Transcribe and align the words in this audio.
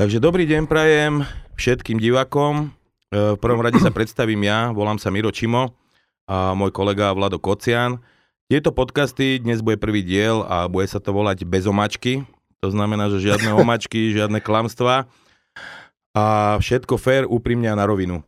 Takže 0.00 0.16
dobrý 0.16 0.48
deň 0.48 0.64
prajem 0.64 1.28
všetkým 1.60 2.00
divakom. 2.00 2.72
E, 3.12 3.36
v 3.36 3.36
prvom 3.36 3.60
rade 3.60 3.76
sa 3.84 3.92
predstavím 3.92 4.48
ja, 4.48 4.72
volám 4.72 4.96
sa 4.96 5.12
Miro 5.12 5.28
Čimo 5.28 5.76
a 6.24 6.56
môj 6.56 6.72
kolega 6.72 7.12
Vlado 7.12 7.36
Kocian. 7.36 8.00
Tieto 8.48 8.72
podcasty, 8.72 9.36
dnes 9.36 9.60
bude 9.60 9.76
prvý 9.76 10.00
diel 10.00 10.40
a 10.48 10.72
bude 10.72 10.88
sa 10.88 11.04
to 11.04 11.12
volať 11.12 11.44
bez 11.44 11.68
omačky. 11.68 12.24
To 12.64 12.72
znamená, 12.72 13.12
že 13.12 13.28
žiadne 13.28 13.52
omačky, 13.52 14.08
žiadne 14.16 14.40
klamstva 14.40 15.04
a 16.16 16.56
všetko 16.64 16.96
fér, 16.96 17.28
úprimne 17.28 17.68
a 17.68 17.76
na 17.76 17.84
rovinu. 17.84 18.24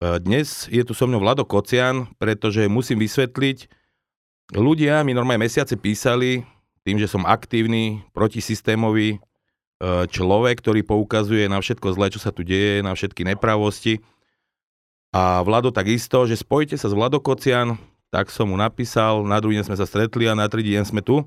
E, 0.00 0.16
dnes 0.16 0.64
je 0.72 0.80
tu 0.80 0.96
so 0.96 1.04
mnou 1.04 1.20
Vlado 1.20 1.44
Kocian, 1.44 2.08
pretože 2.16 2.64
musím 2.72 3.04
vysvetliť, 3.04 3.68
ľudia 4.56 5.04
mi 5.04 5.12
normálne 5.12 5.44
mesiace 5.44 5.76
písali 5.76 6.40
tým, 6.88 6.96
že 6.96 7.04
som 7.04 7.28
aktívny, 7.28 8.00
protisystémový, 8.16 9.20
človek, 10.08 10.62
ktorý 10.62 10.86
poukazuje 10.86 11.50
na 11.50 11.58
všetko 11.58 11.98
zlé, 11.98 12.06
čo 12.14 12.22
sa 12.22 12.30
tu 12.30 12.46
deje, 12.46 12.80
na 12.86 12.94
všetky 12.94 13.26
nepravosti. 13.26 13.98
A 15.12 15.42
Vlado 15.42 15.74
takisto, 15.74 16.24
že 16.24 16.38
spojite 16.38 16.78
sa 16.78 16.88
s 16.88 16.96
Vlado 16.96 17.20
Kocian, 17.20 17.76
tak 18.08 18.30
som 18.30 18.48
mu 18.48 18.56
napísal, 18.56 19.26
na 19.26 19.42
druhý 19.42 19.60
deň 19.60 19.66
sme 19.68 19.76
sa 19.76 19.84
stretli 19.88 20.24
a 20.28 20.38
na 20.38 20.48
tretí 20.48 20.72
deň 20.72 20.84
sme 20.88 21.02
tu. 21.04 21.20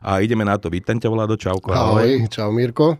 A 0.00 0.24
ideme 0.24 0.48
na 0.48 0.56
to. 0.56 0.72
Vítam 0.72 0.96
ťa, 0.96 1.12
Vlado, 1.12 1.36
čauko. 1.36 1.74
Ahoj, 1.74 2.00
ahoj 2.00 2.30
čau 2.32 2.48
Mirko. 2.50 2.96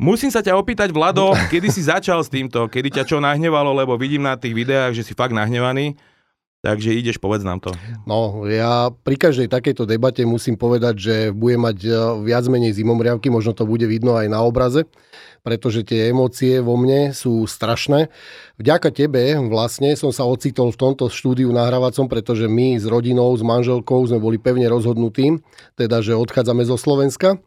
Musím 0.00 0.32
sa 0.32 0.40
ťa 0.40 0.56
opýtať, 0.56 0.92
Vlado, 0.92 1.32
kedy 1.52 1.68
si 1.68 1.84
začal 1.84 2.24
s 2.24 2.32
týmto, 2.32 2.68
kedy 2.68 2.88
ťa 2.88 3.04
čo 3.04 3.20
nahnevalo, 3.20 3.72
lebo 3.76 4.00
vidím 4.00 4.24
na 4.24 4.36
tých 4.36 4.56
videách, 4.56 4.96
že 4.96 5.04
si 5.04 5.12
fakt 5.12 5.36
nahnevaný. 5.36 5.96
Takže 6.60 6.92
ideš, 6.92 7.16
povedz 7.16 7.40
nám 7.40 7.56
to. 7.64 7.72
No, 8.04 8.44
ja 8.44 8.92
pri 8.92 9.16
každej 9.16 9.48
takejto 9.48 9.88
debate 9.88 10.28
musím 10.28 10.60
povedať, 10.60 10.94
že 11.00 11.14
bude 11.32 11.56
mať 11.56 11.78
e, 11.88 11.90
viac 12.20 12.44
menej 12.52 12.76
zimomriavky, 12.76 13.32
možno 13.32 13.56
to 13.56 13.64
bude 13.64 13.88
vidno 13.88 14.12
aj 14.20 14.28
na 14.28 14.44
obraze, 14.44 14.84
pretože 15.40 15.88
tie 15.88 16.12
emócie 16.12 16.60
vo 16.60 16.76
mne 16.76 17.16
sú 17.16 17.48
strašné. 17.48 18.12
Vďaka 18.60 18.92
tebe 18.92 19.40
vlastne 19.48 19.96
som 19.96 20.12
sa 20.12 20.28
ocitol 20.28 20.68
v 20.68 20.80
tomto 20.84 21.08
štúdiu 21.08 21.48
nahrávacom, 21.48 22.12
pretože 22.12 22.44
my 22.44 22.76
s 22.76 22.84
rodinou, 22.84 23.32
s 23.32 23.40
manželkou 23.40 24.04
sme 24.04 24.20
boli 24.20 24.36
pevne 24.36 24.68
rozhodnutí, 24.68 25.40
teda 25.80 26.04
že 26.04 26.12
odchádzame 26.12 26.68
zo 26.68 26.76
Slovenska. 26.76 27.40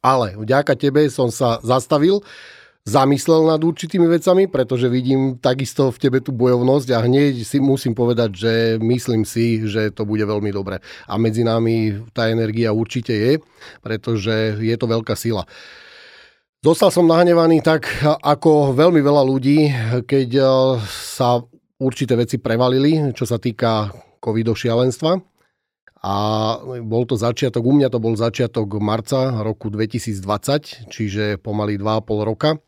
Ale 0.00 0.40
vďaka 0.40 0.72
tebe 0.72 1.04
som 1.12 1.28
sa 1.28 1.60
zastavil, 1.60 2.24
zamyslel 2.82 3.46
nad 3.46 3.62
určitými 3.62 4.10
vecami, 4.10 4.50
pretože 4.50 4.90
vidím 4.90 5.38
takisto 5.38 5.94
v 5.94 6.00
tebe 6.02 6.18
tú 6.18 6.34
bojovnosť 6.34 6.88
a 6.90 6.98
hneď 7.06 7.46
si 7.46 7.62
musím 7.62 7.94
povedať, 7.94 8.30
že 8.34 8.52
myslím 8.82 9.22
si, 9.22 9.62
že 9.70 9.94
to 9.94 10.02
bude 10.02 10.26
veľmi 10.26 10.50
dobre. 10.50 10.82
A 11.06 11.14
medzi 11.14 11.46
nami 11.46 12.02
tá 12.10 12.26
energia 12.26 12.74
určite 12.74 13.14
je, 13.14 13.32
pretože 13.86 14.58
je 14.58 14.74
to 14.74 14.86
veľká 14.90 15.14
sila. 15.14 15.46
Dostal 16.62 16.94
som 16.94 17.10
nahnevaný 17.10 17.62
tak 17.62 17.90
ako 18.22 18.74
veľmi 18.74 19.02
veľa 19.02 19.22
ľudí, 19.26 19.58
keď 20.06 20.28
eh, 20.38 20.50
sa 20.86 21.42
určité 21.82 22.14
veci 22.18 22.38
prevalili, 22.38 23.14
čo 23.14 23.26
sa 23.26 23.38
týka 23.38 23.90
covidov. 24.22 24.54
A 26.02 26.14
bol 26.82 27.06
to 27.06 27.14
začiatok, 27.14 27.62
u 27.62 27.78
mňa 27.78 27.86
to 27.86 28.02
bol 28.02 28.14
začiatok 28.18 28.66
marca 28.82 29.38
roku 29.42 29.70
2020, 29.70 30.90
čiže 30.90 31.38
pomaly 31.38 31.78
2,5 31.78 32.26
roka 32.26 32.58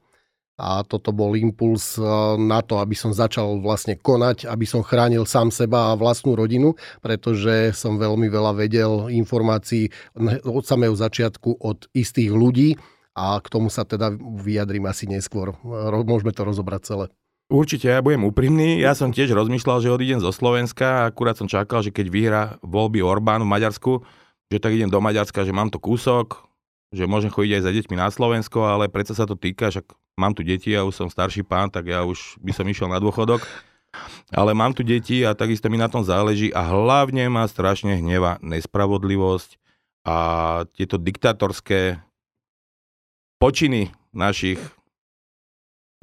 a 0.55 0.87
toto 0.87 1.11
bol 1.11 1.35
impuls 1.35 1.99
eh, 1.99 2.05
na 2.39 2.63
to, 2.63 2.79
aby 2.79 2.95
som 2.95 3.11
začal 3.11 3.59
vlastne 3.59 3.99
konať, 3.99 4.47
aby 4.47 4.67
som 4.67 4.87
chránil 4.87 5.27
sám 5.27 5.51
seba 5.51 5.93
a 5.93 5.99
vlastnú 5.99 6.39
rodinu, 6.39 6.79
pretože 7.03 7.75
som 7.75 7.99
veľmi 7.99 8.31
veľa 8.31 8.53
vedel 8.55 9.11
informácií 9.11 9.91
od 10.47 10.65
samého 10.65 10.95
začiatku 10.95 11.59
od 11.59 11.91
istých 11.91 12.31
ľudí 12.31 12.79
a 13.15 13.39
k 13.39 13.47
tomu 13.51 13.71
sa 13.71 13.87
teda 13.87 14.15
vyjadrím 14.19 14.91
asi 14.91 15.07
neskôr. 15.07 15.55
Môžeme 16.03 16.35
to 16.35 16.43
rozobrať 16.43 16.81
celé. 16.83 17.07
Určite, 17.53 17.93
ja 17.93 18.01
budem 18.01 18.25
úprimný. 18.25 18.81
Ja 18.81 18.97
som 18.97 19.13
tiež 19.13 19.31
rozmýšľal, 19.37 19.85
že 19.85 19.93
odídem 19.93 20.19
zo 20.19 20.33
Slovenska. 20.33 21.07
Akurát 21.07 21.37
som 21.39 21.47
čakal, 21.47 21.85
že 21.85 21.93
keď 21.93 22.07
vyhrá 22.09 22.43
voľby 22.65 23.05
Orbán 23.05 23.45
v 23.45 23.53
Maďarsku, 23.53 24.03
že 24.49 24.59
tak 24.59 24.75
idem 24.75 24.91
do 24.91 24.99
Maďarska, 24.99 25.45
že 25.45 25.55
mám 25.55 25.69
to 25.69 25.79
kúsok, 25.79 26.41
že 26.91 27.05
môžem 27.05 27.29
chodiť 27.29 27.61
aj 27.61 27.63
za 27.63 27.71
deťmi 27.71 27.95
na 28.01 28.09
Slovensko, 28.09 28.65
ale 28.65 28.89
predsa 28.89 29.13
sa 29.15 29.29
to 29.29 29.37
týka, 29.37 29.69
však 29.69 29.87
mám 30.15 30.33
tu 30.35 30.47
deti, 30.47 30.75
ja 30.75 30.87
už 30.87 30.95
som 30.95 31.09
starší 31.11 31.43
pán, 31.43 31.71
tak 31.71 31.91
ja 31.91 32.07
už 32.07 32.39
by 32.41 32.53
som 32.55 32.67
išiel 32.67 32.89
na 32.91 33.03
dôchodok. 33.03 33.43
Ale 34.35 34.59
mám 34.59 34.75
tu 34.75 34.83
deti 34.83 35.23
a 35.23 35.39
takisto 35.39 35.71
mi 35.71 35.79
na 35.79 35.87
tom 35.87 36.03
záleží 36.03 36.51
a 36.51 36.67
hlavne 36.67 37.31
ma 37.31 37.47
strašne 37.47 37.95
hneva 37.95 38.43
nespravodlivosť 38.43 39.55
a 40.03 40.17
tieto 40.75 40.99
diktatorské 40.99 42.03
počiny 43.39 43.95
našich 44.11 44.59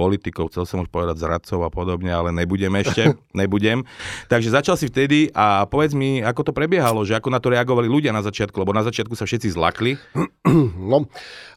politikov, 0.02 0.50
chcel 0.50 0.66
som 0.66 0.82
už 0.82 0.90
povedať 0.90 1.22
zradcov 1.22 1.62
a 1.62 1.70
podobne, 1.70 2.10
ale 2.10 2.34
nebudem 2.34 2.74
ešte, 2.82 3.14
nebudem. 3.38 3.86
Takže 4.26 4.50
začal 4.50 4.74
si 4.82 4.90
vtedy 4.90 5.30
a 5.38 5.70
povedz 5.70 5.94
mi, 5.94 6.26
ako 6.26 6.50
to 6.50 6.58
prebiehalo, 6.58 7.06
že 7.06 7.14
ako 7.14 7.30
na 7.30 7.38
to 7.38 7.54
reagovali 7.54 7.86
ľudia 7.86 8.10
na 8.10 8.26
začiatku, 8.26 8.58
lebo 8.58 8.74
na 8.74 8.82
začiatku 8.82 9.14
sa 9.14 9.30
všetci 9.30 9.54
zlakli. 9.54 10.02
No, 10.82 11.08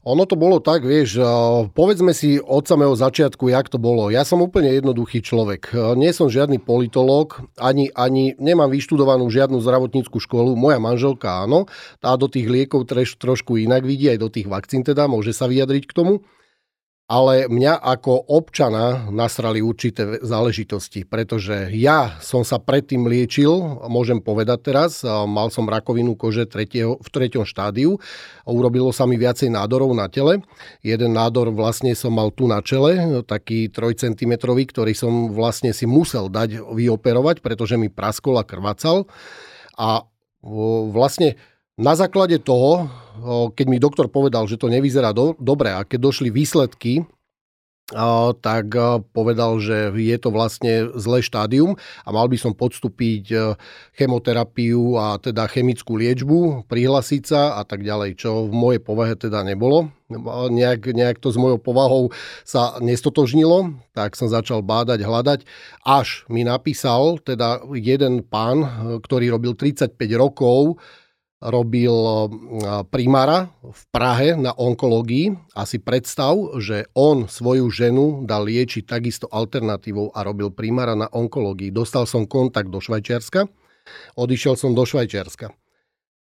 ono 0.05 0.29
to 0.29 0.37
bolo 0.37 0.61
tak, 0.61 0.85
vieš, 0.85 1.17
povedzme 1.73 2.13
si 2.13 2.37
od 2.37 2.69
samého 2.69 2.93
začiatku, 2.93 3.49
jak 3.49 3.73
to 3.73 3.81
bolo. 3.81 4.13
Ja 4.13 4.23
som 4.23 4.45
úplne 4.45 4.71
jednoduchý 4.71 5.25
človek. 5.25 5.73
Nie 5.97 6.13
som 6.13 6.29
žiadny 6.29 6.61
politológ, 6.61 7.41
ani, 7.57 7.89
ani 7.97 8.37
nemám 8.37 8.69
vyštudovanú 8.69 9.27
žiadnu 9.33 9.59
zdravotníckú 9.65 10.21
školu. 10.21 10.55
Moja 10.55 10.77
manželka 10.77 11.49
áno, 11.49 11.67
tá 12.05 12.15
do 12.21 12.29
tých 12.29 12.47
liekov 12.47 12.85
troš, 12.85 13.17
trošku 13.17 13.57
inak 13.57 13.83
vidí, 13.83 14.13
aj 14.13 14.21
do 14.21 14.29
tých 14.29 14.47
vakcín 14.47 14.85
teda, 14.85 15.09
môže 15.09 15.33
sa 15.33 15.49
vyjadriť 15.49 15.89
k 15.89 15.97
tomu 15.97 16.23
ale 17.05 17.53
mňa 17.53 17.85
ako 17.85 18.33
občana 18.33 19.13
nasrali 19.13 19.61
určité 19.61 20.25
záležitosti, 20.25 21.05
pretože 21.05 21.69
ja 21.77 22.17
som 22.25 22.49
sa 22.49 22.57
predtým 22.57 23.05
liečil, 23.05 23.53
môžem 23.93 24.25
povedať 24.25 24.73
teraz, 24.73 25.05
mal 25.05 25.53
som 25.53 25.69
rakovinu 25.69 26.17
kože 26.17 26.49
tretieho, 26.49 26.97
v 26.97 27.09
treťom 27.13 27.45
štádiu, 27.45 28.01
urobilo 28.49 28.89
sa 28.89 29.05
mi 29.05 29.21
viacej 29.21 29.53
nádorov 29.53 29.93
na 29.93 30.09
tele. 30.09 30.41
Jeden 30.81 31.13
nádor 31.13 31.53
vlastne 31.53 31.93
som 31.93 32.17
mal 32.17 32.33
tu 32.33 32.49
na 32.49 32.65
čele, 32.65 33.21
taký 33.29 33.69
3 33.69 34.17
cm, 34.17 34.41
ktorý 34.41 34.97
som 34.97 35.29
vlastne 35.29 35.77
si 35.77 35.85
musel 35.85 36.33
dať 36.33 36.57
vyoperovať, 36.73 37.45
pretože 37.45 37.77
mi 37.77 37.93
praskol 37.93 38.41
a 38.41 38.49
krvácal. 38.49 39.05
A 39.77 40.09
vlastne 40.89 41.37
na 41.77 41.93
základe 42.01 42.41
toho, 42.41 42.89
keď 43.55 43.67
mi 43.71 43.79
doktor 43.79 44.11
povedal, 44.11 44.47
že 44.51 44.59
to 44.59 44.67
nevyzerá 44.67 45.15
do, 45.15 45.39
dobre 45.39 45.71
a 45.71 45.87
keď 45.87 46.11
došli 46.11 46.29
výsledky, 46.35 47.07
tak 48.41 48.73
povedal, 49.13 49.61
že 49.61 49.93
je 49.93 50.17
to 50.17 50.33
vlastne 50.33 50.89
zlé 50.97 51.21
štádium 51.21 51.77
a 51.77 52.09
mal 52.17 52.33
by 52.33 52.41
som 52.41 52.57
podstúpiť 52.57 53.29
chemoterapiu 53.93 54.97
a 54.97 55.21
teda 55.21 55.45
chemickú 55.53 56.01
liečbu, 56.01 56.65
prihlasiť 56.65 57.23
sa 57.29 57.61
a 57.61 57.63
tak 57.69 57.85
ďalej, 57.85 58.17
čo 58.17 58.49
v 58.49 58.53
mojej 58.57 58.81
povahe 58.81 59.13
teda 59.21 59.45
nebolo. 59.45 59.93
Nejak, 60.49 60.97
nejak 60.97 61.21
to 61.21 61.29
s 61.29 61.37
mojou 61.37 61.61
povahou 61.61 62.09
sa 62.41 62.81
nestotožnilo, 62.81 63.77
tak 63.93 64.17
som 64.17 64.33
začal 64.33 64.65
bádať, 64.65 65.05
hľadať, 65.05 65.41
až 65.85 66.25
mi 66.33 66.41
napísal 66.41 67.21
teda 67.21 67.69
jeden 67.77 68.25
pán, 68.25 68.65
ktorý 69.05 69.37
robil 69.37 69.53
35 69.61 69.93
rokov 70.17 70.81
robil 71.45 71.93
primára 72.89 73.53
v 73.61 73.83
Prahe 73.93 74.33
na 74.33 74.57
onkológii 74.57 75.53
a 75.53 75.69
si 75.69 75.77
predstav, 75.77 76.33
že 76.57 76.89
on 76.97 77.29
svoju 77.29 77.69
ženu 77.69 78.25
dal 78.25 78.49
liečiť 78.49 78.89
takisto 78.89 79.29
alternatívou 79.29 80.09
a 80.17 80.25
robil 80.25 80.49
primára 80.49 80.97
na 80.97 81.05
onkológii. 81.13 81.69
Dostal 81.69 82.09
som 82.09 82.25
kontakt 82.25 82.73
do 82.73 82.81
Švajčiarska, 82.81 83.45
odišiel 84.17 84.57
som 84.57 84.73
do 84.73 84.89
Švajčiarska. 84.89 85.53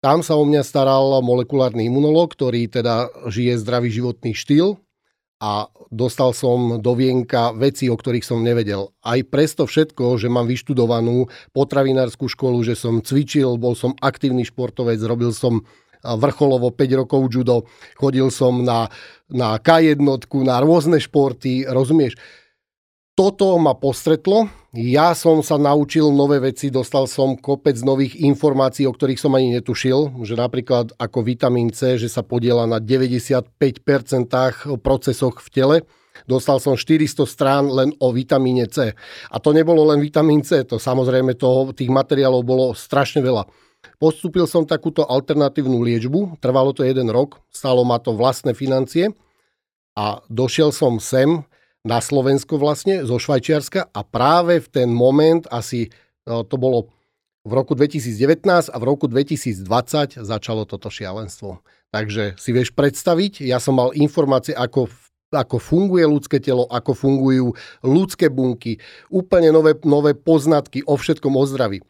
Tam 0.04 0.20
sa 0.20 0.36
o 0.36 0.44
mňa 0.44 0.68
staral 0.68 1.24
molekulárny 1.24 1.88
imunolog, 1.88 2.36
ktorý 2.36 2.68
teda 2.68 3.08
žije 3.32 3.56
zdravý 3.64 3.88
životný 3.88 4.36
štýl 4.36 4.76
a 5.44 5.68
dostal 5.92 6.32
som 6.32 6.80
do 6.80 6.96
vienka 6.96 7.52
veci, 7.52 7.92
o 7.92 8.00
ktorých 8.00 8.24
som 8.24 8.40
nevedel. 8.40 8.96
Aj 9.04 9.20
presto 9.28 9.68
všetko, 9.68 10.16
že 10.16 10.32
mám 10.32 10.48
vyštudovanú 10.48 11.28
potravinárskú 11.52 12.32
školu, 12.32 12.64
že 12.64 12.80
som 12.80 13.04
cvičil, 13.04 13.60
bol 13.60 13.76
som 13.76 13.92
aktívny 14.00 14.48
športovec, 14.48 15.04
robil 15.04 15.36
som 15.36 15.68
vrcholovo 16.00 16.72
5 16.72 17.00
rokov 17.04 17.28
judo, 17.28 17.68
chodil 18.00 18.32
som 18.32 18.64
na, 18.64 18.88
na 19.28 19.60
K1, 19.60 20.00
na 20.48 20.58
rôzne 20.64 21.04
športy, 21.04 21.68
rozumieš? 21.68 22.16
toto 23.14 23.58
ma 23.62 23.78
postretlo. 23.78 24.50
Ja 24.74 25.14
som 25.14 25.46
sa 25.46 25.62
naučil 25.62 26.10
nové 26.10 26.42
veci, 26.42 26.74
dostal 26.74 27.06
som 27.06 27.38
kopec 27.38 27.78
nových 27.86 28.18
informácií, 28.18 28.90
o 28.90 28.94
ktorých 28.98 29.22
som 29.22 29.38
ani 29.38 29.54
netušil, 29.54 30.26
že 30.26 30.34
napríklad 30.34 30.98
ako 30.98 31.22
vitamín 31.22 31.70
C, 31.70 32.02
že 32.02 32.10
sa 32.10 32.26
podiela 32.26 32.66
na 32.66 32.82
95% 32.82 33.54
procesoch 34.82 35.46
v 35.46 35.50
tele. 35.54 35.78
Dostal 36.26 36.58
som 36.58 36.74
400 36.74 37.22
strán 37.30 37.70
len 37.70 37.94
o 38.02 38.10
vitamíne 38.10 38.66
C. 38.66 38.98
A 39.30 39.38
to 39.38 39.54
nebolo 39.54 39.94
len 39.94 40.02
vitamín 40.02 40.42
C, 40.42 40.66
to 40.66 40.82
samozrejme 40.82 41.38
toho, 41.38 41.70
tých 41.70 41.94
materiálov 41.94 42.42
bolo 42.42 42.74
strašne 42.74 43.22
veľa. 43.22 43.46
Postúpil 44.02 44.50
som 44.50 44.66
takúto 44.66 45.06
alternatívnu 45.06 45.86
liečbu, 45.86 46.42
trvalo 46.42 46.74
to 46.74 46.82
jeden 46.82 47.14
rok, 47.14 47.46
stalo 47.54 47.86
ma 47.86 48.02
to 48.02 48.18
vlastné 48.18 48.58
financie 48.58 49.14
A 49.94 50.18
došiel 50.34 50.74
som 50.74 50.98
sem 50.98 51.46
na 51.84 52.00
Slovensko 52.00 52.56
vlastne, 52.56 53.04
zo 53.04 53.20
Švajčiarska 53.20 53.92
a 53.92 54.02
práve 54.08 54.64
v 54.64 54.68
ten 54.72 54.90
moment 54.90 55.44
asi 55.52 55.92
no, 56.24 56.48
to 56.48 56.56
bolo 56.56 56.90
v 57.44 57.52
roku 57.52 57.76
2019 57.76 58.72
a 58.72 58.78
v 58.80 58.84
roku 58.88 59.12
2020 59.12 60.24
začalo 60.24 60.64
toto 60.64 60.88
šialenstvo. 60.88 61.60
Takže 61.92 62.40
si 62.40 62.50
vieš 62.56 62.72
predstaviť, 62.72 63.44
ja 63.44 63.60
som 63.60 63.78
mal 63.78 63.92
informácie, 63.94 64.56
ako 64.56 64.88
ako 65.34 65.58
funguje 65.58 66.06
ľudské 66.06 66.38
telo, 66.38 66.70
ako 66.70 66.94
fungujú 66.94 67.58
ľudské 67.82 68.30
bunky, 68.30 68.78
úplne 69.10 69.50
nové, 69.50 69.74
nové 69.82 70.14
poznatky 70.14 70.86
o 70.86 70.94
všetkom 70.94 71.34
o 71.34 71.44
zdraví. 71.50 71.82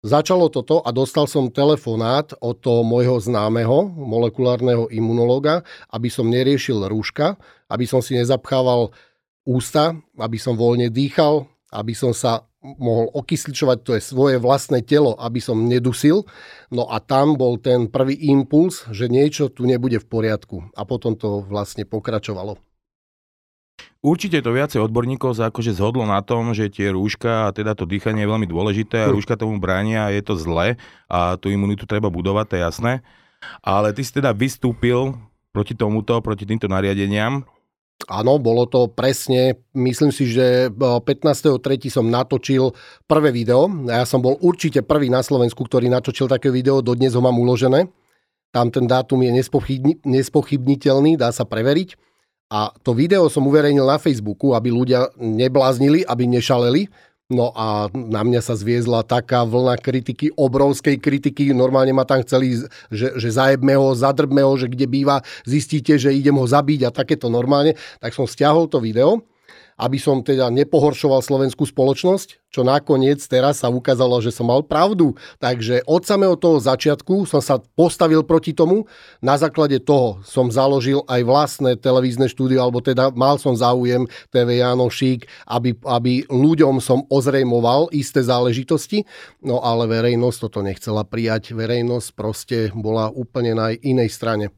Začalo 0.00 0.48
toto 0.48 0.80
a 0.80 0.94
dostal 0.96 1.28
som 1.28 1.52
telefonát 1.52 2.32
od 2.40 2.56
toho 2.56 2.80
môjho 2.86 3.20
známeho 3.20 3.90
molekulárneho 3.90 4.88
imunológa, 4.88 5.60
aby 5.92 6.08
som 6.08 6.30
neriešil 6.30 6.88
rúška, 6.88 7.36
aby 7.68 7.84
som 7.84 8.00
si 8.00 8.16
nezapchával 8.16 8.96
ústa, 9.46 9.94
aby 10.18 10.36
som 10.36 10.58
voľne 10.58 10.90
dýchal, 10.90 11.46
aby 11.70 11.94
som 11.94 12.10
sa 12.10 12.44
mohol 12.74 13.06
okysličovať 13.14 13.78
to 13.86 13.90
je 13.94 14.02
svoje 14.02 14.36
vlastné 14.42 14.82
telo, 14.82 15.14
aby 15.22 15.38
som 15.38 15.70
nedusil. 15.70 16.26
No 16.74 16.90
a 16.90 16.98
tam 16.98 17.38
bol 17.38 17.62
ten 17.62 17.86
prvý 17.86 18.18
impuls, 18.26 18.82
že 18.90 19.06
niečo 19.06 19.46
tu 19.46 19.62
nebude 19.70 20.02
v 20.02 20.06
poriadku. 20.10 20.74
A 20.74 20.82
potom 20.82 21.14
to 21.14 21.46
vlastne 21.46 21.86
pokračovalo. 21.86 22.58
Určite 24.02 24.38
to 24.42 24.54
viacej 24.54 24.82
odborníkov 24.82 25.36
sa 25.36 25.50
akože 25.50 25.74
zhodlo 25.74 26.06
na 26.06 26.22
tom, 26.22 26.54
že 26.54 26.70
tie 26.70 26.94
rúška 26.94 27.50
a 27.50 27.54
teda 27.54 27.74
to 27.74 27.86
dýchanie 27.86 28.24
je 28.24 28.30
veľmi 28.30 28.48
dôležité 28.48 29.06
a 29.06 29.08
hm. 29.10 29.14
rúška 29.14 29.38
tomu 29.38 29.58
bránia 29.62 30.10
a 30.10 30.14
je 30.14 30.22
to 30.22 30.34
zle 30.38 30.78
a 31.06 31.18
tú 31.38 31.46
imunitu 31.50 31.86
treba 31.86 32.10
budovať, 32.10 32.44
to 32.46 32.54
je 32.56 32.62
jasné. 32.62 32.92
Ale 33.62 33.92
ty 33.92 34.02
si 34.02 34.14
teda 34.14 34.32
vystúpil 34.32 35.14
proti 35.52 35.76
tomuto, 35.76 36.18
proti 36.24 36.48
týmto 36.48 36.70
nariadeniam 36.70 37.44
Áno, 38.04 38.36
bolo 38.36 38.68
to 38.68 38.92
presne, 38.92 39.56
myslím 39.72 40.12
si, 40.12 40.28
že 40.28 40.68
15.3. 40.68 41.58
som 41.88 42.06
natočil 42.06 42.76
prvé 43.08 43.32
video. 43.32 43.66
Ja 43.88 44.04
som 44.04 44.20
bol 44.20 44.36
určite 44.44 44.84
prvý 44.84 45.08
na 45.08 45.24
Slovensku, 45.24 45.64
ktorý 45.64 45.88
natočil 45.88 46.28
také 46.28 46.52
video, 46.52 46.84
dodnes 46.84 47.16
ho 47.16 47.24
mám 47.24 47.34
uložené. 47.40 47.88
Tam 48.52 48.70
ten 48.70 48.86
dátum 48.86 49.24
je 49.26 49.32
nespochybniteľný, 50.06 51.18
dá 51.18 51.34
sa 51.34 51.48
preveriť. 51.48 51.98
A 52.46 52.70
to 52.86 52.94
video 52.94 53.26
som 53.26 53.42
uverejnil 53.48 53.82
na 53.82 53.98
Facebooku, 53.98 54.54
aby 54.54 54.70
ľudia 54.70 55.10
nebláznili, 55.18 56.06
aby 56.06 56.30
nešaleli 56.30 56.86
No 57.26 57.50
a 57.58 57.90
na 57.90 58.22
mňa 58.22 58.38
sa 58.38 58.54
zviezla 58.54 59.02
taká 59.02 59.42
vlna 59.42 59.82
kritiky, 59.82 60.30
obrovskej 60.38 61.02
kritiky. 61.02 61.50
Normálne 61.50 61.90
ma 61.90 62.06
tam 62.06 62.22
chceli, 62.22 62.54
že, 62.86 63.18
že 63.18 63.28
zajebme 63.34 63.74
ho, 63.74 63.98
zadrbme 63.98 64.46
ho, 64.46 64.54
že 64.54 64.70
kde 64.70 64.86
býva, 64.86 65.26
zistíte, 65.42 65.98
že 65.98 66.14
idem 66.14 66.38
ho 66.38 66.46
zabiť 66.46 66.86
a 66.86 66.94
takéto 66.94 67.26
normálne. 67.26 67.74
Tak 67.98 68.14
som 68.14 68.30
stiahol 68.30 68.70
to 68.70 68.78
video 68.78 69.26
aby 69.76 70.00
som 70.00 70.24
teda 70.24 70.48
nepohoršoval 70.48 71.20
slovenskú 71.20 71.68
spoločnosť, 71.68 72.48
čo 72.48 72.64
nakoniec 72.64 73.20
teraz 73.28 73.60
sa 73.60 73.68
ukázalo, 73.68 74.24
že 74.24 74.32
som 74.32 74.48
mal 74.48 74.64
pravdu. 74.64 75.12
Takže 75.36 75.84
od 75.84 76.08
samého 76.08 76.40
toho 76.40 76.56
začiatku 76.56 77.28
som 77.28 77.44
sa 77.44 77.60
postavil 77.76 78.24
proti 78.24 78.56
tomu. 78.56 78.88
Na 79.20 79.36
základe 79.36 79.76
toho 79.84 80.24
som 80.24 80.48
založil 80.48 81.04
aj 81.04 81.20
vlastné 81.28 81.76
televízne 81.76 82.32
štúdio, 82.32 82.64
alebo 82.64 82.80
teda 82.80 83.12
mal 83.12 83.36
som 83.36 83.52
záujem 83.52 84.08
TV 84.32 84.64
Jano 84.64 84.88
Šík, 84.88 85.28
aby, 85.44 85.76
aby 85.84 86.24
ľuďom 86.32 86.80
som 86.80 87.04
ozrejmoval 87.12 87.92
isté 87.92 88.24
záležitosti, 88.24 89.04
no 89.44 89.60
ale 89.60 89.84
verejnosť 89.84 90.38
toto 90.48 90.64
nechcela 90.64 91.04
prijať. 91.04 91.52
Verejnosť 91.52 92.08
proste 92.16 92.58
bola 92.72 93.12
úplne 93.12 93.52
na 93.52 93.76
inej 93.76 94.16
strane. 94.16 94.48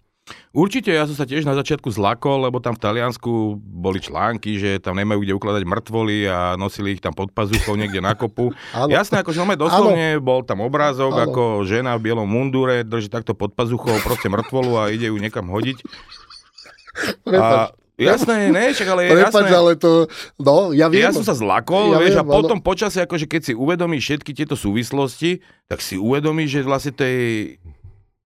Určite, 0.53 0.91
ja 0.91 1.05
som 1.05 1.15
sa 1.15 1.29
tiež 1.29 1.45
na 1.45 1.55
začiatku 1.55 1.93
zlakol, 1.93 2.49
lebo 2.49 2.59
tam 2.59 2.75
v 2.75 2.83
Taliansku 2.83 3.61
boli 3.61 4.01
články, 4.01 4.57
že 4.57 4.81
tam 4.81 4.97
nemajú 4.97 5.23
kde 5.23 5.37
ukladať 5.37 5.63
mŕtvoly 5.63 6.19
a 6.27 6.39
nosili 6.57 6.97
ich 6.97 7.03
tam 7.05 7.13
pod 7.13 7.31
pazuchou 7.31 7.77
niekde 7.77 8.01
na 8.01 8.17
kopu. 8.17 8.51
Jasné, 8.91 9.23
akože 9.23 9.45
máme 9.45 9.61
doslovne, 9.61 10.17
ano. 10.17 10.25
bol 10.25 10.41
tam 10.43 10.65
obrázok, 10.65 11.13
ano. 11.15 11.25
ako 11.31 11.43
žena 11.69 11.95
v 12.01 12.11
bielom 12.11 12.27
mundúre 12.27 12.83
drží 12.83 13.13
takto 13.13 13.37
pod 13.37 13.53
pazuchou 13.53 13.93
proste 14.01 14.33
mŕtvolu 14.33 14.73
a 14.81 14.83
ide 14.89 15.13
ju 15.13 15.17
niekam 15.21 15.47
hodiť. 15.53 15.79
A 17.29 17.71
Jasné, 17.99 18.55
ne, 18.55 18.71
čak, 18.71 18.95
ale 18.95 19.11
je 19.11 19.19
Prepač, 19.19 19.51
jasné. 19.51 19.59
ale 19.59 19.73
to, 19.75 20.07
no, 20.39 20.71
ja 20.71 20.87
viem. 20.87 21.03
Ja 21.03 21.11
som 21.11 21.27
sa 21.27 21.35
zlakol, 21.35 21.99
ja 21.99 21.99
vieš, 21.99 22.15
viem, 22.15 22.23
a 22.23 22.31
potom 22.31 22.63
ano. 22.63 22.67
počasie, 22.67 23.03
akože 23.03 23.27
keď 23.27 23.41
si 23.43 23.53
uvedomíš 23.59 24.03
všetky 24.07 24.31
tieto 24.39 24.55
súvislosti, 24.55 25.43
tak 25.67 25.83
si 25.83 25.99
uvedomíš, 25.99 26.49
že 26.55 26.61
vlastne 26.63 26.95
to 26.95 27.03
je 27.03 27.59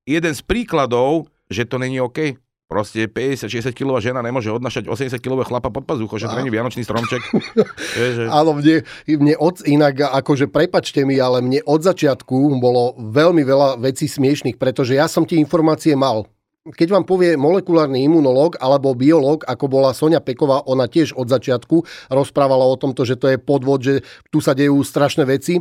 jeden 0.05 0.33
z 0.37 0.43
príkladov 0.45 1.32
že 1.53 1.69
to 1.69 1.79
není 1.79 2.01
OK. 2.01 2.41
Proste 2.73 3.05
50-60 3.05 3.77
kg 3.77 4.01
žena 4.01 4.25
nemôže 4.25 4.49
odnašať 4.49 4.89
80 4.89 5.21
kg 5.21 5.45
chlapa 5.45 5.69
pod 5.69 5.85
pazucho, 5.85 6.17
že 6.17 6.25
to 6.25 6.41
není 6.41 6.49
vianočný 6.49 6.81
stromček. 6.89 7.21
je, 8.01 8.09
že... 8.17 8.23
Áno, 8.33 8.57
mne, 8.57 8.89
mne 9.05 9.35
od, 9.37 9.61
inak, 9.69 10.01
akože 10.01 10.49
prepačte 10.49 11.05
mi, 11.05 11.21
ale 11.21 11.45
mne 11.45 11.61
od 11.69 11.85
začiatku 11.85 12.57
bolo 12.57 12.97
veľmi 12.97 13.45
veľa 13.45 13.77
vecí 13.77 14.09
smiešných, 14.09 14.57
pretože 14.57 14.97
ja 14.97 15.05
som 15.05 15.29
tie 15.29 15.37
informácie 15.37 15.93
mal 15.93 16.25
keď 16.63 16.95
vám 16.95 17.03
povie 17.03 17.35
molekulárny 17.35 18.07
imunológ 18.07 18.55
alebo 18.63 18.95
biológ, 18.95 19.43
ako 19.51 19.67
bola 19.67 19.91
Sonia 19.91 20.23
Peková, 20.23 20.63
ona 20.63 20.87
tiež 20.87 21.11
od 21.19 21.27
začiatku 21.27 21.83
rozprávala 22.07 22.63
o 22.63 22.79
tomto, 22.79 23.03
že 23.03 23.19
to 23.19 23.35
je 23.35 23.39
podvod, 23.43 23.83
že 23.83 24.07
tu 24.31 24.39
sa 24.39 24.55
dejú 24.55 24.79
strašné 24.79 25.27
veci, 25.27 25.59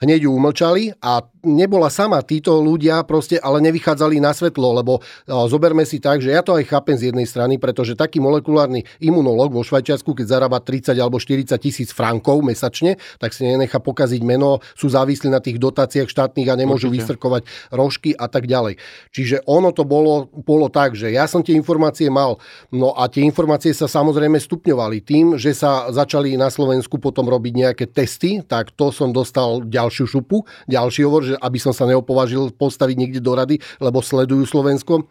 hneď 0.00 0.26
ju 0.26 0.30
umlčali 0.32 0.96
a 1.04 1.20
nebola 1.44 1.88
sama. 1.88 2.20
Títo 2.24 2.60
ľudia 2.60 3.00
proste 3.04 3.40
ale 3.40 3.64
nevychádzali 3.64 4.20
na 4.20 4.32
svetlo, 4.32 4.76
lebo 4.76 5.00
zoberme 5.28 5.84
si 5.88 6.00
tak, 6.00 6.20
že 6.20 6.32
ja 6.32 6.44
to 6.44 6.56
aj 6.56 6.68
chápem 6.68 6.96
z 6.96 7.12
jednej 7.12 7.24
strany, 7.24 7.56
pretože 7.56 7.96
taký 7.96 8.20
molekulárny 8.20 8.84
imunológ 9.00 9.52
vo 9.52 9.64
Švajčiarsku, 9.64 10.12
keď 10.12 10.26
zarába 10.26 10.60
30 10.60 10.96
alebo 11.00 11.16
40 11.16 11.56
tisíc 11.60 11.92
frankov 11.92 12.44
mesačne, 12.44 13.00
tak 13.16 13.32
si 13.32 13.48
nenechá 13.48 13.80
pokaziť 13.80 14.20
meno, 14.24 14.60
sú 14.76 14.92
závislí 14.92 15.32
na 15.32 15.40
tých 15.40 15.56
dotáciách 15.56 16.08
štátnych 16.08 16.48
a 16.48 16.56
nemôžu 16.60 16.92
Určite. 16.92 17.08
vystrkovať 17.08 17.42
rožky 17.72 18.10
a 18.16 18.28
tak 18.28 18.44
ďalej. 18.44 18.76
Čiže 19.12 19.44
ono 19.48 19.72
to 19.72 19.88
bolo, 19.88 20.28
bolo 20.32 20.68
tak, 20.68 20.96
že 20.96 21.08
ja 21.12 21.24
som 21.24 21.40
tie 21.40 21.56
informácie 21.56 22.12
mal, 22.12 22.36
no 22.68 22.92
a 22.96 23.08
tie 23.08 23.24
informácie 23.24 23.72
sa 23.72 23.88
samozrejme 23.88 24.36
stupňovali 24.36 25.04
tým, 25.04 25.40
že 25.40 25.56
sa 25.56 25.88
začali 25.88 26.36
na 26.36 26.52
Slovensku 26.52 27.00
potom 27.00 27.28
robiť 27.28 27.52
nejaké 27.52 27.84
testy, 27.88 28.44
tak 28.44 28.76
to 28.76 28.92
som 28.92 29.12
dostal 29.12 29.64
ďalšiu 29.90 30.06
šupu, 30.06 30.46
ďalší 30.70 31.02
hovor, 31.02 31.26
že 31.26 31.34
aby 31.34 31.58
som 31.58 31.74
sa 31.74 31.82
neopovažil 31.90 32.54
postaviť 32.54 32.94
niekde 32.94 33.18
do 33.18 33.34
rady, 33.34 33.58
lebo 33.82 33.98
sledujú 33.98 34.46
Slovensko. 34.46 35.10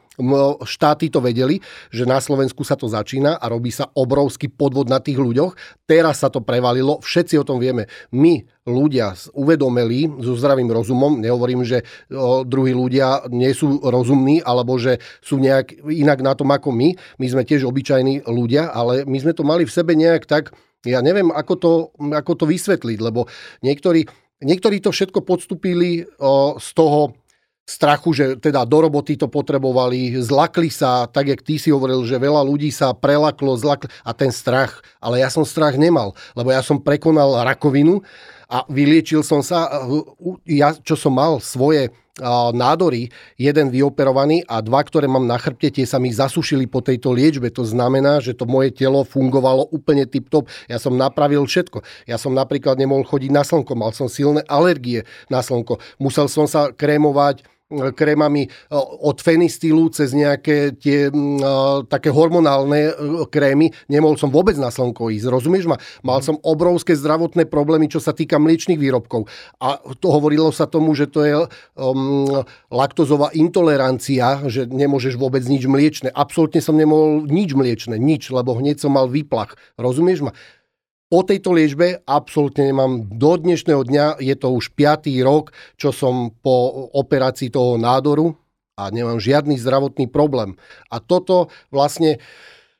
Štáty 0.63 1.11
to 1.11 1.19
vedeli, 1.19 1.59
že 1.91 2.07
na 2.07 2.23
Slovensku 2.23 2.63
sa 2.63 2.79
to 2.79 2.87
začína 2.87 3.35
a 3.35 3.45
robí 3.51 3.75
sa 3.75 3.91
obrovský 3.91 4.47
podvod 4.47 4.87
na 4.87 5.03
tých 5.03 5.19
ľuďoch. 5.19 5.83
Teraz 5.83 6.23
sa 6.23 6.31
to 6.31 6.39
prevalilo, 6.39 7.03
všetci 7.03 7.35
o 7.39 7.43
tom 7.43 7.59
vieme. 7.59 7.91
My, 8.15 8.39
ľudia 8.63 9.19
uvedomeli 9.35 10.07
so 10.23 10.39
zdravým 10.39 10.71
rozumom, 10.71 11.19
nehovorím, 11.19 11.67
že 11.67 11.83
druhí 12.47 12.71
ľudia 12.71 13.27
nie 13.27 13.51
sú 13.51 13.83
rozumní 13.83 14.39
alebo 14.39 14.79
že 14.79 15.03
sú 15.19 15.39
nejak 15.39 15.83
inak 15.91 16.23
na 16.23 16.39
tom 16.39 16.47
ako 16.55 16.71
my. 16.71 16.95
My 17.19 17.27
sme 17.27 17.43
tiež 17.43 17.67
obyčajní 17.67 18.23
ľudia, 18.27 18.71
ale 18.71 19.03
my 19.03 19.17
sme 19.19 19.35
to 19.35 19.43
mali 19.43 19.67
v 19.67 19.75
sebe 19.75 19.95
nejak 19.95 20.23
tak, 20.23 20.55
ja 20.87 21.03
neviem, 21.03 21.27
ako 21.27 21.53
to, 21.59 21.71
ako 22.15 22.31
to 22.39 22.45
vysvetliť, 22.47 22.99
lebo 23.03 23.27
niektorí 23.63 24.07
Niektorí 24.39 24.79
to 24.79 24.95
všetko 24.95 25.19
podstúpili 25.27 26.07
z 26.59 26.69
toho 26.71 27.11
strachu, 27.69 28.09
že 28.17 28.25
teda 28.41 28.65
do 28.65 28.81
roboty 28.81 29.13
to 29.13 29.29
potrebovali, 29.29 30.17
zlakli 30.17 30.73
sa, 30.73 31.05
tak 31.05 31.29
jak 31.29 31.45
ty 31.45 31.61
si 31.61 31.69
hovoril, 31.69 32.01
že 32.01 32.17
veľa 32.17 32.41
ľudí 32.41 32.73
sa 32.73 32.97
prelaklo, 32.97 33.53
zlakli 33.53 33.93
a 34.01 34.11
ten 34.17 34.33
strach, 34.33 34.81
ale 34.97 35.21
ja 35.21 35.29
som 35.29 35.45
strach 35.45 35.77
nemal, 35.77 36.17
lebo 36.33 36.49
ja 36.49 36.65
som 36.65 36.81
prekonal 36.81 37.45
rakovinu 37.45 38.01
a 38.49 38.65
vyliečil 38.65 39.21
som 39.21 39.45
sa, 39.45 39.69
ja 40.49 40.73
čo 40.81 40.97
som 40.97 41.13
mal 41.13 41.37
svoje 41.37 41.93
nádory, 42.53 43.09
jeden 43.39 43.71
vyoperovaný 43.71 44.43
a 44.45 44.59
dva, 44.59 44.83
ktoré 44.83 45.07
mám 45.07 45.25
na 45.25 45.39
chrbte, 45.39 45.71
tie 45.71 45.85
sa 45.87 45.97
mi 45.97 46.11
zasušili 46.11 46.67
po 46.67 46.83
tejto 46.83 47.11
liečbe. 47.15 47.49
To 47.55 47.63
znamená, 47.63 48.19
že 48.19 48.35
to 48.35 48.45
moje 48.45 48.75
telo 48.75 49.07
fungovalo 49.07 49.67
úplne 49.71 50.05
tip-top. 50.05 50.47
Ja 50.67 50.77
som 50.77 50.95
napravil 50.99 51.43
všetko. 51.47 51.83
Ja 52.05 52.19
som 52.19 52.35
napríklad 52.35 52.79
nemohol 52.79 53.07
chodiť 53.07 53.31
na 53.31 53.43
slnko, 53.43 53.73
mal 53.75 53.91
som 53.95 54.11
silné 54.11 54.43
alergie 54.45 55.07
na 55.31 55.39
slnko. 55.39 55.79
Musel 55.97 56.27
som 56.27 56.45
sa 56.45 56.71
krémovať 56.75 57.43
krémami 57.69 58.49
od 58.73 59.17
fenistilu 59.21 59.93
cez 59.93 60.09
nejaké 60.17 60.73
tie 60.73 61.13
také 61.85 62.09
hormonálne 62.09 62.97
krémy. 63.29 63.69
Nemohol 63.85 64.17
som 64.17 64.33
vôbec 64.33 64.57
na 64.57 64.73
slnko 64.73 65.13
ísť, 65.13 65.29
rozumieš 65.29 65.69
ma? 65.69 65.77
Mal 66.01 66.25
som 66.25 66.41
obrovské 66.41 66.97
zdravotné 66.97 67.45
problémy, 67.45 67.85
čo 67.85 68.01
sa 68.01 68.09
týka 68.09 68.41
mliečných 68.41 68.81
výrobkov. 68.81 69.29
A 69.61 69.77
to 70.01 70.09
hovorilo 70.09 70.49
sa 70.49 70.65
tomu, 70.65 70.97
že 70.97 71.05
to 71.13 71.21
je 71.21 71.45
um, 71.77 72.41
laktozová 72.73 73.29
intolerancia, 73.37 74.41
že 74.49 74.65
nemôžeš 74.65 75.21
vôbec 75.21 75.45
nič 75.45 75.69
mliečne. 75.69 76.09
Absolútne 76.09 76.65
som 76.65 76.73
nemohol 76.73 77.29
nič 77.29 77.53
mliečne, 77.53 78.01
nič, 78.01 78.33
lebo 78.33 78.57
hneď 78.57 78.81
som 78.81 78.97
mal 78.97 79.05
výplach. 79.05 79.53
Rozumieš 79.77 80.25
ma? 80.25 80.33
Po 81.09 81.25
tejto 81.25 81.57
liečbe 81.57 82.05
absolútne 82.05 82.69
nemám 82.69 83.01
do 83.09 83.33
dnešného 83.33 83.81
dňa, 83.81 84.21
je 84.21 84.35
to 84.37 84.53
už 84.53 84.77
5. 84.77 85.09
rok, 85.25 85.49
čo 85.73 85.89
som 85.89 86.29
po 86.29 86.85
operácii 86.93 87.49
toho 87.49 87.81
nádoru 87.81 88.37
a 88.77 88.93
nemám 88.93 89.17
žiadny 89.17 89.57
zdravotný 89.57 90.05
problém. 90.05 90.53
A 90.93 91.01
toto 91.01 91.49
vlastne 91.73 92.21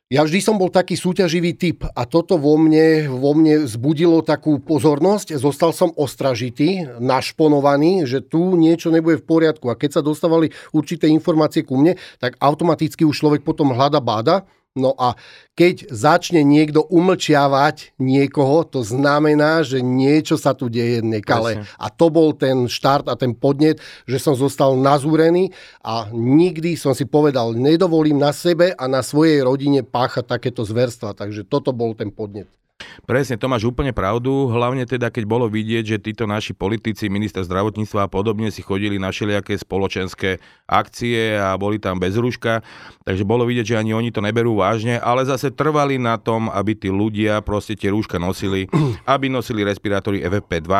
Ja 0.09 0.25
vždy 0.25 0.41
som 0.41 0.57
bol 0.57 0.73
taký 0.73 0.97
súťaživý 0.97 1.53
typ 1.53 1.85
a 1.85 2.01
toto 2.09 2.41
vo 2.41 2.57
mne, 2.57 3.05
vo 3.13 3.37
mne 3.37 3.69
zbudilo 3.69 4.25
takú 4.25 4.57
pozornosť. 4.57 5.37
Zostal 5.37 5.69
som 5.69 5.93
ostražitý, 5.93 6.97
našponovaný, 6.97 8.09
že 8.09 8.25
tu 8.25 8.57
niečo 8.57 8.89
nebude 8.89 9.21
v 9.21 9.29
poriadku. 9.29 9.69
A 9.69 9.77
keď 9.77 9.97
sa 9.97 10.05
dostávali 10.05 10.49
určité 10.73 11.05
informácie 11.13 11.61
ku 11.61 11.77
mne, 11.77 11.93
tak 12.17 12.41
automaticky 12.41 13.05
už 13.05 13.21
človek 13.21 13.45
potom 13.45 13.69
hľada 13.69 14.01
báda 14.01 14.49
No 14.77 14.93
a 14.93 15.17
keď 15.57 15.89
začne 15.89 16.45
niekto 16.45 16.85
umlčiavať 16.85 17.97
niekoho, 17.97 18.61
to 18.69 18.85
znamená, 18.85 19.65
že 19.65 19.81
niečo 19.81 20.37
sa 20.37 20.53
tu 20.53 20.69
deje 20.69 21.01
nekale. 21.01 21.65
Presne. 21.65 21.73
A 21.81 21.89
to 21.89 22.13
bol 22.13 22.37
ten 22.37 22.69
štart 22.69 23.09
a 23.09 23.17
ten 23.17 23.33
podnet, 23.33 23.81
že 24.05 24.21
som 24.21 24.37
zostal 24.37 24.77
nazúrený 24.77 25.49
a 25.81 26.13
nikdy 26.13 26.77
som 26.77 26.93
si 26.93 27.09
povedal, 27.09 27.57
nedovolím 27.57 28.21
na 28.21 28.29
sebe 28.29 28.77
a 28.77 28.85
na 28.85 29.01
svojej 29.01 29.41
rodine 29.41 29.81
páchať 29.81 30.37
takéto 30.37 30.61
zverstva. 30.61 31.17
Takže 31.17 31.49
toto 31.49 31.73
bol 31.73 31.97
ten 31.97 32.13
podnet. 32.13 32.58
Presne, 33.03 33.35
to 33.35 33.51
máš 33.51 33.67
úplne 33.67 33.91
pravdu, 33.91 34.47
hlavne 34.47 34.87
teda, 34.87 35.11
keď 35.11 35.23
bolo 35.27 35.51
vidieť, 35.51 35.83
že 35.83 35.97
títo 35.99 36.23
naši 36.23 36.55
politici, 36.55 37.11
minister 37.11 37.43
zdravotníctva 37.43 38.07
a 38.07 38.11
podobne 38.11 38.53
si 38.53 38.63
chodili 38.63 38.95
na 38.95 39.11
všelijaké 39.11 39.57
spoločenské 39.59 40.39
akcie 40.63 41.35
a 41.35 41.59
boli 41.59 41.81
tam 41.81 41.99
bez 41.99 42.15
rúška, 42.15 42.63
takže 43.03 43.27
bolo 43.27 43.43
vidieť, 43.43 43.75
že 43.75 43.79
ani 43.79 43.91
oni 43.91 44.15
to 44.15 44.23
neberú 44.23 44.55
vážne, 44.55 44.95
ale 45.01 45.27
zase 45.27 45.51
trvali 45.51 45.99
na 45.99 46.15
tom, 46.15 46.47
aby 46.47 46.77
tí 46.77 46.87
ľudia 46.87 47.43
proste 47.43 47.75
tie 47.75 47.91
rúška 47.91 48.15
nosili, 48.15 48.71
aby 49.03 49.27
nosili 49.27 49.67
respirátory 49.67 50.23
FFP2, 50.23 50.71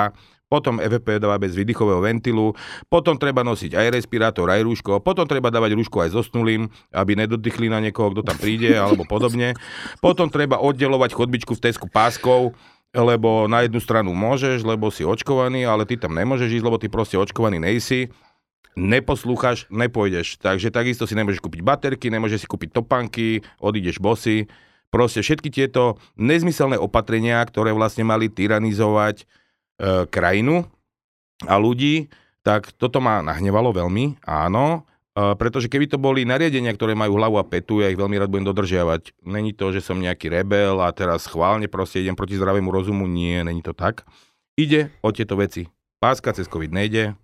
potom 0.49 0.81
FFP2 0.81 1.29
bez 1.37 1.53
výdychového 1.53 2.01
ventilu, 2.01 2.57
potom 2.89 3.15
treba 3.15 3.45
nosiť 3.45 3.77
aj 3.77 3.87
respirátor, 4.01 4.49
aj 4.49 4.65
rúško, 4.65 4.99
potom 4.99 5.29
treba 5.29 5.53
dávať 5.53 5.77
rúško 5.77 6.03
aj 6.03 6.17
zosnulým, 6.17 6.67
aby 6.89 7.13
nedodychli 7.13 7.69
na 7.69 7.77
niekoho, 7.79 8.11
kto 8.11 8.25
tam 8.25 8.35
príde, 8.41 8.73
alebo 8.73 9.05
podobne. 9.05 9.53
Potom 10.01 10.27
treba 10.27 10.57
oddelovať 10.57 11.13
chodbičku 11.13 11.53
v 11.53 11.63
Tesku 11.69 11.85
páskou, 11.85 12.57
lebo 12.89 13.45
na 13.45 13.63
jednu 13.63 13.77
stranu 13.77 14.17
môžeš, 14.17 14.65
lebo 14.65 14.89
si 14.89 15.05
očkovaný, 15.05 15.69
ale 15.69 15.85
ty 15.85 15.93
tam 15.93 16.17
nemôžeš 16.17 16.57
ísť, 16.57 16.65
lebo 16.65 16.81
ty 16.81 16.89
proste 16.89 17.21
očkovaný 17.21 17.61
nejsi 17.61 18.09
neposlúchaš, 18.79 19.67
nepôjdeš. 19.67 20.39
Takže 20.39 20.71
takisto 20.71 21.03
si 21.03 21.13
nemôžeš 21.13 21.43
kúpiť 21.43 21.61
baterky, 21.61 22.07
nemôžeš 22.07 22.45
si 22.45 22.47
kúpiť 22.47 22.71
topanky, 22.71 23.43
odídeš 23.59 23.99
bosy. 23.99 24.47
Proste 24.89 25.21
všetky 25.21 25.53
tieto 25.53 26.01
nezmyselné 26.17 26.79
opatrenia, 26.79 27.37
ktoré 27.45 27.75
vlastne 27.75 28.07
mali 28.07 28.25
tyranizovať 28.31 29.27
krajinu 30.11 30.67
a 31.47 31.55
ľudí, 31.55 32.11
tak 32.43 32.71
toto 32.75 33.03
ma 33.03 33.19
nahnevalo 33.23 33.75
veľmi, 33.75 34.23
áno, 34.23 34.83
e, 35.15 35.35
pretože 35.35 35.67
keby 35.67 35.91
to 35.91 35.97
boli 35.99 36.23
nariadenia, 36.23 36.71
ktoré 36.73 36.95
majú 36.95 37.19
hlavu 37.19 37.35
a 37.39 37.45
petu, 37.47 37.83
ja 37.83 37.91
ich 37.91 37.99
veľmi 37.99 38.15
rád 38.19 38.31
budem 38.31 38.47
dodržiavať. 38.47 39.15
Není 39.23 39.55
to, 39.55 39.71
že 39.75 39.83
som 39.83 39.99
nejaký 39.99 40.31
rebel 40.31 40.79
a 40.79 40.91
teraz 40.95 41.27
schválne 41.27 41.67
proste 41.67 41.99
idem 42.03 42.15
proti 42.15 42.39
zdravému 42.39 42.71
rozumu, 42.71 43.07
nie, 43.07 43.43
není 43.43 43.63
to 43.63 43.75
tak. 43.75 44.07
Ide 44.59 44.91
o 45.03 45.11
tieto 45.15 45.39
veci. 45.39 45.67
Páska 45.99 46.31
cez 46.31 46.47
COVID 46.47 46.71
nejde, 46.71 47.15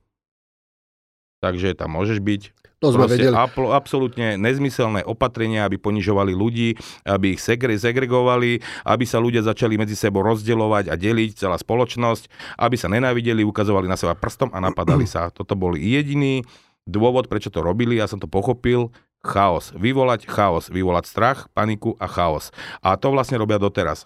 takže 1.46 1.78
tam 1.78 1.94
môžeš 1.94 2.18
byť. 2.18 2.42
To 2.84 2.92
sme 2.92 3.06
vedeli. 3.06 3.32
Apl- 3.32 3.72
absolútne 3.72 4.36
nezmyselné 4.36 5.06
opatrenia, 5.06 5.64
aby 5.64 5.78
ponižovali 5.78 6.34
ľudí, 6.34 6.76
aby 7.06 7.38
ich 7.38 7.42
segre- 7.42 7.78
segregovali, 7.78 8.60
aby 8.84 9.06
sa 9.06 9.22
ľudia 9.22 9.46
začali 9.46 9.78
medzi 9.78 9.94
sebou 9.94 10.26
rozdeľovať 10.26 10.90
a 10.90 10.96
deliť 10.98 11.40
celá 11.40 11.56
spoločnosť, 11.56 12.58
aby 12.60 12.76
sa 12.76 12.90
nenávideli, 12.90 13.46
ukazovali 13.46 13.86
na 13.86 13.96
seba 13.96 14.18
prstom 14.18 14.50
a 14.52 14.60
napadali 14.60 15.06
sa. 15.06 15.30
Toto 15.30 15.54
bol 15.56 15.78
jediný 15.78 16.44
dôvod, 16.84 17.32
prečo 17.32 17.54
to 17.54 17.64
robili, 17.64 17.98
ja 17.98 18.10
som 18.12 18.20
to 18.20 18.28
pochopil, 18.28 18.92
chaos. 19.26 19.74
Vyvolať 19.74 20.30
chaos, 20.30 20.70
vyvolať 20.70 21.10
strach, 21.10 21.50
paniku 21.56 21.98
a 21.98 22.06
chaos. 22.06 22.54
A 22.86 22.94
to 23.00 23.10
vlastne 23.10 23.42
robia 23.42 23.58
doteraz. 23.58 24.06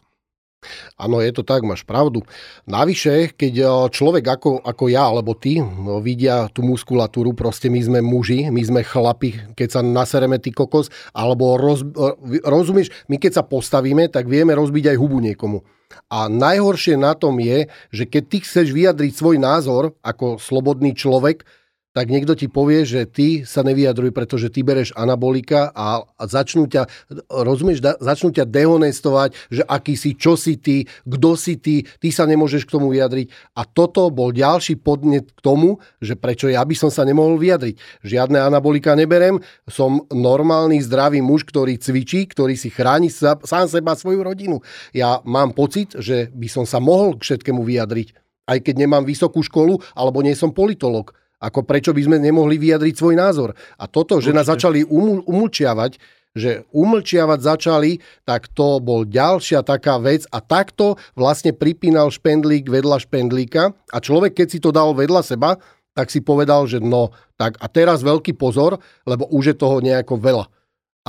Áno, 1.00 1.24
je 1.24 1.32
to 1.32 1.48
tak, 1.48 1.64
máš 1.64 1.88
pravdu. 1.88 2.28
Navyše, 2.68 3.32
keď 3.40 3.54
e, 3.56 3.66
človek 3.96 4.26
ako, 4.28 4.60
ako 4.60 4.92
ja 4.92 5.08
alebo 5.08 5.32
ty 5.32 5.64
no, 5.64 6.04
vidia 6.04 6.52
tú 6.52 6.68
muskulatúru, 6.68 7.32
proste 7.32 7.72
my 7.72 7.80
sme 7.80 8.00
muži, 8.04 8.52
my 8.52 8.60
sme 8.60 8.82
chlapi, 8.84 9.56
keď 9.56 9.80
sa 9.80 9.82
nasereme 9.82 10.36
ty 10.36 10.52
kokos, 10.52 10.92
alebo 11.16 11.56
roz, 11.56 11.88
e, 11.88 12.44
rozumieš, 12.44 12.92
my 13.08 13.16
keď 13.16 13.40
sa 13.40 13.44
postavíme, 13.48 14.12
tak 14.12 14.28
vieme 14.28 14.52
rozbiť 14.52 14.92
aj 14.92 14.98
hubu 15.00 15.24
niekomu. 15.24 15.64
A 16.12 16.30
najhoršie 16.30 17.00
na 17.00 17.16
tom 17.18 17.40
je, 17.42 17.66
že 17.90 18.04
keď 18.06 18.24
ty 18.30 18.38
chceš 18.44 18.68
vyjadriť 18.76 19.14
svoj 19.16 19.42
názor 19.42 19.98
ako 20.04 20.38
slobodný 20.38 20.94
človek, 20.94 21.48
tak 21.90 22.14
niekto 22.14 22.38
ti 22.38 22.46
povie, 22.46 22.86
že 22.86 23.10
ty 23.10 23.42
sa 23.42 23.66
nevyjadruj, 23.66 24.14
pretože 24.14 24.54
ty 24.54 24.62
bereš 24.62 24.94
anabolika 24.94 25.74
a, 25.74 26.06
začnú 26.22 26.70
ťa, 26.70 26.86
rozumieš, 27.34 27.82
začnú 27.82 28.30
ťa 28.30 28.46
dehonestovať, 28.46 29.34
že 29.50 29.66
aký 29.66 29.98
si, 29.98 30.14
čo 30.14 30.38
si 30.38 30.62
ty, 30.62 30.86
kto 31.02 31.34
si 31.34 31.58
ty, 31.58 31.82
ty 31.98 32.10
sa 32.14 32.30
nemôžeš 32.30 32.70
k 32.70 32.74
tomu 32.78 32.94
vyjadriť. 32.94 33.58
A 33.58 33.66
toto 33.66 34.06
bol 34.14 34.30
ďalší 34.30 34.78
podnet 34.78 35.34
k 35.34 35.40
tomu, 35.42 35.82
že 35.98 36.14
prečo 36.14 36.46
ja 36.46 36.62
by 36.62 36.76
som 36.78 36.94
sa 36.94 37.02
nemohol 37.10 37.42
vyjadriť. 37.42 38.06
Žiadne 38.06 38.38
anabolika 38.38 38.94
neberem, 38.94 39.42
som 39.66 40.06
normálny, 40.14 40.78
zdravý 40.86 41.26
muž, 41.26 41.42
ktorý 41.50 41.82
cvičí, 41.82 42.30
ktorý 42.30 42.54
si 42.54 42.70
chráni 42.70 43.10
sa, 43.10 43.34
sám 43.42 43.66
seba 43.66 43.98
svoju 43.98 44.22
rodinu. 44.22 44.62
Ja 44.94 45.26
mám 45.26 45.58
pocit, 45.58 45.98
že 45.98 46.30
by 46.38 46.46
som 46.46 46.70
sa 46.70 46.78
mohol 46.78 47.18
k 47.18 47.26
všetkému 47.26 47.66
vyjadriť 47.66 48.30
aj 48.50 48.66
keď 48.66 48.76
nemám 48.82 49.06
vysokú 49.06 49.46
školu 49.46 49.78
alebo 49.94 50.26
nie 50.26 50.34
som 50.34 50.50
politolog. 50.50 51.14
Ako 51.40 51.64
prečo 51.64 51.96
by 51.96 52.02
sme 52.04 52.18
nemohli 52.20 52.60
vyjadriť 52.60 52.96
svoj 53.00 53.16
názor. 53.16 53.56
A 53.80 53.88
toto, 53.88 54.20
že 54.20 54.36
nás 54.36 54.52
začali 54.52 54.84
uml- 54.84 55.24
umlčiavať, 55.24 55.96
že 56.36 56.68
umlčiavať 56.76 57.40
začali, 57.42 57.92
tak 58.28 58.52
to 58.54 58.78
bol 58.84 59.08
ďalšia 59.08 59.66
taká 59.66 59.98
vec 59.98 60.28
a 60.30 60.44
takto 60.44 61.00
vlastne 61.18 61.56
pripínal 61.56 62.14
špendlík 62.14 62.70
vedľa 62.70 63.02
špendlíka 63.02 63.74
a 63.74 63.98
človek, 63.98 64.38
keď 64.38 64.48
si 64.48 64.60
to 64.62 64.70
dal 64.70 64.94
vedľa 64.94 65.26
seba, 65.26 65.58
tak 65.98 66.14
si 66.14 66.22
povedal, 66.22 66.70
že 66.70 66.80
no, 66.80 67.12
tak 67.36 67.58
a 67.60 67.68
teraz 67.68 68.06
veľký 68.06 68.38
pozor, 68.38 68.78
lebo 69.10 69.26
už 69.34 69.52
je 69.52 69.56
toho 69.58 69.82
nejako 69.82 70.22
veľa. 70.22 70.46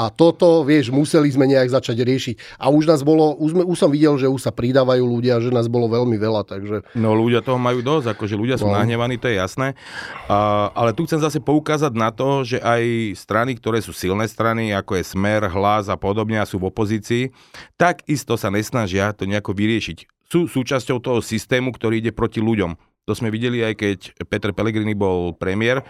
A 0.00 0.09
toto, 0.09 0.64
vieš, 0.64 0.88
museli 0.88 1.28
sme 1.28 1.45
nejak 1.45 1.69
začať 1.69 2.00
riešiť. 2.00 2.57
A 2.57 2.73
už 2.73 2.88
nás 2.88 3.04
bolo, 3.04 3.37
už, 3.37 3.52
sme, 3.52 3.62
už 3.69 3.76
som 3.76 3.92
videl, 3.92 4.16
že 4.16 4.33
už 4.33 4.40
sa 4.40 4.49
pridávajú 4.49 5.04
ľudia, 5.04 5.45
že 5.45 5.52
nás 5.52 5.69
bolo 5.69 5.92
veľmi 5.92 6.16
veľa, 6.16 6.49
takže... 6.49 6.88
No 6.97 7.12
ľudia 7.12 7.45
toho 7.45 7.61
majú 7.61 7.85
dosť, 7.85 8.16
akože 8.16 8.33
ľudia 8.33 8.57
sú 8.57 8.73
no. 8.73 8.80
nahnevaní, 8.80 9.21
to 9.21 9.28
je 9.28 9.37
jasné. 9.37 9.76
A, 10.25 10.73
ale 10.73 10.97
tu 10.97 11.04
chcem 11.04 11.21
zase 11.21 11.37
poukázať 11.45 11.92
na 11.92 12.09
to, 12.09 12.49
že 12.49 12.64
aj 12.64 13.12
strany, 13.21 13.61
ktoré 13.61 13.85
sú 13.85 13.92
silné 13.92 14.25
strany, 14.25 14.73
ako 14.73 14.97
je 14.97 15.04
Smer, 15.04 15.52
Hlas 15.52 15.92
a 15.92 16.00
podobne 16.00 16.40
a 16.40 16.49
sú 16.49 16.57
v 16.57 16.73
opozícii, 16.73 17.37
tak 17.76 18.00
isto 18.09 18.40
sa 18.40 18.49
nesnažia 18.49 19.12
to 19.12 19.28
nejako 19.28 19.52
vyriešiť. 19.52 20.09
Sú 20.33 20.49
súčasťou 20.49 20.97
toho 21.04 21.21
systému, 21.21 21.76
ktorý 21.76 22.00
ide 22.00 22.16
proti 22.16 22.40
ľuďom 22.40 22.89
to 23.09 23.12
sme 23.16 23.33
videli 23.33 23.64
aj 23.64 23.75
keď 23.75 23.99
Peter 24.28 24.52
Pellegrini 24.52 24.92
bol 24.95 25.33
premiér 25.35 25.83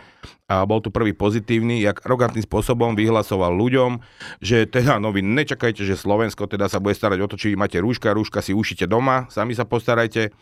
a 0.47 0.63
bol 0.65 0.81
tu 0.81 0.89
prvý 0.89 1.13
pozitívny, 1.13 1.83
jak 1.83 2.01
arogantným 2.07 2.47
spôsobom 2.47 2.95
vyhlasoval 2.95 3.53
ľuďom, 3.55 4.01
že 4.41 4.65
teda, 4.65 5.03
no 5.03 5.11
vy 5.11 5.21
nečakajte, 5.21 5.83
že 5.83 5.99
Slovensko 5.99 6.47
teda 6.47 6.71
sa 6.71 6.79
bude 6.79 6.97
starať 6.97 7.19
o 7.21 7.29
to, 7.31 7.37
či 7.37 7.59
máte 7.59 7.77
rúška, 7.83 8.15
rúška 8.15 8.41
si 8.41 8.55
ušite 8.57 8.87
doma, 8.87 9.27
sami 9.29 9.53
sa 9.53 9.67
postarajte. 9.67 10.33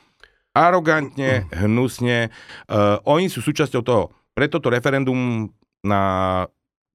Arogantne, 0.56 1.46
hnusne. 1.54 2.34
Uh, 2.66 2.98
oni 3.06 3.30
sú 3.30 3.44
súčasťou 3.44 3.82
toho. 3.84 4.10
Preto 4.34 4.58
to 4.58 4.72
referendum 4.72 5.50
na 5.86 6.44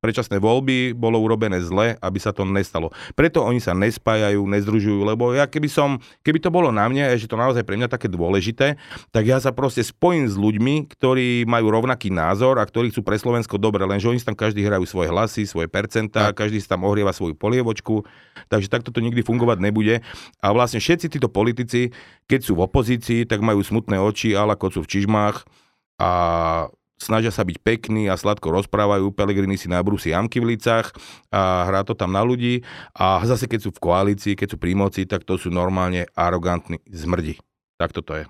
predčasné 0.03 0.43
voľby 0.43 0.91
bolo 0.91 1.23
urobené 1.23 1.63
zle, 1.63 1.95
aby 2.03 2.19
sa 2.19 2.35
to 2.35 2.43
nestalo. 2.43 2.91
Preto 3.15 3.39
oni 3.39 3.63
sa 3.63 3.71
nespájajú, 3.71 4.43
nezdružujú, 4.43 5.07
lebo 5.07 5.31
ja 5.31 5.47
keby 5.47 5.71
som, 5.71 6.03
keby 6.27 6.43
to 6.43 6.51
bolo 6.51 6.75
na 6.75 6.83
mne, 6.91 7.15
že 7.15 7.31
to 7.31 7.39
naozaj 7.39 7.63
pre 7.63 7.79
mňa 7.79 7.87
také 7.87 8.11
dôležité, 8.11 8.75
tak 9.15 9.23
ja 9.23 9.39
sa 9.39 9.55
proste 9.55 9.79
spojím 9.79 10.27
s 10.27 10.35
ľuďmi, 10.35 10.91
ktorí 10.91 11.47
majú 11.47 11.71
rovnaký 11.71 12.11
názor 12.11 12.59
a 12.59 12.67
ktorí 12.67 12.91
chcú 12.91 13.07
pre 13.07 13.15
Slovensko 13.15 13.55
dobre, 13.55 13.87
lenže 13.87 14.11
oni 14.11 14.19
tam 14.19 14.35
každý 14.35 14.67
hrajú 14.67 14.83
svoje 14.83 15.07
hlasy, 15.07 15.47
svoje 15.47 15.71
percentá, 15.71 16.35
každý 16.35 16.59
si 16.59 16.67
tam 16.67 16.83
ohrieva 16.83 17.15
svoju 17.15 17.39
polievočku, 17.39 18.03
takže 18.51 18.67
takto 18.67 18.91
to 18.91 18.99
nikdy 18.99 19.23
fungovať 19.23 19.63
nebude. 19.63 20.03
A 20.43 20.51
vlastne 20.51 20.83
všetci 20.83 21.07
títo 21.15 21.31
politici, 21.31 21.95
keď 22.27 22.39
sú 22.43 22.59
v 22.59 22.67
opozícii, 22.67 23.23
tak 23.23 23.39
majú 23.39 23.63
smutné 23.63 23.95
oči, 24.01 24.35
ale 24.35 24.59
ako 24.59 24.75
sú 24.75 24.81
v 24.83 24.91
čižmách 24.91 25.47
a 26.01 26.11
snažia 27.03 27.29
sa 27.35 27.43
byť 27.43 27.59
pekní 27.59 28.07
a 28.07 28.15
sladko 28.15 28.49
rozprávajú, 28.55 29.11
Pelegrini 29.11 29.59
si 29.59 29.67
nabrúsi 29.67 30.15
jamky 30.15 30.39
v 30.39 30.55
licách 30.55 30.95
a 31.29 31.67
hrá 31.67 31.83
to 31.83 31.91
tam 31.93 32.15
na 32.15 32.23
ľudí 32.23 32.63
a 32.95 33.19
zase 33.27 33.51
keď 33.51 33.67
sú 33.67 33.69
v 33.75 33.83
koalícii, 33.83 34.39
keď 34.39 34.55
sú 34.55 34.57
pri 34.57 34.73
moci, 34.73 35.03
tak 35.03 35.27
to 35.27 35.35
sú 35.35 35.51
normálne 35.51 36.07
arogantní 36.15 36.79
zmrdi. 36.87 37.43
Tak 37.75 37.91
toto 37.91 38.15
je. 38.15 38.25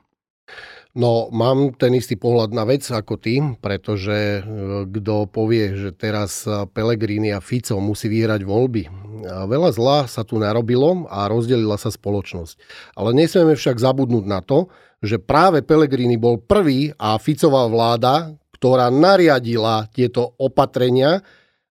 No, 0.93 1.33
mám 1.33 1.73
ten 1.73 1.97
istý 1.97 2.13
pohľad 2.13 2.53
na 2.53 2.69
vec 2.69 2.85
ako 2.85 3.17
ty, 3.17 3.41
pretože 3.57 4.13
e, 4.13 4.41
kto 4.85 5.25
povie, 5.25 5.73
že 5.73 5.89
teraz 5.89 6.45
Pelegrini 6.69 7.33
a 7.33 7.41
Fico 7.41 7.81
musí 7.81 8.05
vyhrať 8.13 8.45
voľby. 8.45 8.83
Veľa 9.25 9.69
zla 9.73 9.97
sa 10.05 10.21
tu 10.21 10.37
narobilo 10.37 11.09
a 11.09 11.25
rozdelila 11.25 11.81
sa 11.81 11.89
spoločnosť. 11.89 12.61
Ale 12.93 13.09
nesmieme 13.17 13.57
však 13.57 13.81
zabudnúť 13.81 14.25
na 14.29 14.45
to, 14.45 14.69
že 15.01 15.17
práve 15.17 15.65
Pelegrini 15.65 16.15
bol 16.15 16.37
prvý 16.37 16.93
a 17.01 17.17
Ficová 17.17 17.65
vláda, 17.65 18.37
ktorá 18.63 18.87
nariadila 18.87 19.91
tieto 19.91 20.39
opatrenia, 20.39 21.19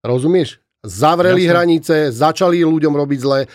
rozumieš? 0.05 0.61
zavreli 0.83 1.47
Jasne. 1.47 1.51
hranice, 1.55 1.95
začali 2.11 2.61
ľuďom 2.61 2.93
robiť 2.93 3.19
zle. 3.23 3.47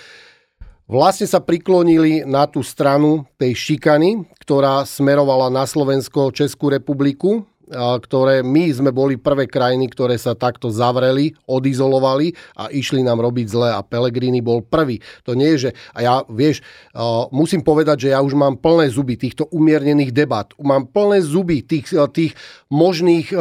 Vlastne 0.89 1.29
sa 1.29 1.45
priklonili 1.45 2.25
na 2.25 2.49
tú 2.49 2.65
stranu 2.65 3.29
tej 3.37 3.53
šikany, 3.53 4.25
ktorá 4.41 4.89
smerovala 4.89 5.53
na 5.53 5.69
Slovensko, 5.69 6.33
Českú 6.33 6.73
republiku 6.73 7.45
ktoré 7.75 8.41
my 8.41 8.65
sme 8.73 8.91
boli 8.91 9.21
prvé 9.21 9.45
krajiny, 9.45 9.93
ktoré 9.93 10.17
sa 10.17 10.33
takto 10.33 10.73
zavreli, 10.73 11.37
odizolovali 11.45 12.33
a 12.57 12.73
išli 12.73 13.05
nám 13.05 13.21
robiť 13.21 13.47
zle 13.49 13.69
a 13.73 13.85
Pelegrini 13.85 14.41
bol 14.41 14.65
prvý. 14.65 14.99
To 15.29 15.37
nie 15.37 15.55
je, 15.57 15.69
že... 15.69 15.71
A 15.93 15.99
ja, 16.03 16.15
vieš, 16.29 16.65
musím 17.29 17.61
povedať, 17.61 18.09
že 18.09 18.13
ja 18.17 18.25
už 18.25 18.33
mám 18.33 18.57
plné 18.59 18.89
zuby 18.89 19.21
týchto 19.21 19.47
umiernených 19.53 20.13
debat. 20.13 20.49
Mám 20.57 20.91
plné 20.91 21.21
zuby 21.21 21.61
tých, 21.63 21.93
tých 22.13 22.33
možných 22.73 23.33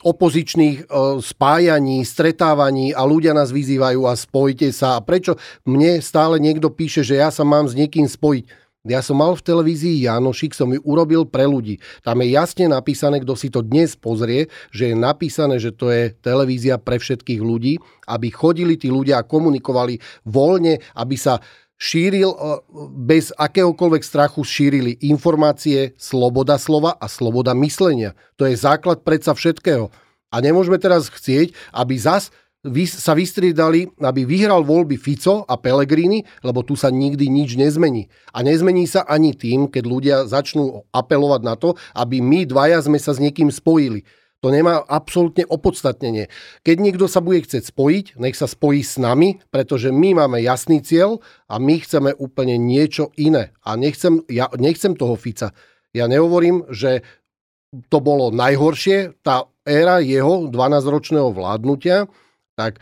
opozičných 0.00 0.92
spájaní, 1.20 2.04
stretávaní 2.04 2.92
a 2.92 3.02
ľudia 3.04 3.32
nás 3.32 3.50
vyzývajú 3.50 4.04
a 4.04 4.16
spojite 4.16 4.68
sa. 4.70 4.96
A 4.96 5.04
prečo 5.04 5.40
mne 5.64 5.98
stále 6.04 6.36
niekto 6.36 6.68
píše, 6.72 7.00
že 7.00 7.20
ja 7.20 7.32
sa 7.32 7.42
mám 7.42 7.68
s 7.68 7.76
niekým 7.76 8.08
spojiť? 8.08 8.61
Ja 8.82 8.98
som 8.98 9.22
mal 9.22 9.38
v 9.38 9.46
televízii 9.46 10.10
Janošik, 10.10 10.58
som 10.58 10.66
ju 10.74 10.82
urobil 10.82 11.22
pre 11.22 11.46
ľudí. 11.46 11.78
Tam 12.02 12.18
je 12.18 12.34
jasne 12.34 12.66
napísané, 12.66 13.22
kto 13.22 13.38
si 13.38 13.46
to 13.46 13.62
dnes 13.62 13.94
pozrie, 13.94 14.50
že 14.74 14.90
je 14.90 14.94
napísané, 14.98 15.62
že 15.62 15.70
to 15.70 15.86
je 15.86 16.10
televízia 16.18 16.82
pre 16.82 16.98
všetkých 16.98 17.38
ľudí, 17.38 17.78
aby 18.10 18.34
chodili 18.34 18.74
tí 18.74 18.90
ľudia 18.90 19.22
a 19.22 19.26
komunikovali 19.26 20.02
voľne, 20.26 20.82
aby 20.98 21.14
sa 21.14 21.38
šíril, 21.78 22.34
e, 22.34 22.38
bez 23.06 23.30
akéhokoľvek 23.38 24.02
strachu 24.02 24.42
šírili 24.42 24.98
informácie, 25.06 25.94
sloboda 25.94 26.58
slova 26.58 26.98
a 26.98 27.06
sloboda 27.06 27.54
myslenia. 27.62 28.18
To 28.34 28.50
je 28.50 28.58
základ 28.58 29.06
predsa 29.06 29.30
všetkého. 29.30 29.94
A 30.34 30.42
nemôžeme 30.42 30.82
teraz 30.82 31.06
chcieť, 31.06 31.54
aby 31.70 31.94
zas 32.02 32.34
sa 32.86 33.12
vystriedali, 33.18 33.90
aby 33.98 34.22
vyhral 34.22 34.62
voľby 34.62 34.94
Fico 34.94 35.42
a 35.42 35.58
Pellegrini, 35.58 36.22
lebo 36.46 36.62
tu 36.62 36.78
sa 36.78 36.94
nikdy 36.94 37.26
nič 37.26 37.58
nezmení. 37.58 38.06
A 38.30 38.46
nezmení 38.46 38.86
sa 38.86 39.02
ani 39.02 39.34
tým, 39.34 39.66
keď 39.66 39.84
ľudia 39.84 40.16
začnú 40.30 40.86
apelovať 40.94 41.42
na 41.42 41.58
to, 41.58 41.74
aby 41.98 42.22
my 42.22 42.46
dvaja 42.46 42.78
sme 42.86 43.02
sa 43.02 43.10
s 43.10 43.18
niekým 43.18 43.50
spojili. 43.50 44.06
To 44.42 44.50
nemá 44.50 44.82
absolútne 44.90 45.46
opodstatnenie. 45.46 46.26
Keď 46.66 46.76
niekto 46.82 47.06
sa 47.06 47.22
bude 47.22 47.46
chcieť 47.46 47.62
spojiť, 47.70 48.06
nech 48.18 48.34
sa 48.34 48.50
spojí 48.50 48.82
s 48.82 48.98
nami, 48.98 49.38
pretože 49.54 49.94
my 49.94 50.18
máme 50.18 50.42
jasný 50.42 50.82
cieľ 50.82 51.22
a 51.46 51.62
my 51.62 51.78
chceme 51.78 52.10
úplne 52.18 52.58
niečo 52.58 53.14
iné. 53.14 53.54
A 53.62 53.78
nechcem, 53.78 54.22
ja 54.26 54.50
nechcem 54.58 54.98
toho 54.98 55.14
Fica. 55.14 55.54
Ja 55.94 56.10
nehovorím, 56.10 56.66
že 56.74 57.06
to 57.86 58.02
bolo 58.02 58.34
najhoršie, 58.34 59.22
tá 59.22 59.46
éra 59.62 60.02
jeho 60.02 60.50
12-ročného 60.50 61.30
vládnutia, 61.30 62.10
tak 62.58 62.80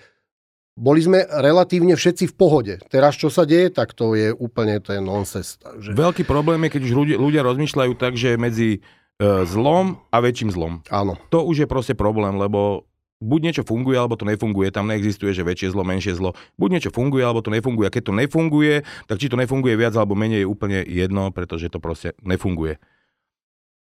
boli 0.80 1.04
sme 1.04 1.28
relatívne 1.28 1.92
všetci 1.92 2.32
v 2.32 2.34
pohode. 2.34 2.74
Teraz 2.88 3.18
čo 3.18 3.28
sa 3.28 3.44
deje, 3.44 3.68
tak 3.68 3.92
to 3.92 4.16
je 4.16 4.32
úplne 4.32 4.80
to 4.80 4.96
je 4.96 5.00
nonsense. 5.02 5.60
Takže... 5.60 5.92
Veľký 5.92 6.24
problém 6.24 6.64
je, 6.66 6.72
keď 6.78 6.82
už 6.88 6.92
ľudia, 6.96 7.16
ľudia 7.20 7.42
rozmýšľajú 7.44 7.92
tak, 8.00 8.16
že 8.16 8.40
medzi 8.40 8.78
e, 8.78 9.44
zlom 9.44 10.00
a 10.08 10.16
väčším 10.24 10.50
zlom. 10.54 10.80
Áno. 10.88 11.20
To 11.28 11.44
už 11.44 11.66
je 11.66 11.68
proste 11.68 11.92
problém, 11.92 12.32
lebo 12.40 12.88
buď 13.20 13.40
niečo 13.52 13.62
funguje, 13.68 14.00
alebo 14.00 14.16
to 14.16 14.24
nefunguje. 14.24 14.72
Tam 14.72 14.88
neexistuje, 14.88 15.36
že 15.36 15.44
väčšie 15.44 15.76
zlo, 15.76 15.84
menšie 15.84 16.16
zlo. 16.16 16.32
Buď 16.56 16.80
niečo 16.80 16.90
funguje, 16.90 17.20
alebo 17.20 17.44
to 17.44 17.52
nefunguje. 17.52 17.86
A 17.86 17.92
keď 17.92 18.02
to 18.08 18.14
nefunguje, 18.16 18.74
tak 19.04 19.20
či 19.20 19.28
to 19.28 19.36
nefunguje 19.36 19.76
viac 19.76 19.92
alebo 20.00 20.16
menej 20.16 20.44
je 20.44 20.48
úplne 20.48 20.80
jedno, 20.88 21.28
pretože 21.28 21.68
to 21.68 21.76
proste 21.76 22.16
nefunguje. 22.24 22.80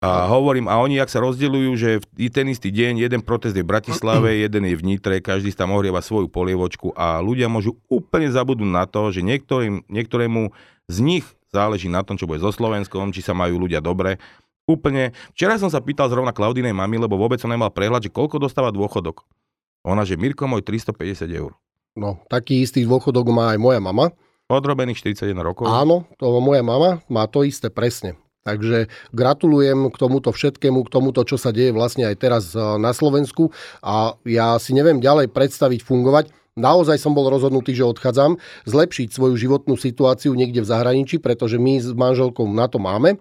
A 0.04 0.28
hovorím, 0.28 0.68
a 0.68 0.84
oni, 0.84 1.00
ak 1.00 1.08
sa 1.08 1.24
rozdeľujú, 1.24 1.72
že 1.80 2.04
v 2.04 2.28
ten 2.28 2.52
istý 2.52 2.76
deň 2.76 3.08
jeden 3.08 3.24
protest 3.24 3.56
je 3.56 3.64
v 3.64 3.72
Bratislave, 3.72 4.36
jeden 4.44 4.68
je 4.68 4.76
v 4.76 4.84
Nitre, 4.84 5.24
každý 5.24 5.56
tam 5.56 5.72
ohrieva 5.72 6.04
svoju 6.04 6.28
polievočku 6.28 6.92
a 6.92 7.24
ľudia 7.24 7.48
môžu 7.48 7.80
úplne 7.88 8.28
zabudnúť 8.28 8.68
na 8.68 8.84
to, 8.84 9.16
že 9.16 9.24
niektorým, 9.24 9.88
niektorému 9.88 10.52
z 10.92 10.98
nich 11.00 11.26
záleží 11.56 11.88
na 11.88 12.04
tom, 12.04 12.20
čo 12.20 12.28
bude 12.28 12.44
so 12.44 12.52
Slovenskom, 12.52 13.16
či 13.16 13.24
sa 13.24 13.32
majú 13.32 13.64
ľudia 13.64 13.80
dobre. 13.80 14.20
Úplne. 14.68 15.16
Včera 15.32 15.56
som 15.56 15.72
sa 15.72 15.80
pýtal 15.80 16.12
zrovna 16.12 16.36
Klaudinej 16.36 16.76
mami, 16.76 17.00
lebo 17.00 17.16
vôbec 17.16 17.40
som 17.40 17.48
nemal 17.48 17.72
prehľad, 17.72 18.04
že 18.04 18.12
koľko 18.12 18.44
dostáva 18.44 18.76
dôchodok. 18.76 19.24
Ona, 19.88 20.04
že 20.04 20.20
Mirko 20.20 20.52
môj 20.52 20.68
350 20.68 21.32
eur. 21.32 21.56
No, 21.96 22.20
taký 22.28 22.60
istý 22.66 22.84
dôchodok 22.84 23.32
má 23.32 23.56
aj 23.56 23.60
moja 23.60 23.80
mama. 23.80 24.12
Odrobených 24.52 25.00
41 25.00 25.40
rokov. 25.40 25.72
Áno, 25.72 26.04
to 26.20 26.28
moja 26.44 26.60
mama 26.60 27.00
má 27.08 27.24
to 27.28 27.48
isté 27.48 27.72
presne. 27.72 28.20
Takže 28.44 28.92
gratulujem 29.16 29.88
k 29.88 29.96
tomuto 29.96 30.36
všetkému, 30.36 30.84
k 30.84 30.92
tomuto, 30.92 31.24
čo 31.24 31.40
sa 31.40 31.56
deje 31.56 31.72
vlastne 31.72 32.04
aj 32.04 32.16
teraz 32.20 32.52
eh, 32.52 32.60
na 32.76 32.92
Slovensku 32.92 33.56
a 33.80 34.20
ja 34.28 34.60
si 34.60 34.76
neviem 34.76 35.00
ďalej 35.00 35.32
predstaviť 35.32 35.80
fungovať. 35.80 36.36
Naozaj 36.54 37.02
som 37.02 37.18
bol 37.18 37.34
rozhodnutý, 37.34 37.74
že 37.74 37.82
odchádzam, 37.82 38.38
zlepšiť 38.70 39.10
svoju 39.10 39.34
životnú 39.42 39.74
situáciu 39.74 40.38
niekde 40.38 40.62
v 40.62 40.70
zahraničí, 40.70 41.18
pretože 41.18 41.58
my 41.58 41.82
s 41.82 41.90
manželkou 41.98 42.46
na 42.46 42.70
to 42.70 42.78
máme 42.78 43.18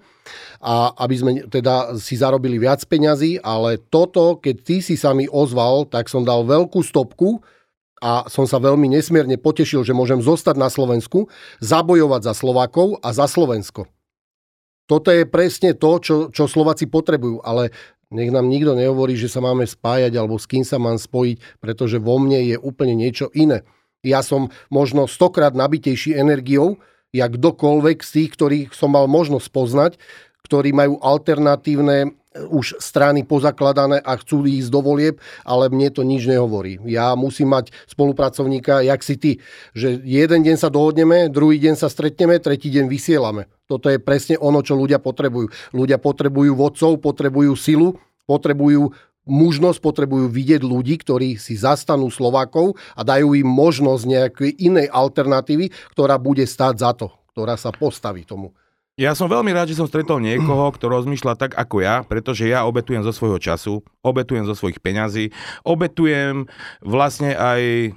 a 0.61 0.93
aby 1.01 1.15
sme 1.17 1.31
teda 1.49 1.97
si 1.97 2.21
zarobili 2.21 2.61
viac 2.61 2.85
peňazí, 2.85 3.41
ale 3.41 3.81
toto, 3.89 4.37
keď 4.37 4.57
ty 4.61 4.77
si 4.85 5.01
sa 5.01 5.17
mi 5.17 5.25
ozval, 5.33 5.89
tak 5.89 6.13
som 6.13 6.29
dal 6.29 6.45
veľkú 6.45 6.85
stopku, 6.85 7.41
a 8.03 8.27
som 8.27 8.51
sa 8.51 8.59
veľmi 8.59 8.91
nesmierne 8.91 9.39
potešil, 9.39 9.87
že 9.87 9.95
môžem 9.95 10.19
zostať 10.19 10.59
na 10.59 10.67
Slovensku, 10.67 11.31
zabojovať 11.63 12.27
za 12.27 12.35
Slovákov 12.35 12.99
a 12.99 13.15
za 13.15 13.31
Slovensko. 13.31 13.87
Toto 14.90 15.09
je 15.14 15.25
presne 15.25 15.73
to, 15.79 15.90
čo, 16.03 16.16
čo 16.35 16.51
Slováci 16.51 16.90
potrebujú, 16.90 17.40
ale 17.42 17.71
nech 18.12 18.29
nám 18.29 18.47
nikto 18.47 18.77
nehovorí, 18.77 19.16
že 19.16 19.33
sa 19.33 19.40
máme 19.40 19.64
spájať 19.64 20.12
alebo 20.21 20.37
s 20.37 20.45
kým 20.45 20.62
sa 20.62 20.77
mám 20.77 21.01
spojiť, 21.01 21.62
pretože 21.64 21.97
vo 21.97 22.21
mne 22.21 22.45
je 22.45 22.57
úplne 22.61 22.92
niečo 22.92 23.33
iné. 23.33 23.64
Ja 24.05 24.21
som 24.21 24.53
možno 24.68 25.09
stokrát 25.09 25.55
nabitejší 25.55 26.18
energiou, 26.18 26.83
jak 27.14 27.38
kdokoľvek 27.38 28.05
z 28.05 28.11
tých, 28.11 28.31
ktorých 28.37 28.68
som 28.77 28.92
mal 28.92 29.09
možnosť 29.09 29.49
poznať, 29.49 29.92
ktorí 30.45 30.75
majú 30.75 31.01
alternatívne 31.01 32.16
už 32.37 32.81
strany 32.81 33.23
pozakladané 33.25 34.01
a 34.01 34.16
chcú 34.16 34.49
ísť 34.49 34.71
do 34.73 34.81
volieb, 34.81 35.21
ale 35.45 35.68
mne 35.68 35.92
to 35.92 36.03
nič 36.03 36.25
nehovorí. 36.25 36.81
Ja 36.88 37.12
musím 37.12 37.53
mať 37.53 37.71
spolupracovníka, 37.88 38.81
jak 38.81 39.01
si 39.05 39.14
ty, 39.21 39.33
že 39.77 40.01
jeden 40.01 40.40
deň 40.45 40.57
sa 40.57 40.73
dohodneme, 40.73 41.29
druhý 41.29 41.61
deň 41.61 41.75
sa 41.77 41.92
stretneme, 41.92 42.40
tretí 42.40 42.73
deň 42.73 42.88
vysielame. 42.88 43.53
Toto 43.68 43.88
je 43.88 44.01
presne 44.01 44.40
ono, 44.40 44.61
čo 44.61 44.77
ľudia 44.77 45.01
potrebujú. 45.01 45.49
Ľudia 45.73 45.97
potrebujú 46.01 46.53
vodcov, 46.57 47.01
potrebujú 47.01 47.53
silu, 47.57 47.97
potrebujú 48.25 48.92
mužnosť, 49.23 49.79
potrebujú 49.79 50.27
vidieť 50.27 50.62
ľudí, 50.66 50.99
ktorí 50.99 51.38
si 51.38 51.55
zastanú 51.55 52.11
Slovákov 52.11 52.75
a 52.99 53.07
dajú 53.07 53.38
im 53.38 53.47
možnosť 53.47 54.03
nejakej 54.03 54.51
inej 54.59 54.87
alternatívy, 54.90 55.71
ktorá 55.95 56.18
bude 56.18 56.42
stáť 56.42 56.75
za 56.75 56.90
to, 56.92 57.07
ktorá 57.33 57.55
sa 57.55 57.71
postaví 57.71 58.27
tomu. 58.27 58.51
Ja 59.00 59.16
som 59.16 59.24
veľmi 59.24 59.57
rád, 59.57 59.72
že 59.72 59.81
som 59.81 59.88
stretol 59.88 60.20
niekoho, 60.20 60.68
kto 60.76 60.85
rozmýšľa 60.92 61.40
tak 61.40 61.57
ako 61.57 61.81
ja, 61.81 62.05
pretože 62.05 62.44
ja 62.44 62.68
obetujem 62.68 63.00
zo 63.00 63.12
svojho 63.16 63.40
času, 63.40 63.81
obetujem 64.05 64.44
zo 64.44 64.52
svojich 64.52 64.85
peňazí, 64.85 65.33
obetujem 65.64 66.44
vlastne 66.85 67.33
aj 67.33 67.92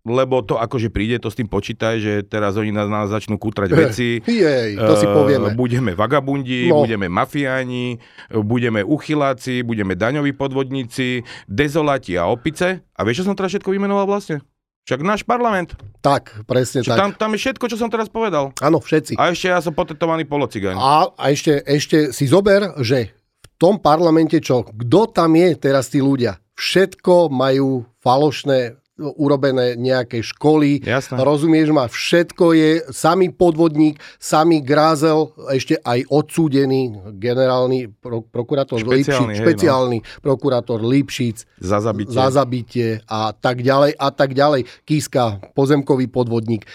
lebo 0.00 0.40
to 0.40 0.56
akože 0.56 0.88
príde, 0.88 1.20
to 1.20 1.28
s 1.28 1.36
tým 1.36 1.48
počítaj, 1.48 2.00
že 2.00 2.12
teraz 2.24 2.56
oni 2.56 2.72
nás, 2.72 2.88
nás 2.88 3.12
začnú 3.12 3.36
kútrať 3.36 3.70
veci. 3.76 4.08
Jej, 4.24 4.80
to 4.80 4.96
si 4.96 5.04
eh, 5.04 5.12
povieme. 5.12 5.52
Budeme 5.52 5.92
vagabundi, 5.92 6.72
no. 6.72 6.80
budeme 6.80 7.12
mafiáni, 7.12 8.00
budeme 8.32 8.80
uchyláci, 8.80 9.60
budeme 9.60 9.92
daňoví 9.92 10.32
podvodníci, 10.32 11.20
dezolati 11.44 12.16
a 12.16 12.32
opice. 12.32 12.80
A 12.96 13.00
vieš, 13.04 13.22
čo 13.22 13.28
som 13.28 13.36
teraz 13.36 13.52
všetko 13.52 13.76
vymenoval 13.76 14.08
vlastne? 14.08 14.40
Však 14.88 15.00
náš 15.04 15.22
parlament. 15.22 15.76
Tak, 16.00 16.48
presne 16.48 16.80
Čiže 16.80 16.90
tak. 16.96 16.98
Tam, 16.98 17.10
tam 17.12 17.30
je 17.36 17.38
všetko, 17.44 17.64
čo 17.68 17.76
som 17.76 17.92
teraz 17.92 18.08
povedal. 18.08 18.56
Áno, 18.64 18.80
všetci. 18.80 19.20
A 19.20 19.30
ešte 19.30 19.52
ja 19.52 19.60
som 19.60 19.76
potetovaný 19.76 20.24
polocigaň. 20.24 20.74
A, 20.80 21.12
a 21.12 21.24
ešte, 21.28 21.60
ešte 21.68 22.10
si 22.16 22.24
zober, 22.24 22.72
že 22.80 23.12
v 23.12 23.48
tom 23.60 23.76
parlamente 23.76 24.40
čo, 24.40 24.64
kto 24.64 25.12
tam 25.12 25.36
je 25.36 25.52
teraz 25.60 25.92
tí 25.92 26.00
ľudia? 26.00 26.40
Všetko 26.56 27.28
majú 27.28 27.84
falošné 28.00 28.79
urobené 29.00 29.74
nejaké 29.80 30.20
školy. 30.20 30.84
Jasné. 30.84 31.16
Rozumieš 31.16 31.72
ma, 31.72 31.88
všetko 31.88 32.52
je 32.52 32.70
samý 32.92 33.32
podvodník, 33.32 33.96
samý 34.20 34.60
grázel, 34.60 35.32
ešte 35.48 35.80
aj 35.80 36.04
odsúdený 36.12 37.00
generálny 37.16 37.88
pro, 37.88 38.20
prokurátor 38.20 38.78
špeciálny, 38.78 39.00
Lipšic, 39.00 39.18
hej, 39.32 39.40
špeciálny 39.40 39.98
no. 40.04 40.06
prokurátor 40.20 40.78
Lipšic 40.84 41.36
za 41.58 41.78
zabitie. 41.80 42.14
za 42.14 42.26
zabitie 42.28 42.88
a 43.08 43.32
tak 43.32 43.64
ďalej 43.64 43.96
a 43.96 44.08
tak 44.12 44.36
ďalej. 44.36 44.68
Kíska, 44.84 45.52
pozemkový 45.56 46.06
podvodník 46.12 46.68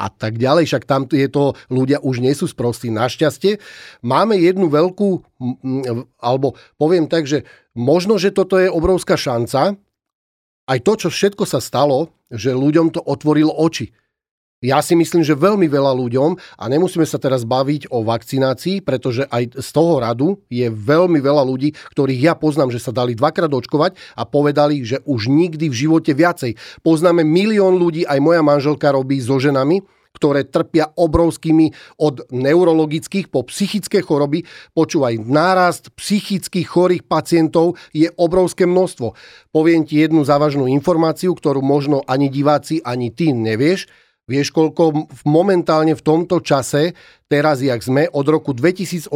a 0.00 0.08
tak 0.08 0.40
ďalej. 0.40 0.64
Však 0.64 0.88
tam 0.88 1.04
je 1.04 1.28
to, 1.28 1.52
ľudia 1.68 2.00
už 2.00 2.24
nie 2.24 2.32
sú 2.32 2.48
sprostí. 2.48 2.88
Našťastie 2.88 3.60
máme 4.00 4.40
jednu 4.40 4.72
veľkú, 4.72 5.20
alebo 6.16 6.56
poviem 6.80 7.04
tak, 7.04 7.28
že 7.28 7.44
možno, 7.76 8.16
že 8.16 8.32
toto 8.32 8.56
je 8.56 8.72
obrovská 8.72 9.20
šanca, 9.20 9.76
aj 10.70 10.78
to, 10.86 10.92
čo 11.06 11.08
všetko 11.10 11.42
sa 11.42 11.58
stalo, 11.58 12.14
že 12.30 12.54
ľuďom 12.54 12.94
to 12.94 13.02
otvorilo 13.02 13.50
oči. 13.50 13.90
Ja 14.60 14.84
si 14.84 14.92
myslím, 14.92 15.24
že 15.24 15.32
veľmi 15.32 15.72
veľa 15.72 15.96
ľuďom, 15.96 16.36
a 16.36 16.64
nemusíme 16.68 17.08
sa 17.08 17.16
teraz 17.16 17.48
baviť 17.48 17.88
o 17.88 18.04
vakcinácii, 18.04 18.84
pretože 18.84 19.24
aj 19.32 19.56
z 19.56 19.68
toho 19.72 20.04
radu 20.04 20.36
je 20.52 20.68
veľmi 20.68 21.16
veľa 21.16 21.48
ľudí, 21.48 21.72
ktorých 21.96 22.20
ja 22.20 22.34
poznám, 22.36 22.68
že 22.68 22.76
sa 22.76 22.92
dali 22.92 23.16
dvakrát 23.16 23.48
očkovať 23.48 23.96
a 24.20 24.28
povedali, 24.28 24.84
že 24.84 25.00
už 25.08 25.32
nikdy 25.32 25.72
v 25.72 25.78
živote 25.88 26.12
viacej. 26.12 26.60
Poznáme 26.84 27.24
milión 27.24 27.80
ľudí, 27.80 28.04
aj 28.04 28.20
moja 28.20 28.44
manželka 28.44 28.92
robí 28.92 29.16
so 29.24 29.40
ženami, 29.40 29.80
ktoré 30.20 30.44
trpia 30.44 30.92
obrovskými 30.92 31.72
od 31.96 32.28
neurologických 32.28 33.32
po 33.32 33.48
psychické 33.48 34.04
choroby. 34.04 34.44
Počúvaj, 34.76 35.16
nárast 35.24 35.88
psychických 35.96 36.68
chorých 36.68 37.08
pacientov 37.08 37.80
je 37.96 38.12
obrovské 38.20 38.68
množstvo. 38.68 39.16
Poviem 39.48 39.88
ti 39.88 40.04
jednu 40.04 40.20
závažnú 40.28 40.68
informáciu, 40.68 41.32
ktorú 41.32 41.64
možno 41.64 42.04
ani 42.04 42.28
diváci, 42.28 42.84
ani 42.84 43.08
ty 43.08 43.32
nevieš 43.32 43.88
Vieš, 44.30 44.54
koľko 44.54 45.10
momentálne 45.26 45.98
v 45.98 46.06
tomto 46.06 46.38
čase, 46.38 46.94
teraz 47.26 47.66
jak 47.66 47.82
sme, 47.82 48.06
od 48.14 48.22
roku 48.30 48.54
2018, 48.54 49.10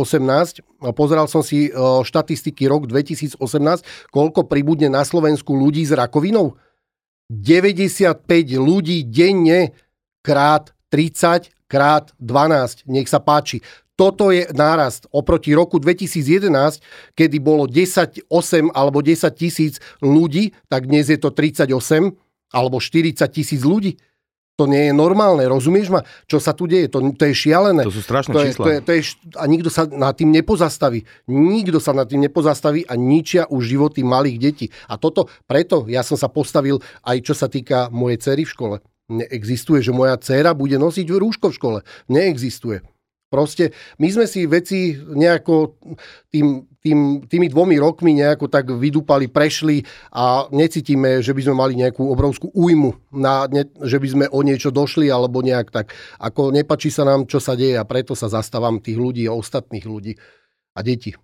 pozeral 0.90 1.30
som 1.30 1.46
si 1.46 1.70
štatistiky 1.78 2.66
rok 2.66 2.90
2018, 2.90 3.38
koľko 4.10 4.50
pribudne 4.50 4.90
na 4.90 5.06
Slovensku 5.06 5.54
ľudí 5.54 5.86
s 5.86 5.94
rakovinou? 5.94 6.58
95 7.30 8.26
ľudí 8.58 9.06
denne 9.06 9.70
krát 10.18 10.74
30 10.94 11.50
krát 11.66 12.14
12. 12.22 12.86
Nech 12.86 13.10
sa 13.10 13.18
páči. 13.18 13.58
Toto 13.98 14.30
je 14.30 14.46
nárast 14.54 15.10
oproti 15.10 15.50
roku 15.54 15.82
2011, 15.82 16.82
kedy 17.18 17.36
bolo 17.42 17.66
10, 17.66 18.30
8 18.30 18.70
alebo 18.70 19.02
10 19.02 19.26
tisíc 19.34 19.82
ľudí, 19.98 20.54
tak 20.70 20.86
dnes 20.86 21.10
je 21.10 21.18
to 21.18 21.34
38 21.34 21.70
alebo 22.54 22.78
40 22.78 23.10
tisíc 23.34 23.62
ľudí. 23.66 23.98
To 24.54 24.70
nie 24.70 24.86
je 24.86 24.94
normálne, 24.94 25.42
rozumieš 25.50 25.90
ma? 25.90 26.06
Čo 26.30 26.38
sa 26.38 26.54
tu 26.54 26.70
deje? 26.70 26.86
To, 26.86 27.02
to 27.10 27.26
je 27.26 27.34
šialené. 27.34 27.82
To 27.82 27.90
sú 27.90 28.06
strašné 28.06 28.30
to 28.30 28.38
je, 28.38 28.46
čísla. 28.46 28.62
To 28.62 28.70
je, 28.70 28.78
to 28.86 28.90
je, 28.94 29.00
a 29.34 29.44
nikto 29.50 29.66
sa 29.66 29.82
nad 29.90 30.14
tým 30.14 30.30
nepozastaví. 30.30 31.02
Nikto 31.26 31.82
sa 31.82 31.90
nad 31.90 32.06
tým 32.06 32.22
nepozastaví 32.22 32.86
a 32.86 32.94
ničia 32.94 33.50
už 33.50 33.66
životy 33.66 34.06
malých 34.06 34.38
detí. 34.38 34.66
A 34.86 34.94
toto, 34.94 35.26
preto 35.50 35.90
ja 35.90 36.06
som 36.06 36.14
sa 36.14 36.30
postavil 36.30 36.78
aj 37.02 37.18
čo 37.26 37.34
sa 37.34 37.50
týka 37.50 37.90
mojej 37.90 38.22
cery 38.22 38.46
v 38.46 38.54
škole. 38.54 38.76
Neexistuje, 39.12 39.84
že 39.84 39.92
moja 39.92 40.16
dcéra 40.16 40.56
bude 40.56 40.80
nosiť 40.80 41.06
rúško 41.12 41.52
v 41.52 41.56
škole. 41.56 41.78
Neexistuje. 42.08 42.80
Proste 43.34 43.74
my 43.98 44.08
sme 44.14 44.26
si 44.30 44.46
veci 44.46 44.94
nejako 44.94 45.74
tým, 46.30 46.70
tým, 46.78 47.26
tými 47.26 47.50
dvomi 47.50 47.82
rokmi 47.82 48.14
nejako 48.14 48.46
tak 48.46 48.70
vydúpali, 48.70 49.26
prešli 49.26 49.82
a 50.14 50.46
necítime, 50.54 51.18
že 51.18 51.34
by 51.34 51.42
sme 51.42 51.54
mali 51.58 51.74
nejakú 51.74 52.06
obrovskú 52.14 52.54
újmu, 52.54 52.94
na, 53.10 53.50
ne, 53.50 53.66
že 53.82 53.98
by 53.98 54.06
sme 54.06 54.24
o 54.30 54.38
niečo 54.46 54.70
došli 54.70 55.10
alebo 55.10 55.42
nejak 55.42 55.74
tak. 55.74 55.90
Ako 56.22 56.54
nepačí 56.54 56.94
sa 56.94 57.02
nám, 57.02 57.26
čo 57.26 57.42
sa 57.42 57.58
deje 57.58 57.74
a 57.74 57.82
preto 57.82 58.14
sa 58.14 58.30
zastávam 58.30 58.78
tých 58.78 59.02
ľudí 59.02 59.26
a 59.26 59.34
ostatných 59.34 59.82
ľudí 59.82 60.14
a 60.78 60.80
detí. 60.86 61.18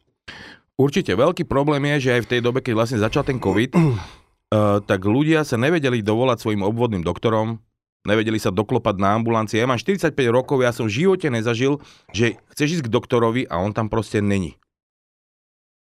Určite. 0.74 1.14
Veľký 1.14 1.46
problém 1.46 1.94
je, 1.94 2.10
že 2.10 2.14
aj 2.18 2.22
v 2.26 2.30
tej 2.34 2.40
dobe, 2.42 2.58
keď 2.58 2.74
vlastne 2.74 2.98
začal 2.98 3.22
ten 3.22 3.38
COVID, 3.38 3.70
uh, 3.78 4.82
tak 4.90 5.06
ľudia 5.06 5.46
sa 5.46 5.54
nevedeli 5.54 6.02
dovolať 6.02 6.42
svojim 6.42 6.66
obvodným 6.66 7.06
doktorom, 7.06 7.62
nevedeli 8.04 8.40
sa 8.40 8.48
doklopať 8.48 8.96
na 8.96 9.16
ambulancii. 9.18 9.60
Ja 9.60 9.68
mám 9.68 9.80
45 9.80 10.16
rokov, 10.32 10.64
ja 10.64 10.72
som 10.72 10.88
v 10.88 11.04
živote 11.04 11.28
nezažil, 11.28 11.80
že 12.16 12.40
chceš 12.56 12.80
ísť 12.80 12.84
k 12.88 12.94
doktorovi 12.94 13.42
a 13.48 13.60
on 13.60 13.76
tam 13.76 13.92
proste 13.92 14.24
není. 14.24 14.56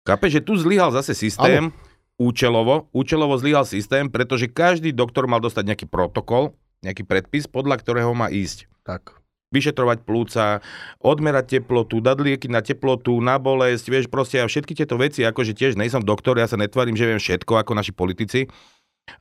Kape, 0.08 0.32
že 0.32 0.40
tu 0.40 0.56
zlyhal 0.56 0.96
zase 0.96 1.12
systém, 1.12 1.68
ano. 1.68 1.76
účelovo, 2.16 2.88
účelovo 2.96 3.36
zlyhal 3.36 3.68
systém, 3.68 4.08
pretože 4.08 4.48
každý 4.48 4.96
doktor 4.96 5.28
mal 5.28 5.44
dostať 5.44 5.68
nejaký 5.68 5.86
protokol, 5.92 6.56
nejaký 6.80 7.04
predpis, 7.04 7.44
podľa 7.52 7.84
ktorého 7.84 8.16
má 8.16 8.32
ísť. 8.32 8.72
Tak. 8.88 9.20
Vyšetrovať 9.52 10.08
plúca, 10.08 10.64
odmerať 11.04 11.60
teplotu, 11.60 12.00
dať 12.00 12.18
lieky 12.24 12.48
na 12.48 12.64
teplotu, 12.64 13.20
na 13.20 13.36
bolesť, 13.40 13.88
vieš, 13.88 14.06
proste 14.08 14.40
a 14.40 14.48
všetky 14.48 14.76
tieto 14.76 14.96
veci, 14.96 15.28
akože 15.28 15.56
tiež 15.56 15.76
nejsem 15.76 16.04
doktor, 16.04 16.40
ja 16.40 16.48
sa 16.48 16.60
netvarím, 16.60 16.96
že 16.96 17.08
viem 17.08 17.20
všetko 17.20 17.60
ako 17.60 17.72
naši 17.76 17.92
politici, 17.92 18.48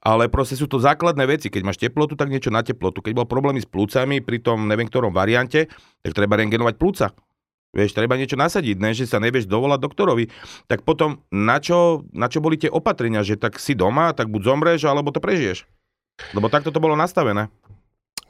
ale 0.03 0.27
proste 0.27 0.59
sú 0.59 0.66
to 0.66 0.83
základné 0.83 1.25
veci. 1.27 1.49
Keď 1.49 1.62
máš 1.62 1.79
teplotu, 1.79 2.18
tak 2.18 2.31
niečo 2.31 2.51
na 2.51 2.62
teplotu. 2.62 3.03
Keď 3.03 3.12
bol 3.14 3.27
problémy 3.29 3.62
s 3.62 3.68
plúcami 3.68 4.22
pri 4.22 4.42
tom 4.42 4.66
neviem 4.66 4.87
ktorom 4.87 5.14
variante, 5.14 5.70
tak 6.03 6.12
treba 6.14 6.38
rengenovať 6.38 6.75
plúca. 6.79 7.07
Vieš, 7.77 7.92
treba 7.92 8.16
niečo 8.16 8.40
nasadiť, 8.40 8.77
ne, 8.81 8.96
že 8.96 9.05
sa 9.05 9.20
nevieš 9.20 9.44
dovolať 9.44 9.85
doktorovi. 9.85 10.25
Tak 10.64 10.87
potom 10.87 11.20
na 11.29 11.61
čo, 11.61 12.09
na 12.16 12.33
čo 12.33 12.40
boli 12.40 12.57
tie 12.57 12.72
opatrenia, 12.72 13.20
že 13.20 13.37
tak 13.37 13.61
si 13.61 13.77
doma, 13.77 14.16
tak 14.16 14.33
buď 14.33 14.42
zomreš, 14.49 14.88
alebo 14.88 15.12
to 15.12 15.20
prežiješ. 15.20 15.68
Lebo 16.33 16.49
takto 16.49 16.72
to 16.72 16.81
bolo 16.81 16.96
nastavené. 16.96 17.53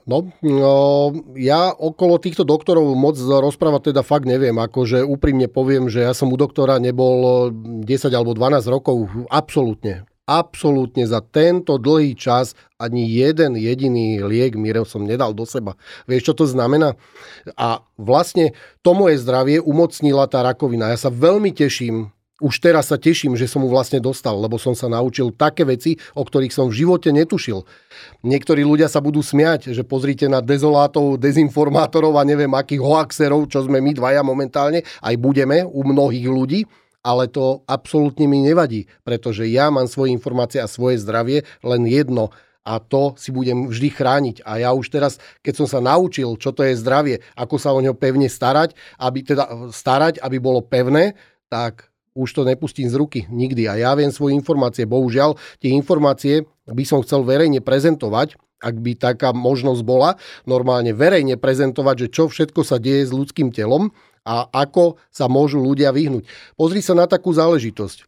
No, 0.06 0.30
no, 0.42 1.10
ja 1.34 1.74
okolo 1.74 2.22
týchto 2.22 2.46
doktorov 2.46 2.94
moc 2.94 3.18
rozprávať 3.18 3.90
teda 3.90 4.02
fakt 4.06 4.26
neviem. 4.26 4.54
Akože 4.54 5.02
úprimne 5.02 5.50
poviem, 5.50 5.90
že 5.90 6.06
ja 6.06 6.14
som 6.14 6.30
u 6.30 6.38
doktora 6.38 6.78
nebol 6.78 7.50
10 7.50 7.86
alebo 8.14 8.30
12 8.34 8.66
rokov. 8.70 9.10
Absolútne 9.30 10.06
absolútne 10.26 11.06
za 11.06 11.22
tento 11.22 11.78
dlhý 11.78 12.18
čas 12.18 12.58
ani 12.76 13.06
jeden 13.06 13.54
jediný 13.54 14.20
liek 14.26 14.58
Mirev 14.58 14.84
som 14.84 15.06
nedal 15.06 15.32
do 15.32 15.46
seba. 15.46 15.78
Vieš, 16.10 16.28
čo 16.28 16.34
to 16.34 16.44
znamená? 16.50 16.98
A 17.54 17.80
vlastne 17.94 18.52
to 18.82 18.92
moje 18.92 19.22
zdravie 19.22 19.62
umocnila 19.62 20.26
tá 20.26 20.42
rakovina. 20.42 20.90
Ja 20.90 20.98
sa 20.98 21.14
veľmi 21.14 21.54
teším, 21.54 22.10
už 22.36 22.60
teraz 22.60 22.92
sa 22.92 23.00
teším, 23.00 23.32
že 23.32 23.48
som 23.48 23.64
mu 23.64 23.72
vlastne 23.72 23.96
dostal, 23.96 24.36
lebo 24.36 24.60
som 24.60 24.76
sa 24.76 24.92
naučil 24.92 25.32
také 25.32 25.64
veci, 25.64 25.96
o 26.12 26.20
ktorých 26.20 26.52
som 26.52 26.68
v 26.68 26.84
živote 26.84 27.08
netušil. 27.08 27.64
Niektorí 28.20 28.60
ľudia 28.60 28.92
sa 28.92 29.00
budú 29.00 29.24
smiať, 29.24 29.72
že 29.72 29.88
pozrite 29.88 30.28
na 30.28 30.44
dezolátov, 30.44 31.16
dezinformátorov 31.16 32.12
a 32.20 32.28
neviem 32.28 32.52
akých 32.52 32.84
hoaxerov, 32.84 33.48
čo 33.48 33.64
sme 33.64 33.80
my 33.80 33.96
dvaja 33.96 34.20
momentálne, 34.20 34.84
aj 35.00 35.14
budeme 35.16 35.64
u 35.64 35.80
mnohých 35.80 36.28
ľudí 36.28 36.60
ale 37.06 37.30
to 37.30 37.62
absolútne 37.70 38.26
mi 38.26 38.42
nevadí, 38.42 38.90
pretože 39.06 39.46
ja 39.46 39.70
mám 39.70 39.86
svoje 39.86 40.10
informácie 40.10 40.58
a 40.58 40.66
svoje 40.66 40.98
zdravie 40.98 41.46
len 41.62 41.86
jedno 41.86 42.34
a 42.66 42.82
to 42.82 43.14
si 43.14 43.30
budem 43.30 43.70
vždy 43.70 43.94
chrániť. 43.94 44.36
A 44.42 44.58
ja 44.58 44.74
už 44.74 44.90
teraz, 44.90 45.22
keď 45.46 45.62
som 45.62 45.66
sa 45.70 45.78
naučil, 45.78 46.34
čo 46.34 46.50
to 46.50 46.66
je 46.66 46.74
zdravie, 46.74 47.22
ako 47.38 47.62
sa 47.62 47.70
o 47.70 47.78
ňo 47.78 47.94
pevne 47.94 48.26
starať, 48.26 48.74
aby, 48.98 49.22
teda, 49.22 49.70
starať, 49.70 50.18
aby 50.18 50.42
bolo 50.42 50.66
pevné, 50.66 51.14
tak 51.46 51.86
už 52.18 52.34
to 52.34 52.42
nepustím 52.42 52.90
z 52.90 52.98
ruky 52.98 53.20
nikdy. 53.30 53.70
A 53.70 53.78
ja 53.78 53.94
viem 53.94 54.10
svoje 54.10 54.34
informácie. 54.34 54.82
Bohužiaľ, 54.82 55.38
tie 55.62 55.70
informácie 55.78 56.42
by 56.66 56.82
som 56.82 57.06
chcel 57.06 57.22
verejne 57.22 57.62
prezentovať, 57.62 58.34
ak 58.58 58.74
by 58.82 58.98
taká 58.98 59.30
možnosť 59.30 59.86
bola, 59.86 60.18
normálne 60.42 60.90
verejne 60.90 61.38
prezentovať, 61.38 62.08
že 62.08 62.08
čo 62.10 62.24
všetko 62.26 62.66
sa 62.66 62.82
deje 62.82 63.06
s 63.06 63.14
ľudským 63.14 63.54
telom 63.54 63.94
a 64.26 64.50
ako 64.50 64.98
sa 65.14 65.30
môžu 65.30 65.62
ľudia 65.62 65.94
vyhnúť. 65.94 66.26
Pozri 66.58 66.82
sa 66.82 66.98
na 66.98 67.06
takú 67.06 67.30
záležitosť. 67.30 68.02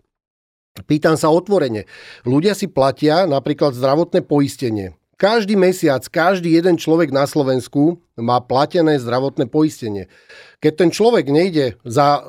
Pýtam 0.91 1.15
sa 1.15 1.31
otvorene. 1.31 1.87
Ľudia 2.27 2.59
si 2.59 2.67
platia 2.67 3.27
napríklad 3.31 3.79
zdravotné 3.79 4.27
poistenie. 4.27 4.99
Každý 5.19 5.59
mesiac, 5.59 6.03
každý 6.07 6.55
jeden 6.55 6.79
človek 6.79 7.11
na 7.11 7.27
Slovensku 7.27 7.99
má 8.15 8.39
platené 8.39 9.03
zdravotné 9.03 9.51
poistenie. 9.51 10.07
Keď 10.63 10.73
ten 10.75 10.91
človek 10.95 11.27
nejde 11.27 11.75
za 11.83 12.23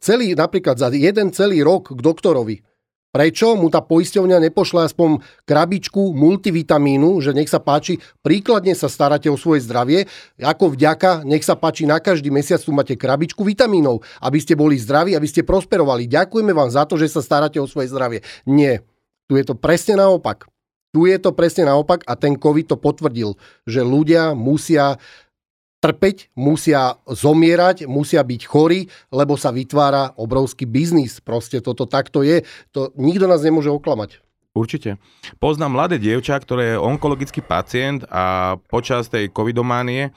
celý, 0.00 0.36
napríklad 0.36 0.76
za 0.76 0.92
jeden 0.92 1.32
celý 1.32 1.64
rok 1.64 1.96
k 1.96 2.00
doktorovi, 2.00 2.60
Prečo 3.12 3.60
mu 3.60 3.68
tá 3.68 3.84
poisťovňa 3.84 4.40
nepošle 4.48 4.88
aspoň 4.88 5.20
krabičku 5.44 6.16
multivitamínu, 6.16 7.20
že 7.20 7.36
nech 7.36 7.52
sa 7.52 7.60
páči, 7.60 8.00
príkladne 8.24 8.72
sa 8.72 8.88
staráte 8.88 9.28
o 9.28 9.36
svoje 9.36 9.60
zdravie, 9.68 10.08
ako 10.40 10.72
vďaka, 10.72 11.20
nech 11.28 11.44
sa 11.44 11.52
páči, 11.52 11.84
na 11.84 12.00
každý 12.00 12.32
mesiac 12.32 12.64
tu 12.64 12.72
máte 12.72 12.96
krabičku 12.96 13.44
vitamínov, 13.44 14.00
aby 14.24 14.40
ste 14.40 14.56
boli 14.56 14.80
zdraví, 14.80 15.12
aby 15.12 15.28
ste 15.28 15.44
prosperovali. 15.44 16.08
Ďakujeme 16.08 16.56
vám 16.56 16.72
za 16.72 16.88
to, 16.88 16.96
že 16.96 17.12
sa 17.12 17.20
staráte 17.20 17.60
o 17.60 17.68
svoje 17.68 17.92
zdravie. 17.92 18.24
Nie, 18.48 18.80
tu 19.28 19.36
je 19.36 19.44
to 19.44 19.60
presne 19.60 20.00
naopak. 20.00 20.48
Tu 20.92 21.08
je 21.08 21.16
to 21.16 21.32
presne 21.32 21.68
naopak 21.68 22.04
a 22.04 22.16
ten 22.20 22.36
COVID 22.36 22.72
to 22.72 22.76
potvrdil, 22.76 23.36
že 23.64 23.80
ľudia 23.80 24.36
musia 24.36 25.00
trpeť, 25.82 26.30
musia 26.38 26.94
zomierať, 27.10 27.90
musia 27.90 28.22
byť 28.22 28.42
chorí, 28.46 28.86
lebo 29.10 29.34
sa 29.34 29.50
vytvára 29.50 30.14
obrovský 30.14 30.62
biznis. 30.62 31.18
Proste 31.18 31.58
toto 31.58 31.90
takto 31.90 32.22
je. 32.22 32.46
To 32.70 32.94
nikto 32.94 33.26
nás 33.26 33.42
nemôže 33.42 33.74
oklamať. 33.74 34.22
Určite. 34.54 35.02
Poznám 35.42 35.74
mladé 35.74 35.96
dievča, 35.98 36.38
ktoré 36.38 36.76
je 36.76 36.82
onkologický 36.84 37.42
pacient 37.42 38.06
a 38.06 38.54
počas 38.70 39.10
tej 39.10 39.32
covidománie 39.32 40.14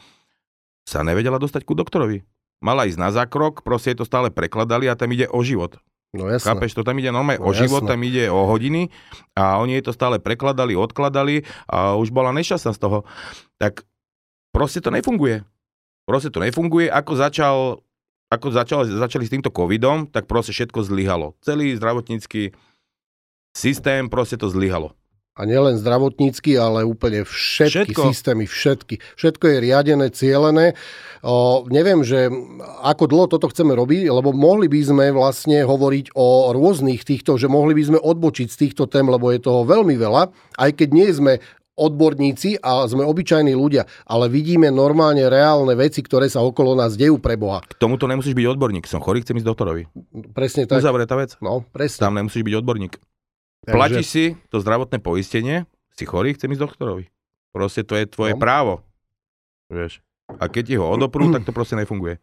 sa 0.85 1.01
nevedela 1.01 1.41
dostať 1.41 1.65
ku 1.65 1.73
doktorovi. 1.73 2.21
Mala 2.61 2.85
ísť 2.85 2.99
na 3.01 3.09
zákrok, 3.09 3.65
proste 3.65 3.97
to 3.97 4.05
stále 4.05 4.29
prekladali 4.29 4.85
a 4.85 4.99
tam 4.99 5.09
ide 5.15 5.25
o 5.31 5.41
život. 5.41 5.79
No 6.15 6.31
jasné. 6.31 6.47
Chápeš, 6.51 6.75
to 6.75 6.83
tam 6.87 6.95
ide 6.99 7.11
normálne 7.11 7.43
no, 7.43 7.47
o 7.47 7.51
život, 7.51 7.83
jasné. 7.83 7.91
tam 7.91 7.99
ide 8.07 8.23
o 8.31 8.47
hodiny 8.47 8.87
a 9.35 9.59
oni 9.59 9.79
jej 9.79 9.83
to 9.83 9.91
stále 9.91 10.19
prekladali, 10.19 10.75
odkladali 10.75 11.43
a 11.67 11.99
už 11.99 12.11
bola 12.11 12.31
nešťastná 12.35 12.71
z 12.71 12.79
toho. 12.79 13.03
Tak 13.59 13.83
proste 14.55 14.79
to 14.79 14.91
nefunguje. 14.91 15.43
Proste 16.05 16.29
to 16.29 16.37
nefunguje. 16.37 16.85
Ako 16.87 17.17
začal, 17.17 17.81
ako 18.29 18.47
začal, 18.53 18.85
začali 18.85 19.25
s 19.25 19.33
týmto 19.33 19.49
covidom, 19.49 20.05
tak 20.05 20.29
proste 20.29 20.53
všetko 20.53 20.85
zlyhalo. 20.85 21.33
Celý 21.41 21.73
zdravotnícky 21.73 22.53
systém 23.57 24.05
proste 24.05 24.37
to 24.37 24.45
zlyhalo. 24.47 24.93
A 25.35 25.43
nielen 25.43 25.75
zdravotnícky, 25.75 26.55
ale 26.55 26.87
úplne 26.87 27.27
všetky 27.27 27.91
všetko. 27.91 28.01
systémy, 28.07 28.47
všetky. 28.47 29.03
Všetko 29.19 29.43
je 29.51 29.57
riadené, 29.67 30.07
cielené. 30.15 30.79
O, 31.19 31.67
neviem, 31.67 32.07
že 32.07 32.31
ako 32.79 33.03
dlho 33.03 33.27
toto 33.27 33.51
chceme 33.51 33.75
robiť, 33.75 34.07
lebo 34.07 34.31
mohli 34.31 34.71
by 34.71 34.79
sme 34.79 35.05
vlastne 35.11 35.67
hovoriť 35.67 36.15
o 36.15 36.55
rôznych 36.55 37.03
týchto, 37.03 37.35
že 37.35 37.51
mohli 37.51 37.75
by 37.75 37.83
sme 37.83 37.99
odbočiť 37.99 38.47
z 38.47 38.59
týchto 38.63 38.87
tém, 38.87 39.11
lebo 39.11 39.27
je 39.27 39.43
toho 39.43 39.67
veľmi 39.67 39.99
veľa, 39.99 40.31
aj 40.55 40.71
keď 40.71 40.89
nie 40.95 41.09
sme 41.11 41.33
odborníci 41.75 42.63
a 42.63 42.87
sme 42.87 43.03
obyčajní 43.03 43.51
ľudia, 43.51 43.83
ale 44.07 44.31
vidíme 44.31 44.71
normálne 44.71 45.27
reálne 45.27 45.75
veci, 45.75 45.99
ktoré 45.99 46.31
sa 46.31 46.41
okolo 46.41 46.75
nás 46.75 46.95
dejú 46.95 47.19
pre 47.19 47.35
Boha. 47.35 47.59
K 47.63 47.75
tomuto 47.75 48.07
nemusíš 48.07 48.31
byť 48.31 48.47
odborník. 48.55 48.87
Som 48.87 49.03
chorý, 49.03 49.21
chcem 49.21 49.35
ísť 49.35 49.47
doktorovi. 49.47 49.83
Presne 50.31 50.65
tak. 50.65 50.79
Uzavretá 50.79 51.19
vec. 51.19 51.35
No, 51.43 51.67
presne. 51.67 51.99
Tam 52.01 52.15
nemusíš 52.15 52.41
byť 52.41 52.55
odborník. 52.63 52.93
Takže... 53.67 53.75
Platíš 53.75 54.07
si 54.07 54.23
to 54.47 54.63
zdravotné 54.63 55.03
poistenie, 55.03 55.67
si 55.91 56.03
chorý, 56.07 56.35
chcem 56.35 56.51
ísť 56.51 56.63
doktorovi. 56.63 57.11
Proste 57.55 57.87
to 57.87 57.95
je 57.95 58.07
tvoje 58.07 58.35
no. 58.35 58.39
právo. 58.39 58.73
Vieš. 59.71 60.03
A 60.27 60.49
keď 60.49 60.63
ti 60.65 60.75
ho 60.75 60.85
odoprú, 60.89 61.29
tak 61.29 61.45
to 61.45 61.53
proste 61.53 61.77
nefunguje. 61.77 62.17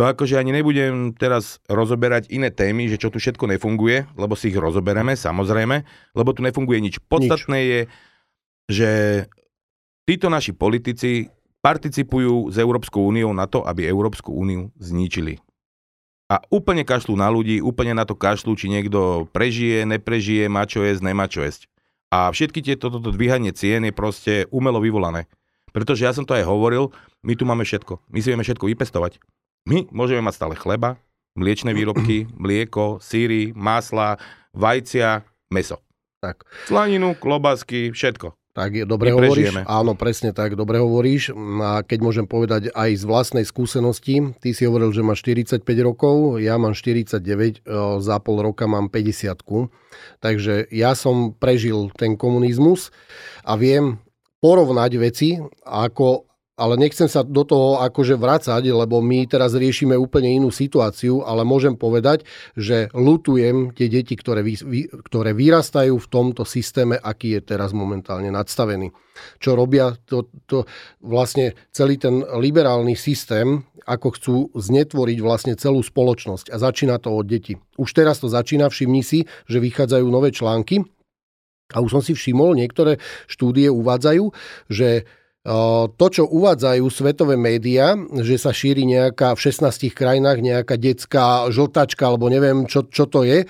To 0.00 0.08
akože 0.08 0.40
ani 0.40 0.56
nebudem 0.56 1.12
teraz 1.12 1.60
rozoberať 1.68 2.32
iné 2.32 2.48
témy, 2.48 2.88
že 2.88 2.96
čo 2.96 3.12
tu 3.12 3.20
všetko 3.20 3.44
nefunguje, 3.52 4.08
lebo 4.16 4.32
si 4.32 4.48
ich 4.48 4.56
rozobereme, 4.56 5.12
samozrejme, 5.12 5.84
lebo 6.16 6.32
tu 6.32 6.40
nefunguje 6.40 6.80
nič. 6.80 7.04
Podstatné 7.04 7.58
nič. 7.60 7.68
je, 7.68 7.80
že 8.72 8.90
títo 10.08 10.32
naši 10.32 10.56
politici 10.56 11.28
participujú 11.60 12.48
s 12.48 12.56
Európskou 12.56 13.04
úniou 13.12 13.36
na 13.36 13.44
to, 13.44 13.60
aby 13.60 13.84
Európsku 13.84 14.32
úniu 14.32 14.72
zničili. 14.80 15.36
A 16.32 16.40
úplne 16.48 16.88
kašľú 16.88 17.20
na 17.20 17.28
ľudí, 17.28 17.60
úplne 17.60 17.92
na 17.92 18.08
to 18.08 18.16
kašľú, 18.16 18.56
či 18.56 18.72
niekto 18.72 19.28
prežije, 19.36 19.84
neprežije, 19.84 20.48
má 20.48 20.64
čo 20.64 20.80
jesť, 20.80 21.12
nemá 21.12 21.28
čo 21.28 21.44
jesť. 21.44 21.68
A 22.08 22.32
všetky 22.32 22.64
tieto 22.64 22.88
toto 22.88 23.12
dvíhanie 23.12 23.52
cien 23.52 23.84
je 23.84 23.92
proste 23.92 24.48
umelo 24.48 24.80
vyvolané. 24.80 25.28
Pretože 25.76 26.08
ja 26.08 26.16
som 26.16 26.24
to 26.24 26.32
aj 26.32 26.48
hovoril, 26.48 26.88
my 27.20 27.36
tu 27.36 27.44
máme 27.44 27.68
všetko. 27.68 28.00
My 28.08 28.24
si 28.24 28.32
vieme 28.32 28.48
všetko 28.48 28.64
vypestovať. 28.64 29.20
My 29.68 29.84
môžeme 29.92 30.24
mať 30.24 30.36
stále 30.40 30.54
chleba, 30.56 30.96
mliečne 31.36 31.76
výrobky, 31.76 32.28
mlieko, 32.42 33.00
síry, 33.02 33.52
masla, 33.56 34.16
vajcia, 34.56 35.24
meso. 35.52 35.80
Tak. 36.20 36.44
Slaninu, 36.68 37.16
klobásky, 37.16 37.92
všetko. 37.96 38.36
Tak 38.50 38.70
je, 38.74 38.84
dobre 38.84 39.14
hovoríš. 39.14 39.62
Áno, 39.62 39.94
presne 39.94 40.34
tak, 40.34 40.58
dobre 40.58 40.82
hovoríš. 40.82 41.30
A 41.62 41.86
keď 41.86 41.98
môžem 42.02 42.26
povedať 42.26 42.74
aj 42.74 42.90
z 42.98 43.04
vlastnej 43.06 43.46
skúsenosti, 43.46 44.34
ty 44.42 44.50
si 44.50 44.66
hovoril, 44.66 44.90
že 44.90 45.06
máš 45.06 45.22
45 45.22 45.62
rokov, 45.86 46.42
ja 46.42 46.58
mám 46.58 46.74
49, 46.74 47.62
za 48.02 48.16
pol 48.18 48.36
roka 48.42 48.66
mám 48.66 48.90
50 48.90 49.70
Takže 50.18 50.66
ja 50.74 50.98
som 50.98 51.30
prežil 51.30 51.94
ten 51.94 52.18
komunizmus 52.18 52.90
a 53.46 53.54
viem 53.54 54.02
porovnať 54.42 54.92
veci, 54.98 55.38
ako, 55.62 56.26
ale 56.60 56.76
nechcem 56.76 57.08
sa 57.08 57.24
do 57.24 57.40
toho 57.48 57.80
akože 57.80 58.20
vracať, 58.20 58.60
lebo 58.68 59.00
my 59.00 59.24
teraz 59.24 59.56
riešime 59.56 59.96
úplne 59.96 60.28
inú 60.36 60.52
situáciu, 60.52 61.24
ale 61.24 61.48
môžem 61.48 61.72
povedať, 61.72 62.28
že 62.52 62.92
lutujem 62.92 63.72
tie 63.72 63.88
deti, 63.88 64.12
ktoré, 64.12 64.44
vy, 64.44 64.60
ktoré 65.08 65.32
vyrastajú 65.32 65.96
v 65.96 66.10
tomto 66.12 66.44
systéme, 66.44 67.00
aký 67.00 67.40
je 67.40 67.56
teraz 67.56 67.72
momentálne 67.72 68.28
nadstavený. 68.28 68.92
Čo 69.40 69.56
robia 69.56 69.96
to, 70.04 70.28
to 70.44 70.68
vlastne 71.00 71.56
celý 71.72 71.96
ten 71.96 72.20
liberálny 72.20 72.92
systém, 72.92 73.64
ako 73.88 74.08
chcú 74.20 74.36
znetvoriť 74.52 75.18
vlastne 75.24 75.56
celú 75.56 75.80
spoločnosť. 75.80 76.52
A 76.52 76.60
začína 76.60 77.00
to 77.00 77.16
od 77.16 77.24
detí. 77.24 77.56
Už 77.80 77.96
teraz 77.96 78.20
to 78.20 78.28
začína, 78.28 78.68
všimni 78.68 79.00
si, 79.00 79.24
že 79.48 79.58
vychádzajú 79.58 80.06
nové 80.06 80.30
články, 80.30 80.84
a 81.70 81.78
už 81.78 81.90
som 81.94 82.02
si 82.02 82.18
všimol, 82.18 82.58
niektoré 82.58 82.98
štúdie 83.30 83.70
uvádzajú, 83.70 84.24
že 84.66 85.06
to, 85.96 86.06
čo 86.12 86.28
uvádzajú 86.28 86.84
svetové 86.92 87.40
médiá, 87.40 87.96
že 88.20 88.36
sa 88.36 88.52
šíri 88.52 88.84
nejaká 88.84 89.32
v 89.32 89.40
16 89.48 89.88
krajinách 89.96 90.44
nejaká 90.44 90.76
detská 90.76 91.48
žltačka, 91.48 92.12
alebo 92.12 92.28
neviem, 92.28 92.68
čo, 92.68 92.84
čo 92.84 93.08
to 93.08 93.24
je, 93.24 93.48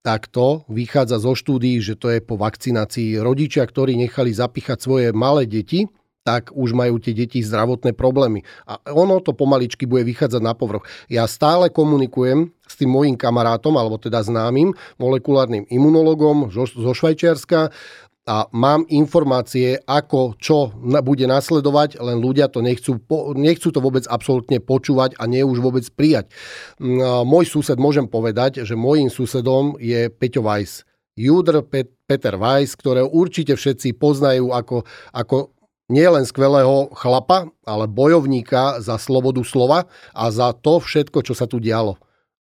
tak 0.00 0.28
to 0.28 0.64
vychádza 0.68 1.20
zo 1.20 1.32
štúdií, 1.36 1.80
že 1.80 1.96
to 1.96 2.12
je 2.12 2.20
po 2.24 2.36
vakcinácii. 2.40 3.20
Rodičia, 3.20 3.64
ktorí 3.64 3.96
nechali 3.96 4.32
zapichať 4.32 4.78
svoje 4.80 5.08
malé 5.12 5.44
deti, 5.44 5.88
tak 6.20 6.52
už 6.52 6.76
majú 6.76 7.00
tie 7.00 7.16
deti 7.16 7.40
zdravotné 7.40 7.96
problémy. 7.96 8.44
A 8.68 8.76
ono 8.92 9.24
to 9.24 9.32
pomaličky 9.32 9.88
bude 9.88 10.04
vychádzať 10.04 10.42
na 10.44 10.52
povrch. 10.52 10.84
Ja 11.08 11.24
stále 11.24 11.72
komunikujem 11.72 12.52
s 12.68 12.74
tým 12.76 12.92
mojim 12.92 13.16
kamarátom, 13.16 13.72
alebo 13.80 13.96
teda 13.96 14.20
známym 14.20 14.76
molekulárnym 15.00 15.64
imunologom 15.72 16.52
zo 16.52 16.92
Švajčiarska 16.92 17.72
a 18.30 18.46
mám 18.54 18.86
informácie, 18.86 19.82
ako 19.90 20.38
čo 20.38 20.70
bude 21.02 21.26
nasledovať, 21.26 21.98
len 21.98 22.22
ľudia 22.22 22.46
to 22.46 22.62
nechcú, 22.62 23.02
nechcú 23.34 23.74
to 23.74 23.82
vôbec 23.82 24.06
absolútne 24.06 24.62
počúvať 24.62 25.18
a 25.18 25.26
nie 25.26 25.42
už 25.42 25.58
vôbec 25.58 25.82
prijať. 25.90 26.30
Mm, 26.78 27.26
môj 27.26 27.50
sused, 27.50 27.74
môžem 27.74 28.06
povedať, 28.06 28.62
že 28.62 28.78
môjim 28.78 29.10
susedom 29.10 29.74
je 29.82 30.06
Peťo 30.14 30.46
Weiss. 30.46 30.86
Pet- 31.66 31.90
Peter 32.06 32.38
Weiss, 32.38 32.78
ktorého 32.78 33.10
určite 33.10 33.58
všetci 33.58 33.98
poznajú 33.98 34.54
ako, 34.54 34.86
ako 35.10 35.50
nie 35.90 36.06
len 36.06 36.22
skvelého 36.22 36.94
chlapa, 36.94 37.50
ale 37.66 37.90
bojovníka 37.90 38.78
za 38.78 38.94
slobodu 38.94 39.42
slova 39.42 39.90
a 40.14 40.24
za 40.30 40.54
to 40.54 40.78
všetko, 40.78 41.26
čo 41.26 41.34
sa 41.34 41.50
tu 41.50 41.58
dialo 41.58 41.98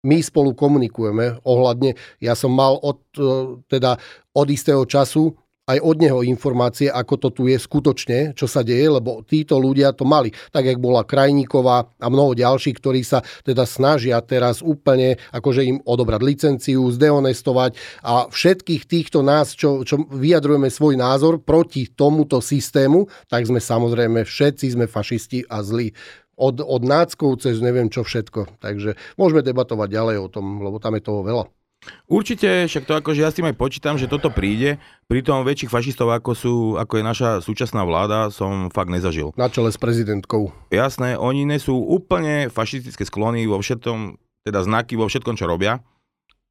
my 0.07 0.23
spolu 0.23 0.55
komunikujeme 0.55 1.43
ohľadne, 1.43 1.99
ja 2.23 2.39
som 2.39 2.55
mal 2.55 2.79
od, 2.79 3.03
e, 3.19 3.59
teda 3.67 3.99
od 4.39 4.47
istého 4.47 4.87
času 4.87 5.35
aj 5.67 5.83
od 5.83 5.97
neho 5.99 6.23
informácie, 6.23 6.87
ako 6.87 7.15
to 7.19 7.29
tu 7.35 7.43
je 7.51 7.59
skutočne, 7.59 8.39
čo 8.39 8.47
sa 8.47 8.63
deje, 8.63 8.87
lebo 8.87 9.27
títo 9.27 9.59
ľudia 9.59 9.91
to 9.91 10.07
mali. 10.07 10.31
Tak, 10.55 10.63
jak 10.63 10.79
bola 10.79 11.03
Krajníková 11.03 11.91
a 11.99 12.07
mnoho 12.07 12.39
ďalších, 12.39 12.79
ktorí 12.79 13.03
sa 13.03 13.27
teda 13.43 13.67
snažia 13.67 14.23
teraz 14.23 14.63
úplne 14.63 15.19
akože 15.35 15.67
im 15.67 15.79
odobrať 15.83 16.21
licenciu, 16.23 16.87
zdehonestovať 16.95 17.75
a 18.07 18.31
všetkých 18.31 18.87
týchto 18.87 19.27
nás, 19.27 19.59
čo, 19.59 19.83
čo 19.83 20.07
vyjadrujeme 20.07 20.71
svoj 20.71 20.95
názor 20.95 21.43
proti 21.43 21.91
tomuto 21.91 22.39
systému, 22.39 23.11
tak 23.27 23.51
sme 23.51 23.59
samozrejme 23.59 24.23
všetci 24.23 24.79
sme 24.79 24.87
fašisti 24.87 25.51
a 25.51 25.67
zlí 25.67 25.91
od, 26.39 26.63
od 26.63 26.83
náckov 26.85 27.43
cez 27.43 27.59
neviem 27.59 27.91
čo 27.91 28.07
všetko. 28.07 28.63
Takže 28.63 28.95
môžeme 29.19 29.43
debatovať 29.43 29.89
ďalej 29.91 30.17
o 30.23 30.29
tom, 30.31 30.63
lebo 30.63 30.79
tam 30.79 30.95
je 30.95 31.03
toho 31.03 31.27
veľa. 31.27 31.66
Určite, 32.07 32.71
však 32.71 32.85
to 32.87 32.95
akože 32.99 33.21
ja 33.23 33.31
s 33.31 33.37
tým 33.37 33.51
aj 33.51 33.57
počítam, 33.59 33.99
že 33.99 34.07
toto 34.07 34.31
príde. 34.31 34.79
Pritom 35.11 35.43
väčších 35.43 35.71
fašistov, 35.71 36.11
ako, 36.15 36.31
sú, 36.33 36.55
ako 36.79 36.99
je 36.99 37.05
naša 37.05 37.31
súčasná 37.43 37.83
vláda, 37.83 38.31
som 38.31 38.71
fakt 38.71 38.91
nezažil. 38.91 39.35
Na 39.35 39.51
čele 39.51 39.75
s 39.75 39.79
prezidentkou. 39.79 40.55
Jasné, 40.71 41.19
oni 41.19 41.47
nesú 41.47 41.75
úplne 41.75 42.51
fašistické 42.51 43.03
sklony 43.07 43.47
vo 43.47 43.59
všetkom, 43.59 44.19
teda 44.47 44.63
znaky 44.63 44.95
vo 44.95 45.11
všetkom, 45.11 45.35
čo 45.35 45.51
robia. 45.51 45.83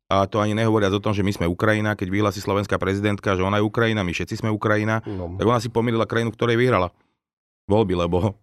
A 0.05 0.29
to 0.29 0.37
ani 0.37 0.53
nehovoria 0.53 0.93
o 0.93 1.01
tom, 1.01 1.17
že 1.17 1.25
my 1.25 1.33
sme 1.33 1.49
Ukrajina, 1.49 1.97
keď 1.97 2.13
vyhlási 2.13 2.37
slovenská 2.37 2.77
prezidentka, 2.77 3.33
že 3.33 3.41
ona 3.41 3.57
je 3.57 3.65
Ukrajina, 3.65 4.05
my 4.05 4.13
všetci 4.13 4.37
sme 4.45 4.53
Ukrajina, 4.53 5.01
no. 5.01 5.33
tak 5.33 5.45
ona 5.49 5.57
si 5.57 5.73
pomýlila 5.73 6.05
krajinu, 6.05 6.29
ktorej 6.29 6.61
vyhrala 6.61 6.93
voľby, 7.65 7.97
lebo 7.97 8.37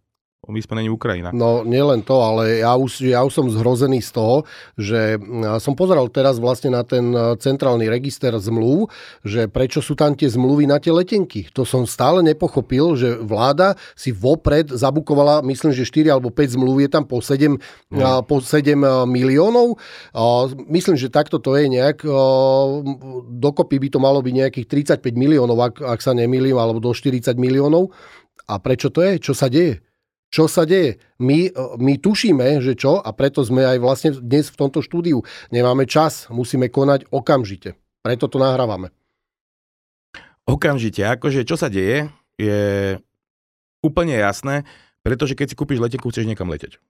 není 0.51 0.91
Ukrajina. 0.91 1.31
No 1.31 1.63
nielen 1.63 2.03
to, 2.03 2.19
ale 2.19 2.67
ja 2.67 2.75
už, 2.75 3.07
ja 3.07 3.23
už 3.23 3.31
som 3.31 3.47
zhrozený 3.47 4.03
z 4.03 4.11
toho, 4.11 4.37
že 4.75 5.15
som 5.63 5.79
pozeral 5.79 6.11
teraz 6.11 6.43
vlastne 6.43 6.75
na 6.75 6.83
ten 6.83 7.15
centrálny 7.39 7.87
register 7.87 8.35
zmluv, 8.35 8.91
že 9.23 9.47
prečo 9.47 9.79
sú 9.79 9.95
tam 9.95 10.19
tie 10.19 10.27
zmluvy 10.27 10.67
na 10.67 10.83
tie 10.83 10.91
letenky. 10.91 11.47
To 11.55 11.63
som 11.63 11.87
stále 11.87 12.27
nepochopil, 12.27 12.99
že 12.99 13.23
vláda 13.23 13.79
si 13.95 14.11
vopred 14.11 14.67
zabukovala, 14.75 15.47
myslím, 15.47 15.71
že 15.71 15.87
4 15.87 16.19
alebo 16.19 16.35
5 16.35 16.59
zmluv 16.59 16.83
je 16.83 16.91
tam 16.91 17.07
po 17.07 17.23
7, 17.23 17.55
no. 17.95 18.27
po 18.27 18.43
7 18.43 18.75
miliónov. 19.07 19.79
Myslím, 20.67 20.99
že 20.99 21.07
takto 21.07 21.39
to 21.39 21.55
je 21.55 21.71
nejak, 21.71 22.03
dokopy 23.31 23.79
by 23.79 23.89
to 23.95 24.03
malo 24.03 24.19
byť 24.19 24.35
nejakých 24.35 24.67
35 24.99 25.07
miliónov, 25.15 25.55
ak, 25.71 25.87
ak 25.87 26.03
sa 26.03 26.19
nemýlim, 26.19 26.59
alebo 26.59 26.83
do 26.83 26.91
40 26.91 27.31
miliónov. 27.39 27.95
A 28.51 28.59
prečo 28.59 28.91
to 28.91 29.07
je? 29.07 29.23
Čo 29.23 29.39
sa 29.39 29.47
deje? 29.47 29.92
Čo 30.33 30.49
sa 30.49 30.65
deje. 30.65 30.97
My, 31.21 31.53
my 31.77 32.01
tušíme, 32.01 32.65
že 32.65 32.73
čo, 32.73 32.97
a 32.99 33.13
preto 33.13 33.45
sme 33.45 33.69
aj 33.69 33.79
vlastne 33.79 34.11
dnes 34.17 34.49
v 34.49 34.57
tomto 34.57 34.81
štúdiu. 34.81 35.21
Nemáme 35.53 35.85
čas, 35.85 36.33
musíme 36.33 36.73
konať 36.73 37.05
okamžite. 37.13 37.77
Preto 38.01 38.33
to 38.33 38.41
nahrávame. 38.41 38.89
Okamžite. 40.49 41.05
Akože 41.05 41.45
čo 41.45 41.61
sa 41.61 41.69
deje, 41.69 42.09
je 42.41 42.97
úplne 43.85 44.17
jasné, 44.17 44.65
pretože 45.05 45.37
keď 45.37 45.53
si 45.53 45.59
kúpiš 45.59 45.79
letenku, 45.79 46.09
chceš 46.09 46.27
niekam 46.27 46.49
leteť. 46.49 46.81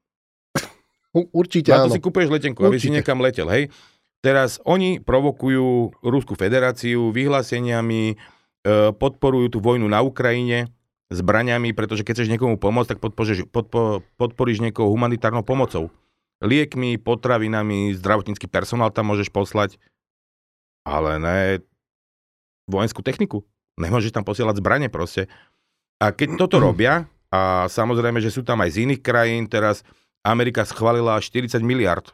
Určite 1.13 1.77
Na 1.77 1.85
to 1.85 1.93
si 1.93 2.01
kúpeš 2.01 2.33
letenku, 2.33 2.65
Určite. 2.65 2.73
aby 2.73 2.79
si 2.81 2.89
niekam 2.89 3.21
letel, 3.21 3.45
hej. 3.53 3.69
Teraz 4.23 4.63
oni 4.65 5.03
provokujú 5.03 5.99
Rusku 6.01 6.39
federáciu 6.39 7.11
vyhláseniami, 7.11 8.15
e, 8.15 8.17
podporujú 8.97 9.53
tú 9.53 9.59
vojnu 9.59 9.85
na 9.91 10.01
Ukrajine, 10.01 10.73
zbraňami, 11.13 11.77
pretože 11.77 12.03
keď 12.03 12.25
chceš 12.25 12.33
niekomu 12.33 12.57
pomôcť, 12.57 12.97
tak 12.97 12.99
podporíš, 13.05 13.47
podpo, 13.53 14.01
podporíš 14.17 14.65
niekoho 14.65 14.89
humanitárnou 14.89 15.45
pomocou. 15.45 15.93
Liekmi, 16.43 16.99
potravinami, 16.99 17.95
zdravotnícky 17.95 18.51
personál 18.51 18.91
tam 18.91 19.13
môžeš 19.15 19.31
poslať, 19.31 19.79
ale 20.83 21.21
ne 21.23 21.39
vojenskú 22.67 23.05
techniku. 23.05 23.47
Nemôžeš 23.79 24.11
tam 24.11 24.27
posielať 24.27 24.59
zbranie 24.59 24.89
proste. 24.91 25.31
A 26.03 26.11
keď 26.11 26.41
toto 26.41 26.59
robia, 26.67 27.07
a 27.33 27.71
samozrejme, 27.71 28.21
že 28.21 28.33
sú 28.33 28.45
tam 28.45 28.61
aj 28.61 28.77
z 28.77 28.89
iných 28.89 29.01
krajín, 29.01 29.49
teraz 29.49 29.87
Amerika 30.21 30.67
schválila 30.67 31.17
40 31.17 31.63
miliard 31.65 32.13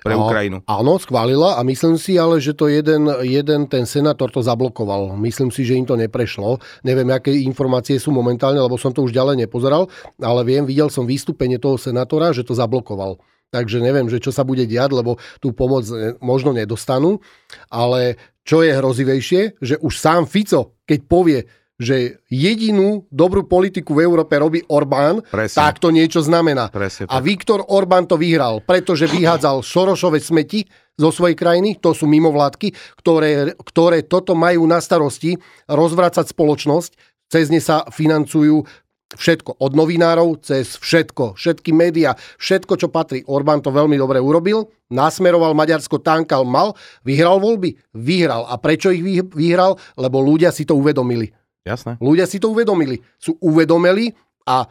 pre 0.00 0.16
Ukrajinu. 0.16 0.64
Áno, 0.64 0.96
schválila 0.96 1.60
a 1.60 1.60
myslím 1.62 2.00
si 2.00 2.16
ale, 2.16 2.40
že 2.40 2.56
to 2.56 2.72
jeden, 2.72 3.06
jeden 3.22 3.68
ten 3.68 3.84
senátor 3.84 4.32
to 4.32 4.40
zablokoval. 4.40 5.14
Myslím 5.20 5.52
si, 5.52 5.68
že 5.68 5.76
im 5.76 5.84
to 5.84 6.00
neprešlo. 6.00 6.58
Neviem, 6.80 7.12
aké 7.12 7.32
informácie 7.44 8.00
sú 8.00 8.08
momentálne, 8.10 8.58
lebo 8.58 8.80
som 8.80 8.90
to 8.90 9.04
už 9.04 9.12
ďalej 9.12 9.44
nepozeral, 9.44 9.86
ale 10.16 10.40
viem, 10.48 10.64
videl 10.64 10.88
som 10.88 11.04
vystúpenie 11.04 11.60
toho 11.60 11.76
senátora, 11.76 12.32
že 12.32 12.42
to 12.42 12.56
zablokoval. 12.56 13.20
Takže 13.52 13.78
neviem, 13.78 14.10
že 14.10 14.18
čo 14.18 14.34
sa 14.34 14.42
bude 14.42 14.66
diať, 14.66 14.90
lebo 14.96 15.20
tú 15.38 15.54
pomoc 15.54 15.86
možno 16.18 16.50
nedostanú. 16.50 17.22
Ale 17.70 18.18
čo 18.42 18.66
je 18.66 18.74
hrozivejšie, 18.74 19.62
že 19.62 19.78
už 19.78 19.92
sám 19.94 20.26
Fico, 20.26 20.82
keď 20.82 21.00
povie, 21.06 21.40
že 21.76 22.24
jedinú 22.32 23.04
dobrú 23.12 23.44
politiku 23.44 23.92
v 23.92 24.08
Európe 24.08 24.40
robí 24.40 24.64
Orbán, 24.72 25.20
Presne. 25.28 25.56
tak 25.60 25.76
to 25.76 25.92
niečo 25.92 26.24
znamená. 26.24 26.72
Presne, 26.72 27.04
a 27.08 27.20
Viktor 27.20 27.60
Orbán 27.68 28.08
to 28.08 28.16
vyhral, 28.16 28.64
pretože 28.64 29.04
vyhádzal 29.04 29.60
Šorošové 29.60 30.18
smeti 30.20 30.64
zo 30.96 31.12
svojej 31.12 31.36
krajiny, 31.36 31.76
to 31.76 31.92
sú 31.92 32.08
mimovládky, 32.08 32.72
ktoré, 32.96 33.52
ktoré 33.60 34.08
toto 34.08 34.32
majú 34.32 34.64
na 34.64 34.80
starosti, 34.80 35.36
rozvracať 35.68 36.32
spoločnosť, 36.32 36.90
cez 37.28 37.52
ne 37.52 37.60
sa 37.60 37.84
financujú 37.92 38.64
všetko, 39.12 39.62
od 39.62 39.72
novinárov 39.78 40.42
cez 40.42 40.80
všetko, 40.80 41.38
všetky 41.38 41.70
médiá, 41.70 42.18
všetko, 42.42 42.74
čo 42.74 42.88
patrí. 42.90 43.22
Orbán 43.28 43.62
to 43.62 43.70
veľmi 43.70 43.94
dobre 43.94 44.18
urobil, 44.18 44.72
nasmeroval 44.90 45.54
Maďarsko, 45.54 46.02
tankal, 46.02 46.42
mal, 46.42 46.74
vyhral 47.06 47.38
voľby? 47.38 47.78
Vyhral. 47.94 48.48
A 48.50 48.58
prečo 48.58 48.90
ich 48.90 49.04
vyhral? 49.30 49.78
Lebo 49.94 50.18
ľudia 50.18 50.50
si 50.50 50.66
to 50.66 50.74
uvedomili. 50.74 51.30
Jasné. 51.66 51.98
Ľudia 51.98 52.30
si 52.30 52.38
to 52.38 52.54
uvedomili. 52.54 53.02
Sú 53.18 53.34
uvedomili 53.42 54.14
a 54.46 54.70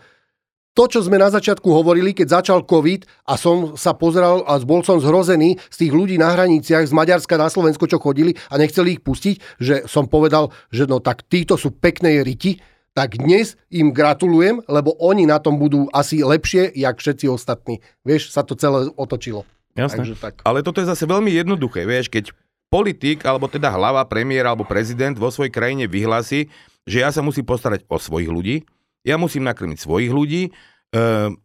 to, 0.75 0.91
čo 0.91 0.99
sme 0.99 1.15
na 1.15 1.31
začiatku 1.31 1.71
hovorili, 1.71 2.11
keď 2.11 2.43
začal 2.43 2.67
COVID 2.67 3.31
a 3.31 3.39
som 3.39 3.79
sa 3.79 3.95
pozeral 3.95 4.43
a 4.43 4.59
bol 4.59 4.83
som 4.83 4.99
zhrozený 4.99 5.55
z 5.71 5.87
tých 5.87 5.93
ľudí 5.95 6.19
na 6.19 6.35
hraniciach 6.35 6.83
z 6.83 6.91
Maďarska 6.91 7.39
na 7.39 7.47
Slovensko, 7.47 7.87
čo 7.87 7.99
chodili 7.99 8.35
a 8.51 8.59
nechceli 8.59 8.99
ich 8.99 9.01
pustiť, 9.03 9.59
že 9.59 9.75
som 9.87 10.07
povedal, 10.07 10.51
že 10.75 10.83
no 10.83 10.99
tak 10.99 11.23
títo 11.31 11.55
sú 11.55 11.71
pekné 11.71 12.23
riti, 12.27 12.59
tak 12.91 13.19
dnes 13.19 13.55
im 13.71 13.95
gratulujem, 13.95 14.63
lebo 14.67 14.95
oni 14.99 15.27
na 15.27 15.39
tom 15.39 15.59
budú 15.59 15.87
asi 15.95 16.23
lepšie, 16.23 16.75
jak 16.75 16.99
všetci 16.99 17.27
ostatní. 17.31 17.79
Vieš, 18.07 18.31
sa 18.31 18.43
to 18.43 18.55
celé 18.55 18.91
otočilo. 18.99 19.47
Jasné. 19.79 19.99
Takže 20.03 20.15
tak. 20.19 20.43
Ale 20.47 20.63
toto 20.63 20.79
je 20.79 20.87
zase 20.87 21.03
veľmi 21.07 21.31
jednoduché, 21.31 21.83
vieš, 21.87 22.07
keď 22.07 22.31
politik, 22.67 23.23
alebo 23.23 23.47
teda 23.47 23.71
hlava, 23.71 24.03
premiér 24.07 24.51
alebo 24.51 24.67
prezident 24.67 25.15
vo 25.15 25.31
svojej 25.31 25.51
krajine 25.55 25.87
vyhlási, 25.87 26.51
že 26.85 27.01
ja 27.01 27.09
sa 27.09 27.25
musím 27.25 27.45
postarať 27.45 27.85
o 27.89 27.97
svojich 27.97 28.29
ľudí, 28.29 28.65
ja 29.05 29.17
musím 29.17 29.45
nakrmiť 29.45 29.77
svojich 29.81 30.09
ľudí, 30.13 30.49
e, 30.49 30.51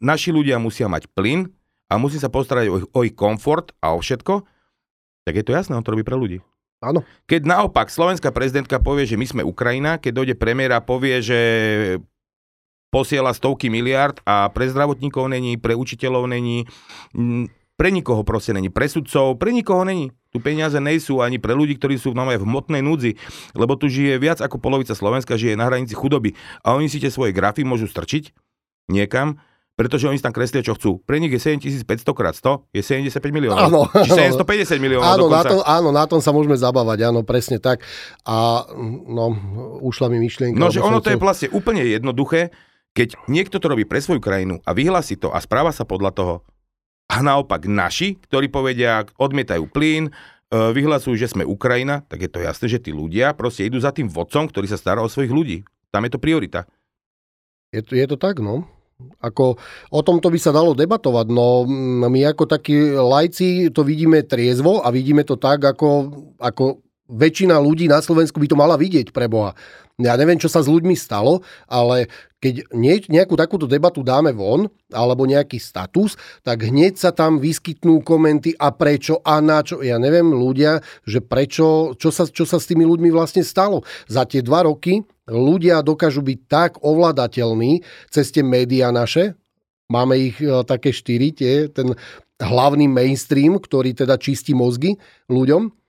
naši 0.01 0.31
ľudia 0.33 0.57
musia 0.57 0.89
mať 0.89 1.09
plyn 1.13 1.49
a 1.89 2.01
musí 2.01 2.17
sa 2.17 2.33
postarať 2.33 2.69
o, 2.73 2.77
o 2.85 3.01
ich 3.05 3.17
komfort 3.17 3.73
a 3.81 3.93
o 3.93 4.01
všetko, 4.01 4.45
tak 5.25 5.35
je 5.37 5.45
to 5.45 5.53
jasné, 5.53 5.77
on 5.77 5.85
to 5.85 5.93
robí 5.93 6.05
pre 6.05 6.17
ľudí. 6.17 6.41
Áno. 6.81 7.05
Keď 7.29 7.45
naopak 7.45 7.93
slovenská 7.93 8.33
prezidentka 8.33 8.81
povie, 8.81 9.05
že 9.05 9.21
my 9.21 9.27
sme 9.29 9.43
Ukrajina, 9.45 10.01
keď 10.01 10.13
dojde 10.17 10.35
premiéra 10.41 10.81
a 10.81 10.85
povie, 10.85 11.21
že 11.21 11.41
posiela 12.89 13.37
stovky 13.37 13.69
miliard 13.69 14.17
a 14.25 14.49
pre 14.49 14.67
zdravotníkov 14.67 15.29
není, 15.29 15.61
pre 15.61 15.77
učiteľov 15.77 16.25
není, 16.27 16.65
pre 17.77 17.89
nikoho 17.93 18.25
proste 18.25 18.57
není, 18.57 18.73
pre 18.73 18.89
sudcov, 18.89 19.37
pre 19.37 19.53
nikoho 19.53 19.85
není. 19.85 20.09
Tu 20.31 20.39
peniaze 20.39 20.79
nejsú 20.79 21.19
ani 21.21 21.43
pre 21.43 21.59
ľudí, 21.59 21.75
ktorí 21.75 21.99
sú 21.99 22.15
v 22.15 22.23
v 22.23 22.47
hmotnej 22.47 22.87
núdzi, 22.87 23.19
lebo 23.59 23.75
tu 23.75 23.91
žije 23.91 24.15
viac 24.23 24.39
ako 24.39 24.63
polovica 24.63 24.95
Slovenska, 24.95 25.35
žije 25.35 25.59
na 25.59 25.67
hranici 25.67 25.99
chudoby 25.99 26.39
a 26.63 26.79
oni 26.79 26.87
si 26.87 27.03
tie 27.03 27.11
svoje 27.11 27.35
grafy 27.35 27.67
môžu 27.67 27.91
strčiť 27.91 28.31
niekam, 28.87 29.43
pretože 29.81 30.07
oni 30.07 30.21
si 30.21 30.25
tam 30.27 30.37
kreslia, 30.37 30.61
čo 30.61 30.77
chcú. 30.77 31.01
Pre 31.03 31.17
nich 31.17 31.33
je 31.33 31.41
7500 31.41 32.13
krát 32.13 32.37
100, 32.37 32.69
je 32.77 32.83
75 32.85 33.33
miliónov. 33.33 33.65
Áno. 33.65 33.81
Či 34.07 34.37
750 34.37 34.77
miliónov 34.77 35.09
áno, 35.09 35.27
na 35.33 35.43
tom, 35.43 35.61
áno, 35.65 35.89
na 35.89 36.05
tom 36.05 36.21
sa 36.21 36.37
môžeme 36.37 36.53
zabávať, 36.55 37.09
áno, 37.09 37.25
presne 37.25 37.57
tak. 37.57 37.81
A 38.29 38.69
no, 39.09 39.33
ušla 39.81 40.13
mi 40.13 40.21
myšlienka. 40.21 40.61
No, 40.61 40.69
že 40.69 40.85
ono 40.85 41.01
to 41.01 41.09
je 41.09 41.17
vlastne 41.17 41.49
úplne 41.51 41.81
jednoduché, 41.81 42.53
keď 42.93 43.17
niekto 43.31 43.57
to 43.57 43.73
robí 43.73 43.89
pre 43.89 44.05
svoju 44.05 44.21
krajinu 44.21 44.61
a 44.69 44.77
vyhlási 44.77 45.17
to 45.17 45.33
a 45.33 45.41
správa 45.41 45.73
sa 45.73 45.89
podľa 45.89 46.13
toho, 46.13 46.35
a 47.11 47.17
naopak 47.27 47.67
naši, 47.67 48.15
ktorí 48.31 48.47
povedia, 48.47 49.03
odmietajú 49.19 49.67
plyn, 49.67 50.09
e, 50.09 50.13
vyhlasujú, 50.55 51.19
že 51.19 51.35
sme 51.35 51.43
Ukrajina, 51.43 52.07
tak 52.07 52.23
je 52.23 52.31
to 52.31 52.39
jasné, 52.39 52.71
že 52.71 52.79
tí 52.79 52.95
ľudia 52.95 53.35
proste 53.35 53.67
idú 53.67 53.83
za 53.83 53.91
tým 53.91 54.07
vodcom, 54.07 54.47
ktorý 54.47 54.71
sa 54.71 54.79
stará 54.79 55.03
o 55.03 55.11
svojich 55.11 55.35
ľudí. 55.35 55.59
Tam 55.91 56.07
je 56.07 56.15
to 56.15 56.23
priorita. 56.23 56.71
Je 57.75 57.83
to, 57.83 57.99
je 57.99 58.07
to 58.07 58.15
tak, 58.15 58.39
no. 58.39 58.63
Ako, 59.19 59.57
o 59.91 60.01
tomto 60.05 60.29
by 60.29 60.39
sa 60.39 60.53
dalo 60.53 60.77
debatovať, 60.77 61.27
no 61.33 61.65
my 62.05 62.21
ako 62.31 62.45
takí 62.45 62.77
lajci 62.93 63.73
to 63.73 63.81
vidíme 63.81 64.21
triezvo 64.29 64.85
a 64.85 64.93
vidíme 64.93 65.25
to 65.25 65.41
tak, 65.41 65.65
ako, 65.65 66.13
ako 66.37 66.85
väčšina 67.09 67.57
ľudí 67.57 67.89
na 67.89 68.05
Slovensku 68.05 68.37
by 68.39 68.47
to 68.47 68.61
mala 68.61 68.77
vidieť 68.77 69.11
pre 69.11 69.27
Boha. 69.27 69.57
Ja 69.97 70.21
neviem, 70.21 70.37
čo 70.37 70.53
sa 70.53 70.61
s 70.61 70.69
ľuďmi 70.69 70.97
stalo, 70.97 71.41
ale 71.65 72.13
keď 72.41 72.73
nejakú 73.13 73.37
takúto 73.37 73.69
debatu 73.69 74.01
dáme 74.01 74.33
von, 74.33 74.65
alebo 74.89 75.29
nejaký 75.29 75.61
status, 75.61 76.17
tak 76.41 76.65
hneď 76.65 76.97
sa 76.97 77.13
tam 77.13 77.37
vyskytnú 77.37 78.01
komenty 78.01 78.57
a 78.57 78.73
prečo 78.73 79.21
a 79.21 79.45
na 79.45 79.61
čo. 79.61 79.85
Ja 79.85 80.01
neviem 80.01 80.33
ľudia, 80.33 80.81
že 81.05 81.21
prečo, 81.21 81.93
čo 82.01 82.09
sa, 82.09 82.25
čo 82.25 82.49
sa 82.49 82.57
s 82.57 82.67
tými 82.67 82.89
ľuďmi 82.89 83.13
vlastne 83.13 83.45
stalo. 83.45 83.85
Za 84.09 84.25
tie 84.25 84.41
dva 84.41 84.65
roky 84.65 85.05
ľudia 85.29 85.85
dokážu 85.85 86.25
byť 86.25 86.39
tak 86.49 86.71
ovladateľní 86.81 87.85
cez 88.09 88.33
tie 88.33 88.41
médiá 88.41 88.89
naše, 88.91 89.37
máme 89.93 90.17
ich 90.17 90.41
e, 90.41 90.65
také 90.65 90.91
štyri, 90.97 91.37
tie, 91.37 91.69
ten 91.69 91.93
hlavný 92.41 92.89
mainstream, 92.89 93.61
ktorý 93.61 93.93
teda 93.93 94.17
čistí 94.17 94.57
mozgy 94.57 94.97
ľuďom, 95.29 95.80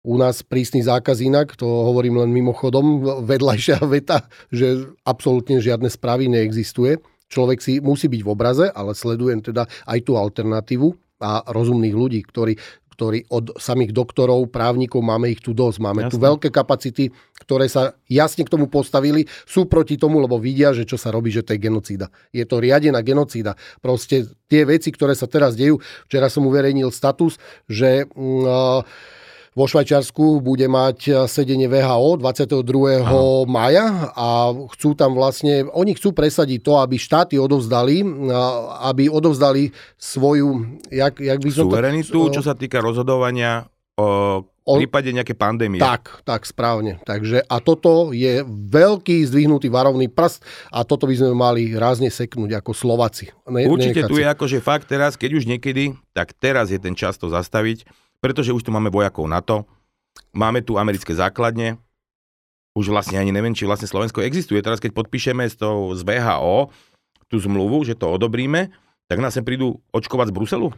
u 0.00 0.16
nás 0.16 0.40
prísny 0.40 0.80
zákaz 0.80 1.20
inak, 1.20 1.56
to 1.60 1.66
hovorím 1.66 2.24
len 2.24 2.32
mimochodom, 2.32 3.04
vedľajšia 3.24 3.84
veta, 3.94 4.24
že 4.48 4.96
absolútne 5.04 5.60
žiadne 5.60 5.88
správy 5.92 6.32
neexistuje. 6.32 7.00
Človek 7.30 7.58
si 7.62 7.78
musí 7.78 8.10
byť 8.10 8.20
v 8.26 8.32
obraze, 8.32 8.66
ale 8.74 8.96
sledujem 8.96 9.38
teda 9.44 9.68
aj 9.86 9.98
tú 10.02 10.18
alternatívu 10.18 10.90
a 11.22 11.46
rozumných 11.46 11.94
ľudí, 11.94 12.20
ktorí, 12.26 12.58
ktorí 12.96 13.30
od 13.30 13.54
samých 13.54 13.94
doktorov, 13.94 14.50
právnikov, 14.50 15.04
máme 15.04 15.30
ich 15.30 15.38
tu 15.38 15.54
dosť. 15.54 15.78
Máme 15.78 16.08
Jasne. 16.08 16.12
tu 16.12 16.16
veľké 16.18 16.48
kapacity, 16.50 17.14
ktoré 17.38 17.70
sa 17.70 17.94
jasne 18.10 18.42
k 18.42 18.50
tomu 18.50 18.66
postavili, 18.66 19.30
sú 19.46 19.70
proti 19.70 19.94
tomu, 19.94 20.18
lebo 20.18 20.42
vidia, 20.42 20.74
že 20.74 20.82
čo 20.88 20.98
sa 20.98 21.14
robí, 21.14 21.30
že 21.30 21.46
to 21.46 21.54
je 21.54 21.62
genocída. 21.62 22.10
Je 22.34 22.42
to 22.42 22.58
riadená 22.58 22.98
genocída. 23.04 23.54
Proste 23.78 24.26
tie 24.50 24.66
veci, 24.66 24.90
ktoré 24.90 25.14
sa 25.14 25.30
teraz 25.30 25.54
dejú, 25.54 25.78
včera 26.10 26.26
som 26.26 26.48
uverejnil 26.50 26.90
status, 26.90 27.38
že... 27.70 28.10
Uh, 28.16 28.82
vo 29.54 29.64
Švajčiarsku 29.66 30.40
bude 30.40 30.66
mať 30.70 30.98
eh, 31.10 31.14
sedenie 31.26 31.66
VHO 31.66 32.20
22. 32.22 33.02
Aha. 33.02 33.12
maja 33.50 34.14
a 34.14 34.54
chcú 34.76 34.94
tam 34.94 35.18
vlastne, 35.18 35.66
oni 35.74 35.94
chcú 35.98 36.14
presadiť 36.14 36.60
to, 36.62 36.78
aby 36.78 36.96
štáty 36.96 37.34
odovzdali, 37.36 38.02
eh, 38.02 38.34
aby 38.86 39.10
odovzdali 39.10 39.74
svoju, 39.98 40.80
jak, 40.90 41.18
jak 41.18 41.38
by 41.38 41.50
som 41.50 41.66
Suverenitu, 41.66 42.30
to, 42.30 42.40
čo 42.40 42.42
sa 42.46 42.54
týka 42.54 42.78
rozhodovania 42.78 43.66
o 43.98 44.46
v 44.70 44.86
prípade 44.86 45.10
nejaké 45.10 45.34
pandémie. 45.34 45.82
Tak, 45.82 46.22
tak, 46.22 46.46
správne. 46.46 47.02
Takže 47.02 47.42
a 47.42 47.58
toto 47.58 48.14
je 48.14 48.46
veľký 48.46 49.26
zdvihnutý 49.26 49.66
varovný 49.66 50.06
prst 50.06 50.46
a 50.70 50.86
toto 50.86 51.10
by 51.10 51.14
sme 51.18 51.34
mali 51.34 51.74
rázne 51.74 52.06
seknúť 52.06 52.62
ako 52.62 52.70
Slováci. 52.70 53.34
Ne, 53.50 53.66
Určite 53.66 54.06
tu 54.06 54.22
je 54.22 54.26
akože 54.30 54.62
fakt 54.62 54.86
teraz, 54.86 55.18
keď 55.18 55.42
už 55.42 55.44
niekedy, 55.50 55.98
tak 56.14 56.36
teraz 56.38 56.70
je 56.70 56.78
ten 56.78 56.94
čas 56.94 57.18
to 57.18 57.26
zastaviť 57.26 57.82
pretože 58.20 58.52
už 58.52 58.62
tu 58.62 58.70
máme 58.70 58.92
vojakov 58.92 59.26
NATO, 59.26 59.64
máme 60.36 60.60
tu 60.60 60.76
americké 60.76 61.16
základne, 61.16 61.80
už 62.76 62.92
vlastne 62.92 63.18
ani 63.18 63.34
neviem, 63.34 63.56
či 63.56 63.66
vlastne 63.66 63.90
Slovensko 63.90 64.22
existuje. 64.22 64.62
Teraz 64.62 64.78
keď 64.78 64.94
podpíšeme 64.94 65.42
z, 65.50 65.58
toho, 65.58 65.96
z 65.98 66.06
VHO 66.06 66.70
tú 67.26 67.36
zmluvu, 67.42 67.82
že 67.82 67.98
to 67.98 68.06
odobríme, 68.06 68.70
tak 69.10 69.18
nás 69.18 69.34
sem 69.34 69.42
prídu 69.42 69.82
očkovať 69.90 70.30
z 70.30 70.36
Bruselu? 70.36 70.68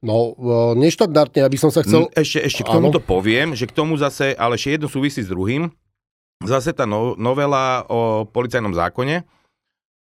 No, 0.00 0.32
neštandardne, 0.74 1.44
aby 1.44 1.56
som 1.60 1.68
sa 1.68 1.84
chcel... 1.84 2.08
Mm, 2.08 2.16
ešte, 2.16 2.38
ešte 2.40 2.62
k 2.64 2.72
tomuto 2.72 2.98
poviem, 2.98 3.52
že 3.52 3.68
k 3.68 3.76
tomu 3.76 4.00
zase, 4.00 4.32
ale 4.32 4.56
ešte 4.56 4.80
jedno 4.80 4.88
súvisí 4.88 5.20
s 5.20 5.28
druhým. 5.28 5.68
Zase 6.40 6.72
tá 6.72 6.88
no, 6.88 7.12
novela 7.20 7.84
o 7.84 8.24
policajnom 8.24 8.72
zákone, 8.72 9.28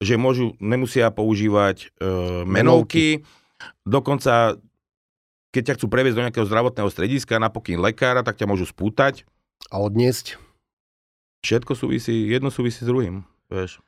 že 0.03 0.19
môžu, 0.19 0.51
nemusia 0.59 1.07
používať 1.15 1.95
e, 1.95 2.13
menovky, 2.43 3.23
menovky, 3.23 3.25
dokonca 3.87 4.59
keď 5.55 5.63
ťa 5.71 5.75
chcú 5.79 5.87
previesť 5.87 6.17
do 6.19 6.23
nejakého 6.27 6.49
zdravotného 6.51 6.91
strediska 6.91 7.39
na 7.39 7.47
pokyn 7.47 7.79
lekára, 7.79 8.27
tak 8.27 8.35
ťa 8.35 8.51
môžu 8.51 8.67
spútať. 8.67 9.23
A 9.71 9.79
odniesť. 9.79 10.35
Všetko 11.47 11.79
súvisí, 11.79 12.27
jedno 12.27 12.51
súvisí 12.51 12.83
s 12.83 12.89
druhým, 12.91 13.23
vieš. 13.47 13.79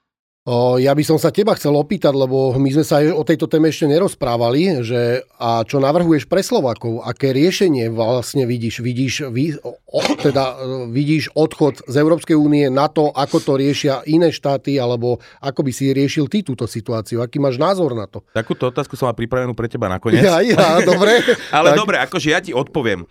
Ja 0.80 0.96
by 0.96 1.04
som 1.04 1.20
sa 1.20 1.28
teba 1.28 1.60
chcel 1.60 1.76
opýtať, 1.76 2.16
lebo 2.16 2.56
my 2.56 2.70
sme 2.72 2.86
sa 2.88 3.04
o 3.04 3.28
tejto 3.28 3.52
téme 3.52 3.68
ešte 3.68 3.84
nerozprávali, 3.84 4.80
že 4.80 5.28
a 5.36 5.68
čo 5.68 5.84
navrhuješ 5.84 6.24
pre 6.32 6.40
Slovakov, 6.40 7.04
aké 7.04 7.36
riešenie 7.36 7.92
vlastne 7.92 8.48
vidíš? 8.48 8.80
Vidíš, 8.80 9.28
vy, 9.28 9.60
o, 9.60 10.00
teda, 10.24 10.56
vidíš 10.88 11.36
odchod 11.36 11.84
z 11.84 11.96
Európskej 12.00 12.40
únie 12.40 12.72
na 12.72 12.88
to, 12.88 13.12
ako 13.12 13.44
to 13.44 13.54
riešia 13.60 14.08
iné 14.08 14.32
štáty, 14.32 14.80
alebo 14.80 15.20
ako 15.44 15.68
by 15.68 15.72
si 15.76 15.92
riešil 15.92 16.32
ty 16.32 16.48
túto 16.48 16.64
situáciu? 16.64 17.20
Aký 17.20 17.44
máš 17.44 17.60
názor 17.60 17.92
na 17.92 18.08
to? 18.08 18.24
Takúto 18.32 18.72
otázku 18.72 18.96
som 18.96 19.12
mal 19.12 19.20
pripravenú 19.20 19.52
pre 19.52 19.68
teba 19.68 19.92
nakoniec. 19.92 20.24
Ja, 20.24 20.40
ja, 20.40 20.80
dobre. 20.80 21.28
Ale 21.60 21.76
tak. 21.76 21.80
dobre, 21.84 21.96
akože 22.08 22.28
ja 22.32 22.40
ti 22.40 22.56
odpoviem. 22.56 23.04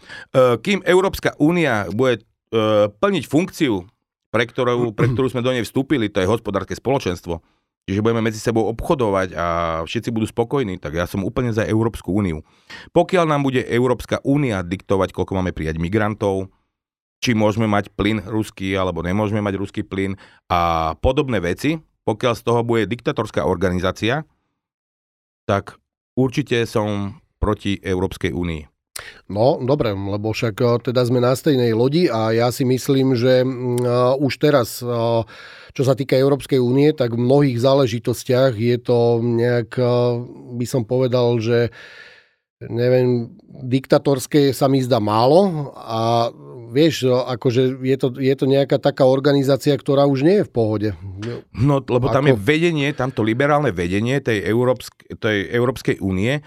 Kým 0.64 0.80
Európska 0.89 1.37
únia 1.37 1.84
bude 1.93 2.24
plniť 2.97 3.24
funkciu 3.28 3.84
pre 4.31 4.45
ktorú, 4.47 4.91
pre 4.99 5.11
ktorú 5.12 5.31
sme 5.31 5.45
do 5.45 5.53
nej 5.53 5.64
vstúpili, 5.64 6.11
to 6.11 6.22
je 6.22 6.31
hospodárske 6.31 6.79
spoločenstvo, 6.79 7.41
čiže 7.87 8.03
budeme 8.03 8.24
medzi 8.24 8.43
sebou 8.43 8.66
obchodovať 8.72 9.29
a 9.35 9.47
všetci 9.87 10.11
budú 10.11 10.27
spokojní, 10.27 10.79
tak 10.83 10.99
ja 10.99 11.07
som 11.07 11.22
úplne 11.22 11.55
za 11.55 11.62
Európsku 11.62 12.11
úniu. 12.11 12.43
Pokiaľ 12.91 13.24
nám 13.27 13.47
bude 13.47 13.62
Európska 13.62 14.18
únia 14.27 14.62
diktovať, 14.66 15.14
koľko 15.14 15.33
máme 15.39 15.55
prijať 15.55 15.79
migrantov, 15.79 16.51
či 17.22 17.33
môžeme 17.33 17.64
mať 17.64 17.91
plyn 17.97 18.22
ruský, 18.29 18.77
alebo 18.77 19.01
nemôžeme 19.01 19.41
mať 19.41 19.55
ruský 19.57 19.83
plyn 19.83 20.20
a 20.53 20.93
podobné 21.01 21.41
veci, 21.41 21.81
pokiaľ 22.07 22.33
z 22.39 22.43
toho 22.45 22.61
bude 22.62 22.87
diktatorská 22.87 23.43
organizácia, 23.43 24.22
tak 25.47 25.79
určite 26.14 26.62
som 26.68 27.18
proti 27.43 27.79
Európskej 27.83 28.31
únii. 28.31 28.76
No, 29.26 29.59
dobre, 29.59 29.90
lebo 29.92 30.30
však 30.30 30.54
eh, 30.62 30.68
teda 30.90 31.02
sme 31.07 31.18
na 31.18 31.34
stejnej 31.34 31.74
lodi 31.74 32.07
a 32.07 32.30
ja 32.30 32.48
si 32.54 32.62
myslím, 32.62 33.18
že 33.18 33.42
uh, 33.42 34.14
už 34.18 34.38
teraz, 34.38 34.80
uh, 34.80 35.26
čo 35.74 35.82
sa 35.82 35.98
týka 35.98 36.14
Európskej 36.16 36.62
únie, 36.62 36.94
tak 36.94 37.12
v 37.12 37.24
mnohých 37.24 37.59
záležitostiach 37.61 38.57
je 38.57 38.76
to 38.80 39.20
nejak, 39.20 39.76
by 40.57 40.64
som 40.64 40.88
povedal, 40.88 41.36
že 41.36 41.68
neviem, 42.64 43.36
diktatorské 43.68 44.57
sa 44.57 44.72
mi 44.72 44.80
zdá 44.80 44.96
málo 44.96 45.72
a 45.76 46.32
vieš, 46.70 47.09
akože 47.09 47.78
je 47.84 47.96
to, 47.96 48.09
je 48.16 48.34
to 48.34 48.46
nejaká 48.48 48.80
taká 48.80 49.07
organizácia, 49.07 49.76
ktorá 49.76 50.09
už 50.09 50.26
nie 50.26 50.42
je 50.42 50.46
v 50.48 50.52
pohode. 50.52 50.88
No, 51.54 51.80
lebo 51.80 52.11
tam 52.11 52.26
Ako... 52.26 52.30
je 52.32 52.36
vedenie, 52.36 52.88
tamto 52.96 53.22
liberálne 53.22 53.70
vedenie 53.70 54.18
tej, 54.18 54.42
Európsk, 54.44 54.92
tej 55.20 55.46
Európskej 55.52 56.02
únie 56.02 56.42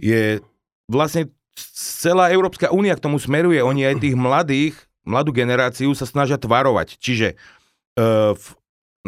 je 0.00 0.40
vlastne 0.88 1.28
celá 1.74 2.30
Európska 2.30 2.70
únia 2.70 2.94
k 2.94 3.04
tomu 3.04 3.18
smeruje. 3.18 3.60
Oni 3.60 3.84
aj 3.84 4.02
tých 4.02 4.16
mladých, 4.16 4.74
mladú 5.08 5.32
generáciu 5.32 5.90
sa 5.96 6.04
snažia 6.04 6.36
tvarovať. 6.36 7.00
Čiže 7.00 7.34
uh, 7.96 8.36
v, 8.36 8.46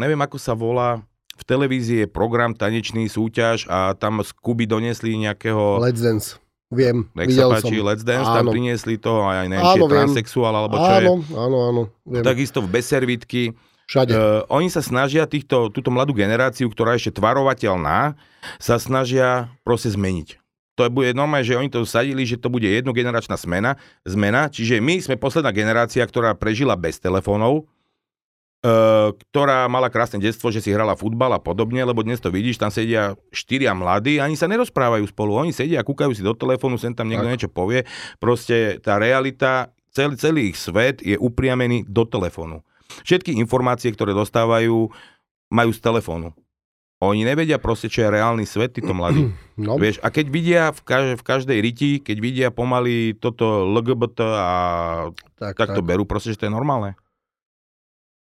neviem, 0.01 0.19
ako 0.19 0.37
sa 0.41 0.57
volá, 0.57 1.05
v 1.37 1.43
televízii 1.45 2.05
je 2.05 2.07
program 2.09 2.57
tanečný 2.57 3.05
súťaž 3.09 3.65
a 3.69 3.93
tam 3.97 4.21
z 4.25 4.33
Kuby 4.33 4.65
donesli 4.65 5.17
nejakého... 5.17 5.81
Let's 5.81 6.01
Dance. 6.01 6.41
Viem, 6.71 7.11
Nech 7.19 7.35
sa 7.35 7.51
páči, 7.51 7.77
som. 7.77 7.87
Let's 7.91 8.03
Dance, 8.07 8.31
áno. 8.31 8.37
tam 8.39 8.45
priniesli 8.47 8.95
to 8.95 9.27
aj 9.27 9.43
neviem, 9.51 9.59
áno, 9.59 9.75
či 9.75 9.79
je 9.83 9.91
transexuál 9.91 10.53
alebo 10.55 10.79
čo 10.79 10.87
áno, 10.87 10.95
je. 10.95 11.07
Áno, 11.35 11.57
áno, 11.67 11.81
viem. 12.07 12.23
Takisto 12.23 12.63
v 12.63 12.71
Beservitky. 12.71 13.43
Všade. 13.91 14.15
Uh, 14.15 14.47
oni 14.47 14.71
sa 14.71 14.79
snažia 14.79 15.27
týchto, 15.27 15.67
túto 15.67 15.91
mladú 15.91 16.15
generáciu, 16.15 16.71
ktorá 16.71 16.95
je 16.95 17.03
ešte 17.03 17.19
tvarovateľná, 17.19 18.15
sa 18.55 18.79
snažia 18.79 19.51
proste 19.67 19.91
zmeniť 19.91 20.40
to 20.75 20.87
bude 20.87 21.11
normálne, 21.11 21.43
že 21.43 21.59
oni 21.59 21.67
to 21.67 21.83
sadili, 21.83 22.23
že 22.23 22.39
to 22.39 22.47
bude 22.47 22.65
jednogeneračná 22.65 23.35
smena, 23.35 23.75
zmena, 24.07 24.47
čiže 24.47 24.79
my 24.79 25.03
sme 25.03 25.15
posledná 25.19 25.51
generácia, 25.51 26.01
ktorá 26.03 26.31
prežila 26.33 26.79
bez 26.79 26.97
telefónov, 26.97 27.67
e, 28.63 28.73
ktorá 29.11 29.67
mala 29.67 29.91
krásne 29.91 30.23
detstvo, 30.23 30.47
že 30.47 30.63
si 30.63 30.71
hrala 30.71 30.95
futbal 30.95 31.35
a 31.35 31.43
podobne, 31.43 31.83
lebo 31.83 32.01
dnes 32.07 32.23
to 32.23 32.31
vidíš, 32.31 32.55
tam 32.55 32.71
sedia 32.71 33.19
štyria 33.35 33.75
mladí, 33.75 34.23
ani 34.23 34.39
sa 34.39 34.47
nerozprávajú 34.47 35.03
spolu, 35.11 35.35
oni 35.35 35.51
sedia 35.51 35.83
a 35.83 35.87
kúkajú 35.87 36.15
si 36.15 36.23
do 36.23 36.31
telefónu, 36.31 36.79
sem 36.79 36.95
tam 36.95 37.11
niekto 37.11 37.27
tak. 37.27 37.33
niečo 37.35 37.49
povie, 37.51 37.83
proste 38.23 38.79
tá 38.79 38.95
realita, 38.95 39.75
celý, 39.91 40.15
celý 40.15 40.41
ich 40.55 40.57
svet 40.57 41.03
je 41.03 41.19
upriamený 41.19 41.83
do 41.83 42.07
telefónu. 42.07 42.63
Všetky 43.03 43.35
informácie, 43.39 43.91
ktoré 43.91 44.11
dostávajú, 44.11 44.91
majú 45.51 45.71
z 45.71 45.79
telefónu. 45.79 46.31
Oni 47.01 47.25
nevedia 47.25 47.57
proste, 47.57 47.89
čo 47.89 48.05
je 48.05 48.13
reálny 48.13 48.45
svet, 48.45 48.77
títo 48.77 48.93
mladí. 48.93 49.29
No. 49.61 49.77
Vieš, 49.77 50.01
a 50.01 50.09
keď 50.09 50.25
vidia 50.33 50.63
v, 50.73 50.81
kaž- 50.81 51.17
v 51.17 51.21
každej 51.21 51.57
riti, 51.61 52.01
keď 52.01 52.17
vidia 52.17 52.47
pomaly 52.49 53.13
toto 53.13 53.69
LGBT 53.69 54.19
a 54.25 54.49
tak, 55.37 55.53
tak, 55.53 55.69
tak 55.69 55.77
to 55.77 55.85
berú 55.85 56.01
proste, 56.01 56.33
že 56.33 56.41
to 56.41 56.49
je 56.49 56.55
normálne. 56.57 56.97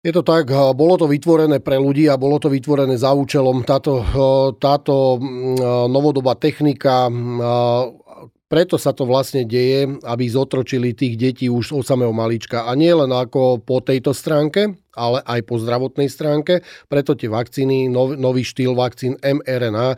Je 0.00 0.16
to 0.16 0.24
tak, 0.24 0.48
bolo 0.72 0.96
to 0.96 1.04
vytvorené 1.04 1.60
pre 1.60 1.76
ľudí 1.76 2.08
a 2.08 2.16
bolo 2.16 2.40
to 2.40 2.48
vytvorené 2.48 2.96
za 2.96 3.12
účelom. 3.12 3.68
Táto, 3.68 4.00
táto 4.56 5.20
novodobá 5.92 6.40
technika, 6.40 7.12
preto 8.46 8.78
sa 8.78 8.94
to 8.94 9.04
vlastne 9.04 9.42
deje, 9.42 9.98
aby 10.06 10.24
zotročili 10.30 10.94
tých 10.94 11.18
detí 11.18 11.46
už 11.50 11.76
od 11.76 11.84
samého 11.84 12.14
malička. 12.14 12.64
A 12.64 12.72
nie 12.78 12.94
len 12.94 13.10
ako 13.10 13.60
po 13.60 13.82
tejto 13.82 14.14
stránke, 14.14 14.78
ale 14.96 15.20
aj 15.28 15.44
po 15.44 15.60
zdravotnej 15.60 16.08
stránke. 16.08 16.64
Preto 16.88 17.12
tie 17.12 17.28
vakcíny, 17.28 17.92
nov, 17.92 18.16
nový 18.16 18.42
štýl 18.42 18.72
vakcín 18.72 19.20
mRNA, 19.20 19.94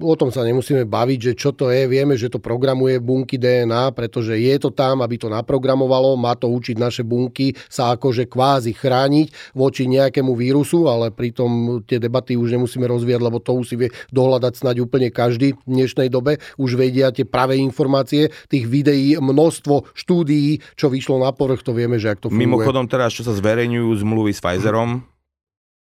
o 0.00 0.14
tom 0.16 0.32
sa 0.32 0.42
nemusíme 0.42 0.88
baviť, 0.88 1.18
že 1.20 1.32
čo 1.36 1.52
to 1.52 1.68
je. 1.68 1.84
Vieme, 1.84 2.16
že 2.16 2.32
to 2.32 2.40
programuje 2.40 2.96
bunky 2.98 3.36
DNA, 3.36 3.92
pretože 3.92 4.34
je 4.40 4.56
to 4.56 4.72
tam, 4.72 5.04
aby 5.04 5.20
to 5.20 5.28
naprogramovalo, 5.28 6.16
má 6.16 6.32
to 6.32 6.48
učiť 6.48 6.76
naše 6.80 7.02
bunky 7.04 7.52
sa 7.68 7.92
akože 7.94 8.30
kvázi 8.30 8.72
chrániť 8.72 9.52
voči 9.52 9.84
nejakému 9.84 10.32
vírusu, 10.32 10.88
ale 10.88 11.12
pritom 11.12 11.82
tie 11.84 12.00
debaty 12.00 12.38
už 12.38 12.56
nemusíme 12.56 12.88
rozvíjať, 12.88 13.20
lebo 13.20 13.42
to 13.42 13.52
už 13.52 13.66
si 13.68 13.76
vie 13.76 13.88
dohľadať 14.14 14.52
snáď 14.54 14.76
úplne 14.86 15.12
každý 15.12 15.52
v 15.52 15.62
dnešnej 15.68 16.08
dobe. 16.08 16.40
Už 16.56 16.78
vedia 16.80 17.12
tie 17.12 17.28
pravé 17.28 17.60
informácie, 17.60 18.32
tých 18.48 18.64
videí, 18.64 19.18
množstvo 19.18 19.92
štúdií, 19.92 20.62
čo 20.78 20.88
vyšlo 20.88 21.20
na 21.20 21.34
povrch, 21.34 21.66
to 21.66 21.74
vieme, 21.76 22.00
že 22.00 22.14
ak 22.14 22.24
to 22.24 22.28
funguje. 22.30 22.46
Mimochodom 22.46 22.86
teraz, 22.88 23.12
čo 23.12 23.26
sa 23.26 23.34
zverejňujú 23.34 23.97
zmluvy 24.00 24.32
s 24.32 24.40
Pfizerom. 24.40 25.02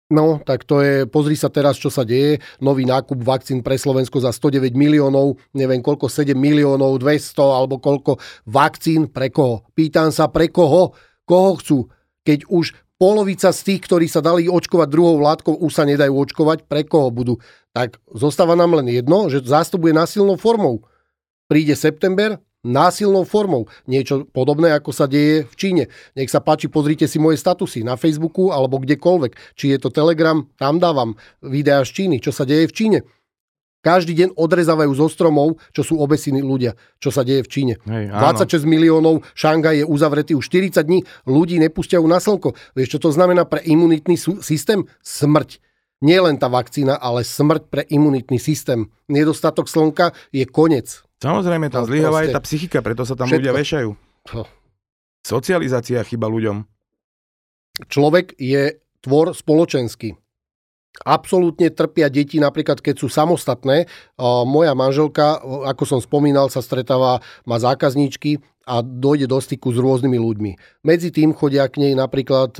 No, 0.05 0.37
tak 0.37 0.69
to 0.69 0.85
je, 0.85 1.09
pozri 1.09 1.33
sa 1.33 1.49
teraz, 1.49 1.81
čo 1.81 1.89
sa 1.89 2.05
deje. 2.05 2.37
Nový 2.61 2.85
nákup 2.85 3.25
vakcín 3.25 3.65
pre 3.65 3.73
Slovensko 3.73 4.21
za 4.21 4.29
109 4.29 4.77
miliónov, 4.77 5.41
neviem 5.57 5.81
koľko, 5.81 6.13
7 6.13 6.37
miliónov, 6.37 7.01
200 7.01 7.41
alebo 7.41 7.81
koľko 7.81 8.21
vakcín 8.45 9.09
pre 9.09 9.33
koho. 9.33 9.65
Pýtam 9.73 10.13
sa, 10.13 10.29
pre 10.29 10.53
koho? 10.53 10.93
Koho 11.25 11.57
chcú? 11.57 11.89
Keď 12.21 12.45
už 12.45 12.77
polovica 13.01 13.49
z 13.49 13.61
tých, 13.65 13.81
ktorí 13.89 14.05
sa 14.05 14.21
dali 14.21 14.45
očkovať 14.45 14.87
druhou 14.93 15.17
látkou, 15.25 15.57
už 15.57 15.73
sa 15.73 15.89
nedajú 15.89 16.13
očkovať, 16.21 16.69
pre 16.69 16.85
koho 16.85 17.09
budú? 17.09 17.41
Tak 17.73 17.97
zostáva 18.13 18.53
nám 18.53 18.77
len 18.77 18.93
jedno, 18.93 19.25
že 19.33 19.41
zástup 19.41 19.89
bude 19.89 19.97
násilnou 19.97 20.37
formou. 20.37 20.85
Príde 21.49 21.73
september, 21.73 22.37
násilnou 22.65 23.23
formou. 23.23 23.69
Niečo 23.85 24.25
podobné, 24.25 24.73
ako 24.73 24.89
sa 24.89 25.05
deje 25.05 25.45
v 25.45 25.55
Číne. 25.55 25.83
Nech 26.17 26.33
sa 26.33 26.41
páči, 26.41 26.65
pozrite 26.65 27.05
si 27.05 27.21
moje 27.21 27.37
statusy 27.37 27.85
na 27.85 27.93
Facebooku 27.93 28.49
alebo 28.49 28.81
kdekoľvek. 28.81 29.53
Či 29.53 29.65
je 29.71 29.77
to 29.77 29.93
Telegram, 29.93 30.49
tam 30.57 30.81
dávam 30.81 31.13
videá 31.45 31.85
z 31.85 31.93
Číny, 31.93 32.17
čo 32.17 32.33
sa 32.33 32.43
deje 32.43 32.65
v 32.65 32.73
Číne. 32.73 32.99
Každý 33.85 34.17
deň 34.17 34.29
odrezávajú 34.33 34.97
zo 34.97 35.05
stromov, 35.05 35.61
čo 35.69 35.85
sú 35.85 36.01
obesiny 36.01 36.41
ľudia, 36.41 36.73
čo 36.97 37.13
sa 37.13 37.21
deje 37.21 37.45
v 37.45 37.51
Číne. 37.53 37.73
Hej, 37.85 38.09
26 38.09 38.65
miliónov, 38.65 39.21
Šangaj 39.37 39.77
je 39.77 39.85
uzavretý 39.85 40.33
už 40.33 40.49
40 40.49 40.81
dní, 40.81 41.05
ľudí 41.29 41.61
nepustia 41.61 42.01
na 42.01 42.17
slnko. 42.17 42.57
Vieš, 42.73 42.97
čo 42.97 42.99
to 43.05 43.13
znamená 43.13 43.45
pre 43.45 43.61
imunitný 43.61 44.17
systém? 44.41 44.89
Smrť. 45.05 45.61
Nie 46.01 46.17
len 46.17 46.41
tá 46.41 46.49
vakcína, 46.49 46.97
ale 46.97 47.21
smrť 47.21 47.69
pre 47.69 47.85
imunitný 47.85 48.41
systém. 48.41 48.89
Nedostatok 49.05 49.69
slnka 49.69 50.17
je 50.33 50.49
koniec. 50.49 51.04
Samozrejme, 51.25 51.73
tam 51.73 51.83
no, 51.83 51.89
zlyháva 51.89 52.21
aj 52.21 52.37
tá 52.37 52.41
psychika, 52.45 52.85
preto 52.85 53.01
sa 53.01 53.17
tam 53.17 53.25
všetko. 53.25 53.41
ľudia 53.41 53.53
vešajú. 53.57 53.89
Socializácia 55.25 56.05
chyba 56.05 56.29
ľuďom. 56.29 56.61
Človek 57.89 58.37
je 58.37 58.77
tvor 59.01 59.33
spoločenský. 59.33 60.13
Absolútne 61.01 61.73
trpia 61.73 62.13
deti, 62.13 62.37
napríklad 62.37 62.79
keď 62.79 62.95
sú 63.01 63.09
samostatné. 63.09 63.89
Moja 64.45 64.77
manželka, 64.77 65.41
ako 65.43 65.83
som 65.83 65.99
spomínal, 65.99 66.47
sa 66.53 66.61
stretáva, 66.61 67.19
má 67.43 67.57
zákazníčky 67.57 68.39
a 68.69 68.85
dojde 68.85 69.25
do 69.27 69.41
styku 69.41 69.73
s 69.73 69.81
rôznymi 69.81 70.15
ľuďmi. 70.21 70.51
Medzi 70.87 71.09
tým 71.09 71.33
chodia 71.33 71.67
k 71.67 71.83
nej 71.83 71.93
napríklad 71.97 72.55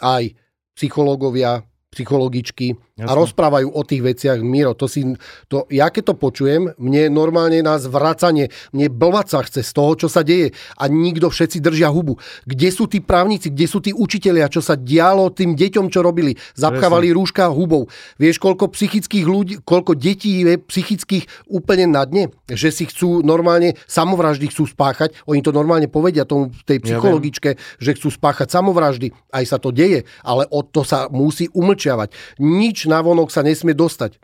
aj 0.00 0.32
psychológovia, 0.74 1.62
psychologičky 1.92 2.74
Jasne. 2.98 3.14
a 3.14 3.14
rozprávajú 3.14 3.68
o 3.70 3.82
tých 3.86 4.02
veciach. 4.02 4.42
Miro, 4.42 4.74
to 4.74 4.90
si, 4.90 5.06
to, 5.46 5.70
ja 5.70 5.86
keď 5.86 6.10
to 6.10 6.14
počujem, 6.18 6.74
mne 6.82 7.14
normálne 7.14 7.62
nás 7.62 7.86
vracanie, 7.86 8.50
mne 8.74 8.90
blvať 8.90 9.26
sa 9.30 9.40
chce 9.46 9.62
z 9.62 9.70
toho, 9.70 9.94
čo 9.94 10.08
sa 10.10 10.26
deje 10.26 10.50
a 10.74 10.90
nikto 10.90 11.30
všetci 11.30 11.62
držia 11.62 11.94
hubu. 11.94 12.18
Kde 12.42 12.68
sú 12.74 12.90
tí 12.90 12.98
právnici, 12.98 13.54
kde 13.54 13.66
sú 13.70 13.78
tí 13.78 13.94
učitelia, 13.94 14.50
čo 14.50 14.58
sa 14.58 14.74
dialo 14.74 15.30
tým 15.30 15.54
deťom, 15.54 15.94
čo 15.94 16.02
robili? 16.02 16.34
Zapchávali 16.58 17.14
rúška 17.14 17.46
hubou. 17.54 17.86
Vieš, 18.18 18.42
koľko 18.42 18.74
psychických 18.74 19.26
ľudí, 19.30 19.54
koľko 19.62 19.94
detí 19.94 20.42
je 20.42 20.58
psychických 20.58 21.46
úplne 21.46 21.86
na 21.94 22.02
dne, 22.02 22.34
že 22.50 22.74
si 22.74 22.90
chcú 22.90 23.22
normálne 23.22 23.78
samovraždy 23.86 24.50
chcú 24.50 24.66
spáchať. 24.66 25.14
Oni 25.30 25.38
to 25.38 25.54
normálne 25.54 25.86
povedia 25.86 26.26
tomu 26.26 26.50
tej 26.66 26.82
psychologičke, 26.82 27.54
ja 27.54 27.60
že 27.78 27.94
chcú 27.94 28.10
spáchať 28.10 28.50
samovraždy. 28.50 29.14
Aj 29.30 29.44
sa 29.46 29.62
to 29.62 29.70
deje, 29.70 30.02
ale 30.26 30.50
od 30.50 30.74
to 30.74 30.82
sa 30.82 31.06
musí 31.14 31.46
umlčiavať. 31.54 32.10
Nič 32.42 32.87
na 32.88 33.04
vonok 33.04 33.28
sa 33.28 33.44
nesmie 33.44 33.76
dostať. 33.76 34.16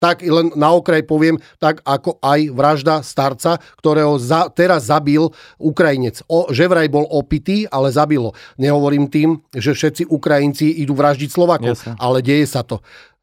Tak 0.00 0.24
len 0.24 0.48
na 0.56 0.72
okraj 0.72 1.04
poviem, 1.04 1.36
tak 1.60 1.84
ako 1.84 2.16
aj 2.24 2.40
vražda 2.56 2.94
starca, 3.04 3.60
ktorého 3.76 4.16
za, 4.16 4.48
teraz 4.48 4.88
zabil 4.88 5.28
Ukrajinec. 5.60 6.24
O, 6.24 6.48
že 6.48 6.64
vraj 6.64 6.88
bol 6.88 7.04
opitý, 7.04 7.68
ale 7.68 7.92
zabilo. 7.92 8.32
Nehovorím 8.56 9.12
tým, 9.12 9.44
že 9.52 9.76
všetci 9.76 10.08
Ukrajinci 10.08 10.72
idú 10.80 10.96
vraždiť 10.96 11.28
Slovakov, 11.28 11.76
Jasne. 11.76 12.00
ale 12.00 12.24
deje 12.24 12.48
sa 12.48 12.64
to. 12.64 12.80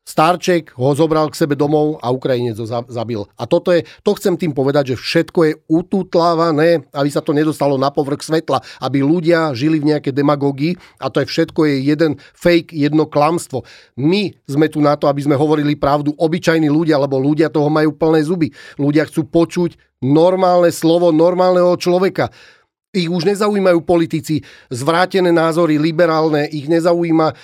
Starček 0.07 0.71
ho 0.79 0.95
zobral 0.95 1.27
k 1.27 1.35
sebe 1.35 1.59
domov 1.59 1.99
a 1.99 2.07
Ukrajinec 2.15 2.55
ho 2.55 2.67
zabil. 2.87 3.27
A 3.35 3.43
toto 3.43 3.75
je, 3.75 3.83
to 4.07 4.15
chcem 4.15 4.39
tým 4.39 4.55
povedať, 4.55 4.95
že 4.95 5.03
všetko 5.03 5.39
je 5.43 5.53
ututlávané, 5.67 6.87
aby 6.95 7.09
sa 7.11 7.19
to 7.19 7.35
nedostalo 7.35 7.75
na 7.75 7.91
povrch 7.91 8.23
svetla, 8.23 8.63
aby 8.79 9.03
ľudia 9.03 9.51
žili 9.51 9.83
v 9.83 9.91
nejakej 9.91 10.15
demagógii 10.15 10.79
a 11.03 11.11
to 11.11 11.19
je 11.19 11.27
všetko 11.27 11.59
je 11.67 11.75
jeden 11.91 12.15
fake, 12.31 12.71
jedno 12.71 13.03
klamstvo. 13.03 13.67
My 13.99 14.31
sme 14.47 14.71
tu 14.71 14.79
na 14.79 14.95
to, 14.95 15.11
aby 15.11 15.27
sme 15.27 15.35
hovorili 15.35 15.75
pravdu, 15.75 16.15
obyčajní 16.15 16.71
ľudia, 16.71 16.95
lebo 16.95 17.19
ľudia 17.19 17.51
toho 17.51 17.67
majú 17.67 17.91
plné 17.91 18.23
zuby. 18.23 18.55
Ľudia 18.79 19.11
chcú 19.11 19.27
počuť 19.27 19.75
normálne 19.99 20.69
slovo 20.71 21.11
normálneho 21.11 21.73
človeka 21.75 22.31
ich 22.95 23.11
už 23.11 23.27
nezaujímajú 23.27 23.83
politici, 23.83 24.41
zvrátené 24.71 25.29
názory, 25.29 25.75
liberálne, 25.75 26.47
ich 26.47 26.71
nezaujíma 26.71 27.35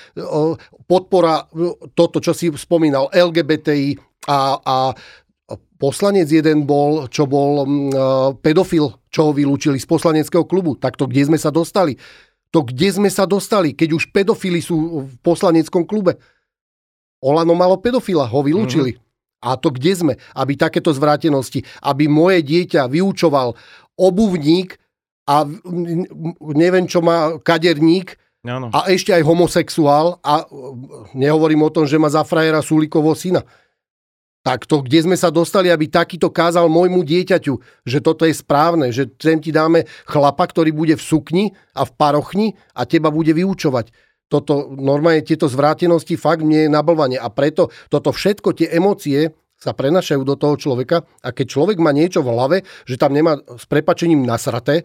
podpora, 0.87 1.47
toto, 1.93 2.23
čo 2.23 2.31
si 2.31 2.49
spomínal, 2.55 3.11
LGBTI 3.11 3.99
a, 4.27 4.57
a 4.63 4.75
poslanec 5.75 6.31
jeden 6.31 6.63
bol, 6.63 7.11
čo 7.11 7.27
bol 7.27 7.67
pedofil, 8.39 8.95
čo 9.11 9.29
ho 9.29 9.31
vylúčili 9.35 9.75
z 9.77 9.87
poslaneckého 9.87 10.47
klubu. 10.47 10.79
Tak 10.79 10.95
to 10.95 11.05
kde 11.11 11.27
sme 11.27 11.37
sa 11.39 11.51
dostali? 11.51 11.99
To 12.55 12.63
kde 12.63 12.89
sme 12.93 13.09
sa 13.09 13.27
dostali, 13.27 13.73
keď 13.75 13.97
už 13.97 14.13
pedofili 14.13 14.61
sú 14.63 15.09
v 15.09 15.13
poslaneckom 15.25 15.83
klube? 15.83 16.21
Olano 17.19 17.55
malo 17.55 17.79
pedofila, 17.79 18.29
ho 18.29 18.39
vylúčili. 18.45 18.95
Mm-hmm. 18.95 19.11
A 19.43 19.59
to 19.59 19.75
kde 19.75 19.91
sme? 19.91 20.13
Aby 20.31 20.55
takéto 20.55 20.95
zvrátenosti, 20.95 21.67
aby 21.83 22.07
moje 22.07 22.39
dieťa 22.47 22.87
vyučoval 22.87 23.59
obuvník, 23.99 24.79
a 25.23 25.47
neviem, 26.53 26.83
čo 26.83 26.99
má 26.99 27.39
kaderník 27.39 28.19
ano. 28.43 28.67
a 28.75 28.91
ešte 28.91 29.15
aj 29.15 29.23
homosexuál 29.23 30.19
a 30.19 30.43
nehovorím 31.15 31.63
o 31.63 31.73
tom, 31.73 31.87
že 31.87 31.95
má 31.95 32.11
za 32.11 32.27
frajera 32.27 32.59
Sulikovo 32.59 33.15
syna. 33.15 33.43
Tak 34.43 34.67
to, 34.67 34.83
kde 34.83 35.07
sme 35.07 35.15
sa 35.15 35.31
dostali, 35.31 35.71
aby 35.71 35.87
takýto 35.87 36.27
kázal 36.27 36.67
môjmu 36.67 37.07
dieťaťu, 37.07 37.53
že 37.87 38.03
toto 38.03 38.27
je 38.27 38.35
správne, 38.35 38.91
že 38.91 39.07
sem 39.15 39.39
ti 39.39 39.55
dáme 39.55 39.87
chlapa, 40.03 40.43
ktorý 40.43 40.75
bude 40.75 40.99
v 40.99 41.03
sukni 41.03 41.45
a 41.71 41.87
v 41.87 41.91
parochni 41.95 42.47
a 42.75 42.83
teba 42.83 43.07
bude 43.07 43.31
vyučovať. 43.31 43.95
Toto, 44.27 44.75
normálne 44.75 45.23
tieto 45.23 45.47
zvrátenosti 45.47 46.19
fakt 46.19 46.43
mne 46.43 46.67
je 46.67 46.75
nablvanie 46.75 47.15
a 47.15 47.31
preto 47.31 47.71
toto 47.87 48.11
všetko, 48.11 48.51
tie 48.51 48.67
emócie 48.75 49.31
sa 49.63 49.71
prenašajú 49.71 50.27
do 50.27 50.35
toho 50.35 50.59
človeka 50.59 51.07
a 51.23 51.31
keď 51.31 51.45
človek 51.47 51.79
má 51.79 51.95
niečo 51.95 52.19
v 52.19 52.35
hlave, 52.35 52.57
že 52.83 52.99
tam 52.99 53.15
nemá 53.15 53.39
s 53.39 53.63
prepačením 53.63 54.27
nasraté, 54.27 54.83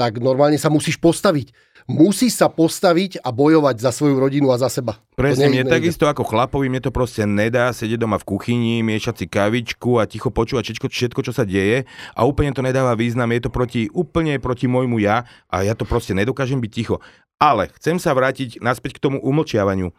tak 0.00 0.18
normálne 0.18 0.58
sa 0.58 0.72
musíš 0.72 0.98
postaviť. 0.98 1.52
Musí 1.84 2.32
sa 2.32 2.48
postaviť 2.48 3.20
a 3.20 3.28
bojovať 3.28 3.76
za 3.76 3.92
svoju 3.92 4.16
rodinu 4.16 4.48
a 4.48 4.56
za 4.56 4.72
seba. 4.72 4.96
Presne, 5.20 5.52
mne 5.52 5.68
takisto 5.68 6.08
ako 6.08 6.24
chlapovi, 6.24 6.72
mne 6.72 6.80
to 6.80 6.88
proste 6.88 7.28
nedá 7.28 7.68
sedieť 7.76 8.00
doma 8.00 8.16
v 8.16 8.24
kuchyni, 8.24 8.80
miešať 8.80 9.14
si 9.20 9.26
kavičku 9.28 10.00
a 10.00 10.08
ticho 10.08 10.32
počúvať 10.32 10.64
všetko, 10.64 10.86
všetko, 10.88 11.20
čo 11.28 11.32
sa 11.36 11.44
deje 11.44 11.84
a 12.16 12.20
úplne 12.24 12.56
to 12.56 12.64
nedáva 12.64 12.96
význam, 12.96 13.28
je 13.36 13.44
to 13.44 13.50
proti, 13.52 13.92
úplne 13.92 14.40
proti 14.40 14.64
môjmu 14.64 14.96
ja 15.04 15.28
a 15.52 15.60
ja 15.60 15.76
to 15.76 15.84
proste 15.84 16.16
nedokážem 16.16 16.56
byť 16.56 16.72
ticho. 16.72 17.04
Ale 17.36 17.68
chcem 17.76 18.00
sa 18.00 18.16
vrátiť 18.16 18.64
naspäť 18.64 18.96
k 18.96 19.04
tomu 19.04 19.20
umlčiavaniu. 19.20 19.92
E, 19.92 19.94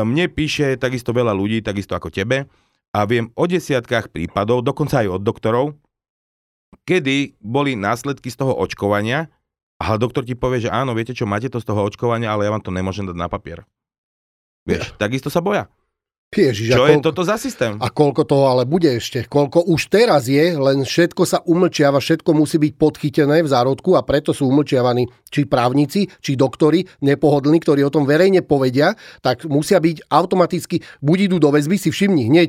mne 0.00 0.32
píše 0.32 0.80
takisto 0.80 1.12
veľa 1.12 1.36
ľudí, 1.36 1.60
takisto 1.60 1.92
ako 1.92 2.08
tebe 2.08 2.48
a 2.96 3.04
viem 3.04 3.28
o 3.36 3.44
desiatkách 3.44 4.08
prípadov, 4.08 4.64
dokonca 4.64 5.04
aj 5.04 5.20
od 5.20 5.22
doktorov, 5.22 5.66
kedy 6.88 7.36
boli 7.44 7.76
následky 7.76 8.32
z 8.32 8.40
toho 8.40 8.56
očkovania, 8.56 9.28
ale 9.76 10.00
doktor 10.00 10.24
ti 10.24 10.32
povie, 10.32 10.64
že 10.64 10.72
áno, 10.72 10.96
viete 10.96 11.12
čo, 11.12 11.28
máte 11.28 11.52
to 11.52 11.60
z 11.60 11.68
toho 11.68 11.84
očkovania, 11.84 12.32
ale 12.32 12.48
ja 12.48 12.54
vám 12.56 12.64
to 12.64 12.72
nemôžem 12.72 13.04
dať 13.04 13.16
na 13.20 13.28
papier. 13.28 13.68
Vieš, 14.64 14.96
ja. 14.96 14.96
takisto 14.96 15.28
sa 15.28 15.44
boja. 15.44 15.68
Ježiš, 16.34 16.74
Čo 16.74 16.82
koľko, 16.82 16.90
je 16.90 17.06
toto 17.06 17.22
za 17.22 17.36
systém? 17.38 17.78
A 17.78 17.86
koľko 17.86 18.22
toho 18.26 18.50
ale 18.50 18.66
bude 18.66 18.90
ešte? 18.90 19.30
Koľko 19.30 19.70
už 19.70 19.88
teraz 19.88 20.26
je, 20.26 20.58
len 20.58 20.82
všetko 20.82 21.22
sa 21.22 21.38
umlčiava, 21.46 22.02
všetko 22.02 22.34
musí 22.34 22.58
byť 22.58 22.72
podchytené 22.74 23.46
v 23.46 23.48
zárodku 23.48 23.94
a 23.94 24.02
preto 24.02 24.34
sú 24.34 24.50
umlčiavaní 24.50 25.06
či 25.30 25.46
právnici, 25.46 26.10
či 26.18 26.34
doktori 26.34 26.82
nepohodlní, 27.06 27.62
ktorí 27.62 27.86
o 27.86 27.94
tom 27.94 28.04
verejne 28.04 28.42
povedia, 28.42 28.98
tak 29.22 29.46
musia 29.46 29.78
byť 29.78 30.10
automaticky, 30.10 30.82
buď 30.98 31.30
idú 31.30 31.36
do 31.38 31.54
väzby, 31.54 31.78
si 31.78 31.94
všimni 31.94 32.26
hneď, 32.26 32.48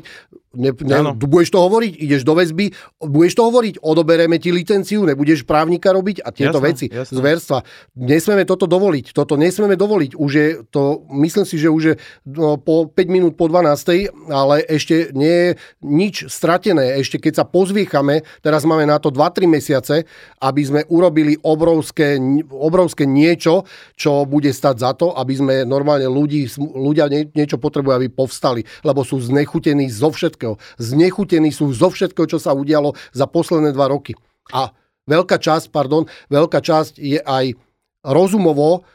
Ne, 0.55 0.71
ne, 0.71 1.11
budeš 1.13 1.53
to 1.53 1.59
hovoriť, 1.61 1.93
ideš 2.01 2.23
do 2.25 2.33
väzby, 2.33 2.73
budeš 3.03 3.35
to 3.37 3.45
hovoriť, 3.45 3.83
odobereme 3.83 4.41
ti 4.41 4.49
licenciu, 4.49 5.05
nebudeš 5.05 5.45
právnika 5.45 5.93
robiť 5.93 6.25
a 6.25 6.33
tieto 6.33 6.57
jasne, 6.57 6.67
veci, 6.71 6.85
jasne. 6.89 7.13
zverstva. 7.13 7.57
Nesmieme 7.93 8.47
toto 8.47 8.65
dovoliť, 8.65 9.13
toto 9.13 9.37
nesmieme 9.37 9.77
dovoliť. 9.77 10.17
Už 10.17 10.31
je 10.33 10.47
to, 10.73 11.05
myslím 11.13 11.45
si, 11.45 11.61
že 11.61 11.69
už 11.69 11.83
je 11.83 11.93
no, 12.25 12.57
po 12.57 12.89
5 12.89 13.05
minút 13.05 13.35
po 13.37 13.51
12, 13.51 14.09
ale 14.33 14.65
ešte 14.65 15.13
nie 15.13 15.29
je 15.29 15.49
nič 15.85 16.15
stratené. 16.31 16.97
Ešte 17.05 17.21
keď 17.21 17.43
sa 17.43 17.45
pozviechame, 17.45 18.25
teraz 18.41 18.65
máme 18.65 18.89
na 18.89 18.97
to 18.97 19.13
2-3 19.13 19.45
mesiace, 19.45 20.09
aby 20.41 20.61
sme 20.65 20.81
urobili 20.89 21.37
obrovské, 21.43 22.17
obrovské 22.49 23.05
niečo, 23.05 23.67
čo 23.93 24.25
bude 24.25 24.49
stať 24.49 24.75
za 24.79 24.91
to, 24.97 25.13
aby 25.13 25.33
sme 25.37 25.55
normálne 25.69 26.09
ľudí, 26.09 26.49
ľudia 26.57 27.11
niečo 27.11 27.61
potrebujú, 27.61 27.93
aby 27.93 28.09
povstali, 28.09 28.65
lebo 28.81 29.05
sú 29.05 29.21
znechutení 29.21 29.85
zo 29.91 30.09
všetkého 30.09 30.36
všetkého. 30.37 30.61
Znechutení 30.77 31.49
sú 31.49 31.73
zo 31.73 31.89
všetkého, 31.89 32.29
čo 32.29 32.37
sa 32.37 32.53
udialo 32.53 32.93
za 33.09 33.25
posledné 33.25 33.73
dva 33.73 33.89
roky. 33.89 34.13
A 34.53 34.69
veľká 35.09 35.41
časť, 35.41 35.73
pardon, 35.73 36.05
veľká 36.29 36.61
časť 36.61 37.01
je 37.01 37.17
aj 37.17 37.57
rozumovo 38.05 38.85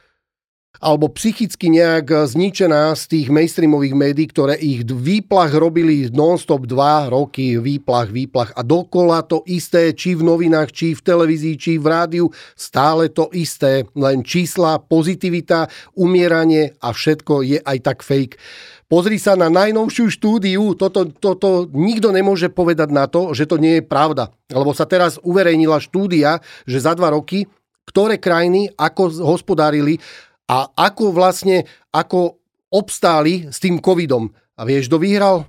alebo 0.80 1.12
psychicky 1.12 1.68
nejak 1.68 2.32
zničená 2.32 2.97
z 2.97 3.03
tých 3.07 3.28
mainstreamových 3.28 3.93
médií, 3.93 4.26
ktoré 4.32 4.57
ich 4.57 4.88
výplach 4.88 5.53
robili 5.53 6.09
non-stop 6.09 6.64
dva 6.64 7.12
roky, 7.12 7.61
výplach, 7.61 8.09
výplach 8.09 8.57
a 8.57 8.64
dokola 8.64 9.20
to 9.20 9.45
isté, 9.45 9.93
či 9.93 10.16
v 10.16 10.24
novinách, 10.24 10.72
či 10.72 10.97
v 10.97 11.05
televízii, 11.05 11.55
či 11.61 11.72
v 11.76 11.86
rádiu, 11.86 12.26
stále 12.57 13.12
to 13.12 13.28
isté, 13.36 13.84
len 13.93 14.24
čísla, 14.24 14.80
pozitivita, 14.80 15.68
umieranie 16.01 16.72
a 16.80 16.90
všetko 16.90 17.45
je 17.45 17.61
aj 17.61 17.78
tak 17.84 17.99
fake. 18.01 18.40
Pozri 18.93 19.16
sa 19.16 19.40
na 19.40 19.49
najnovšiu 19.49 20.12
štúdiu, 20.12 20.76
toto, 20.76 21.09
toto 21.09 21.64
nikto 21.72 22.12
nemôže 22.12 22.53
povedať 22.53 22.93
na 22.93 23.09
to, 23.09 23.32
že 23.32 23.49
to 23.49 23.57
nie 23.57 23.80
je 23.80 23.88
pravda. 23.88 24.36
Lebo 24.53 24.76
sa 24.76 24.84
teraz 24.84 25.16
uverejnila 25.24 25.80
štúdia, 25.80 26.45
že 26.68 26.76
za 26.76 26.93
dva 26.93 27.09
roky, 27.09 27.49
ktoré 27.88 28.20
krajiny 28.20 28.68
ako 28.76 29.24
hospodárili 29.24 29.97
a 30.45 30.68
ako 30.76 31.09
vlastne, 31.09 31.64
ako 31.88 32.36
obstáli 32.68 33.49
s 33.49 33.64
tým 33.64 33.80
covidom. 33.80 34.28
A 34.61 34.68
vieš, 34.68 34.93
kto 34.93 35.01
vyhral? 35.01 35.49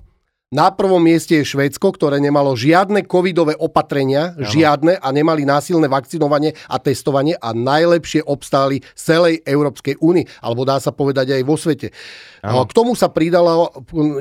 Na 0.54 0.70
prvom 0.70 1.02
mieste 1.02 1.42
je 1.42 1.50
Švédsko, 1.50 1.98
ktoré 1.98 2.22
nemalo 2.22 2.54
žiadne 2.54 3.02
covidové 3.10 3.58
opatrenia, 3.58 4.38
ano. 4.38 4.46
žiadne 4.46 5.02
a 5.02 5.08
nemali 5.10 5.42
násilné 5.42 5.90
vakcinovanie 5.90 6.54
a 6.70 6.78
testovanie 6.78 7.34
a 7.34 7.50
najlepšie 7.50 8.22
obstáli 8.22 8.78
z 8.94 9.02
celej 9.02 9.34
Európskej 9.42 9.98
únie, 9.98 10.30
alebo 10.38 10.62
dá 10.62 10.78
sa 10.78 10.94
povedať 10.94 11.34
aj 11.34 11.42
vo 11.42 11.58
svete. 11.58 11.90
Ano. 12.46 12.70
K 12.70 12.70
tomu 12.70 12.94
sa 12.94 13.10
pridala, 13.10 13.66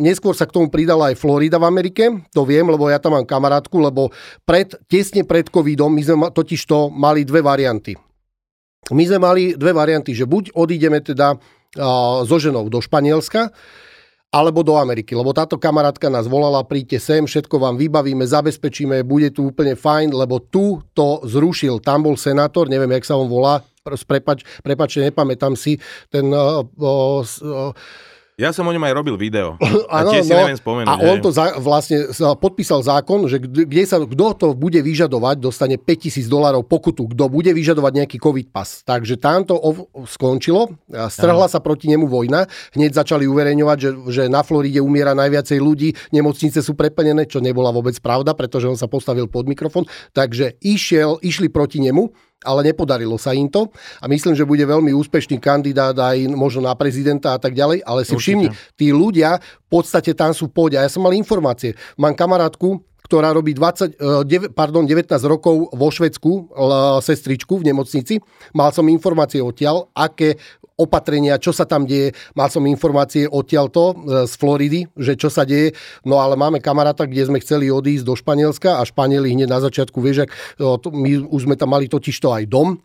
neskôr 0.01 0.33
sa 0.33 0.49
k 0.49 0.57
tomu 0.57 0.73
pridala 0.73 1.13
aj 1.13 1.21
Florida 1.21 1.61
v 1.61 1.69
Amerike, 1.69 2.09
to 2.33 2.41
viem, 2.49 2.65
lebo 2.65 2.89
ja 2.89 2.97
tam 2.97 3.13
mám 3.13 3.29
kamarátku, 3.29 3.77
lebo 3.77 4.09
pred, 4.41 4.73
tesne 4.89 5.21
pred 5.29 5.53
covidom 5.53 5.93
my 5.93 6.01
sme 6.01 6.33
totiž 6.33 6.65
to 6.65 6.89
mali 6.89 7.29
dve 7.29 7.45
varianty. 7.45 7.93
My 8.89 9.05
sme 9.05 9.21
mali 9.21 9.53
dve 9.53 9.69
varianty, 9.69 10.17
že 10.17 10.25
buď 10.25 10.57
odídeme 10.57 10.97
teda 10.97 11.37
so 12.25 12.37
ženou 12.41 12.73
do 12.73 12.81
Španielska, 12.81 13.53
alebo 14.33 14.65
do 14.65 14.73
Ameriky, 14.81 15.13
lebo 15.13 15.29
táto 15.29 15.61
kamarátka 15.61 16.09
nás 16.09 16.25
volala, 16.25 16.65
príďte 16.65 16.97
sem, 16.97 17.21
všetko 17.21 17.61
vám 17.61 17.77
vybavíme, 17.77 18.25
zabezpečíme, 18.25 19.05
bude 19.05 19.29
tu 19.29 19.53
úplne 19.53 19.77
fajn, 19.77 20.09
lebo 20.09 20.41
tu 20.41 20.81
to 20.97 21.21
zrušil. 21.21 21.77
Tam 21.77 22.01
bol 22.01 22.17
senátor, 22.17 22.65
neviem, 22.65 22.89
jak 22.97 23.05
sa 23.05 23.13
on 23.13 23.29
volá, 23.29 23.61
prepač, 23.85 24.41
prepačte, 24.65 25.05
nepamätám 25.05 25.53
si, 25.53 25.77
ten... 26.09 26.33
Uh, 26.33 26.65
uh, 26.81 27.21
uh, 27.21 27.71
ja 28.43 28.51
som 28.51 28.67
o 28.67 28.75
ňom 28.75 28.83
aj 28.83 28.93
robil 28.93 29.15
video. 29.15 29.55
A 29.93 30.03
ano, 30.03 30.11
tiež 30.11 30.27
si 30.27 30.33
no, 30.35 30.43
neviem 30.43 30.59
spomenúť. 30.59 30.91
A 30.91 30.93
on 30.99 31.17
to 31.23 31.31
za, 31.31 31.55
vlastne 31.63 32.11
podpísal 32.35 32.83
zákon, 32.83 33.23
že 33.31 33.39
kde 33.39 33.83
sa, 33.87 34.03
kto 34.03 34.27
to 34.35 34.47
bude 34.51 34.77
vyžadovať, 34.83 35.39
dostane 35.39 35.79
5000 35.79 36.27
dolarov 36.27 36.67
pokutu, 36.67 37.07
kto 37.15 37.31
bude 37.31 37.55
vyžadovať 37.55 38.03
nejaký 38.03 38.17
covid 38.19 38.51
pas. 38.51 38.83
Takže 38.83 39.15
tam 39.15 39.47
to 39.47 39.55
ov, 39.55 39.87
skončilo, 40.11 40.75
strhla 40.91 41.47
ano. 41.47 41.53
sa 41.53 41.63
proti 41.63 41.87
nemu 41.87 42.03
vojna, 42.03 42.51
hneď 42.75 42.91
začali 42.99 43.23
uverejňovať, 43.23 43.77
že, 43.79 43.89
že 44.11 44.23
na 44.27 44.43
Floride 44.43 44.83
umiera 44.83 45.15
najviacej 45.15 45.57
ľudí, 45.63 45.95
nemocnice 46.11 46.59
sú 46.59 46.75
preplnené, 46.75 47.23
čo 47.31 47.39
nebola 47.39 47.71
vôbec 47.71 47.95
pravda, 48.03 48.35
pretože 48.35 48.67
on 48.67 48.75
sa 48.75 48.91
postavil 48.91 49.31
pod 49.31 49.47
mikrofón, 49.47 49.87
takže 50.11 50.59
išiel, 50.59 51.23
išli 51.23 51.47
proti 51.47 51.79
nemu 51.79 52.32
ale 52.43 52.69
nepodarilo 52.69 53.15
sa 53.17 53.31
im 53.33 53.49
to 53.49 53.71
a 53.99 54.05
myslím, 54.11 54.37
že 54.37 54.47
bude 54.47 54.63
veľmi 54.63 54.91
úspešný 54.91 55.39
kandidát 55.41 55.95
aj 55.95 56.29
možno 56.31 56.67
na 56.67 56.75
prezidenta 56.77 57.35
a 57.35 57.39
tak 57.39 57.57
ďalej, 57.57 57.81
ale 57.83 58.03
si 58.03 58.13
Určite. 58.13 58.21
všimni, 58.21 58.47
tí 58.77 58.91
ľudia 58.91 59.39
v 59.39 59.67
podstate 59.67 60.13
tam 60.13 60.35
sú 60.35 60.51
pôjde. 60.51 60.77
A 60.77 60.85
ja 60.85 60.91
som 60.91 61.01
mal 61.01 61.15
informácie. 61.17 61.73
Mám 61.97 62.13
kamarátku, 62.13 62.83
ktorá 63.03 63.35
robí 63.35 63.51
20, 63.51 63.99
e, 63.99 64.49
pardon, 64.55 64.87
19 64.87 65.11
rokov 65.27 65.69
vo 65.69 65.87
Švedsku, 65.91 66.55
sestričku 67.03 67.59
v 67.59 67.69
nemocnici. 67.69 68.17
Mal 68.55 68.71
som 68.71 68.87
informácie 68.87 69.43
odtiaľ, 69.43 69.91
aké 69.91 70.39
opatrenia, 70.83 71.39
čo 71.39 71.55
sa 71.55 71.63
tam 71.63 71.87
deje. 71.87 72.11
Mal 72.35 72.51
som 72.51 72.67
informácie 72.67 73.25
odtiaľto 73.31 73.81
e, 73.81 73.93
z 74.27 74.33
Floridy, 74.35 74.85
že 74.99 75.15
čo 75.15 75.31
sa 75.31 75.47
deje. 75.47 75.71
No 76.03 76.19
ale 76.19 76.35
máme 76.35 76.59
kamaráta, 76.59 77.07
kde 77.07 77.23
sme 77.23 77.39
chceli 77.39 77.71
odísť 77.71 78.03
do 78.03 78.13
Španielska 78.19 78.77
a 78.77 78.83
Španieli 78.83 79.31
hneď 79.31 79.47
na 79.47 79.63
začiatku, 79.63 79.97
vieš, 80.03 80.27
my 80.91 81.31
už 81.31 81.47
sme 81.47 81.55
tam 81.55 81.71
mali 81.71 81.87
totiž 81.87 82.15
to 82.19 82.29
aj 82.35 82.45
dom, 82.51 82.77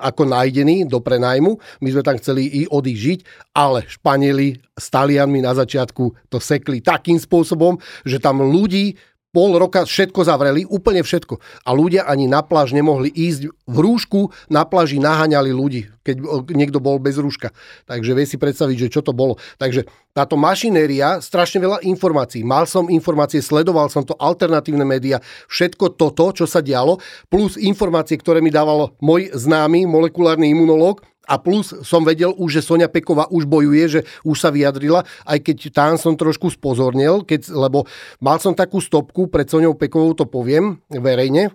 ako 0.00 0.22
nájdený 0.24 0.88
do 0.88 1.04
prenajmu. 1.04 1.60
My 1.84 1.88
sme 1.92 2.02
tam 2.02 2.16
chceli 2.16 2.48
i 2.48 2.62
odísť 2.64 3.00
žiť, 3.04 3.20
ale 3.52 3.84
Španieli 3.84 4.56
s 4.72 4.86
Talianmi 4.88 5.44
na 5.44 5.52
začiatku 5.52 6.32
to 6.32 6.40
sekli 6.40 6.80
takým 6.80 7.20
spôsobom, 7.20 7.76
že 8.08 8.16
tam 8.16 8.40
ľudí 8.40 8.96
pol 9.30 9.54
roka 9.54 9.86
všetko 9.86 10.26
zavreli, 10.26 10.66
úplne 10.66 11.06
všetko. 11.06 11.38
A 11.62 11.70
ľudia 11.70 12.06
ani 12.06 12.26
na 12.26 12.42
pláž 12.42 12.74
nemohli 12.74 13.10
ísť 13.14 13.46
v 13.68 13.76
rúšku, 13.78 14.34
na 14.50 14.66
pláži 14.66 14.98
naháňali 14.98 15.54
ľudí, 15.54 15.86
keď 16.10 16.16
niekto 16.50 16.82
bol 16.82 16.98
bez 16.98 17.16
rúška. 17.16 17.54
Takže 17.86 18.10
vie 18.18 18.26
si 18.26 18.34
predstaviť, 18.34 18.76
že 18.88 18.92
čo 18.98 19.00
to 19.06 19.14
bolo. 19.14 19.38
Takže 19.62 19.86
táto 20.10 20.34
mašinéria, 20.34 21.22
strašne 21.22 21.62
veľa 21.62 21.86
informácií. 21.86 22.42
Mal 22.42 22.66
som 22.66 22.90
informácie, 22.90 23.38
sledoval 23.38 23.86
som 23.86 24.02
to, 24.02 24.18
alternatívne 24.18 24.82
médiá, 24.82 25.22
všetko 25.46 25.94
toto, 25.94 26.34
čo 26.34 26.50
sa 26.50 26.58
dialo, 26.58 26.98
plus 27.30 27.54
informácie, 27.54 28.18
ktoré 28.18 28.42
mi 28.42 28.50
dával 28.50 28.90
môj 28.98 29.30
známy 29.30 29.86
molekulárny 29.86 30.50
imunológ, 30.50 31.06
a 31.30 31.38
plus 31.38 31.70
som 31.86 32.02
vedel 32.02 32.34
už, 32.34 32.58
že 32.58 32.66
Sonia 32.66 32.90
Peková 32.90 33.30
už 33.30 33.46
bojuje, 33.46 33.84
že 33.86 34.00
už 34.26 34.34
sa 34.34 34.50
vyjadrila, 34.50 35.06
aj 35.22 35.38
keď 35.46 35.56
tam 35.70 35.94
som 35.94 36.18
trošku 36.18 36.50
spozornil, 36.50 37.22
keď, 37.22 37.54
lebo 37.54 37.86
mal 38.18 38.42
som 38.42 38.50
takú 38.50 38.82
stopku 38.82 39.30
pred 39.30 39.46
Soniou 39.46 39.78
Pekovou, 39.78 40.10
to 40.18 40.26
poviem 40.26 40.82
verejne, 40.90 41.54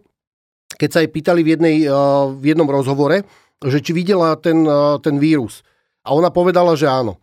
keď 0.79 0.89
sa 0.91 0.99
jej 1.03 1.11
pýtali 1.11 1.43
v, 1.43 1.49
jednej, 1.59 1.75
eh, 1.83 1.91
v 2.39 2.43
jednom 2.55 2.67
rozhovore, 2.71 3.27
že 3.63 3.79
či 3.79 3.91
videla 3.95 4.35
ten, 4.35 4.65
eh, 4.65 4.97
ten 4.99 5.21
vírus. 5.21 5.63
A 6.03 6.11
ona 6.11 6.29
povedala, 6.29 6.75
že 6.75 6.89
áno. 6.89 7.21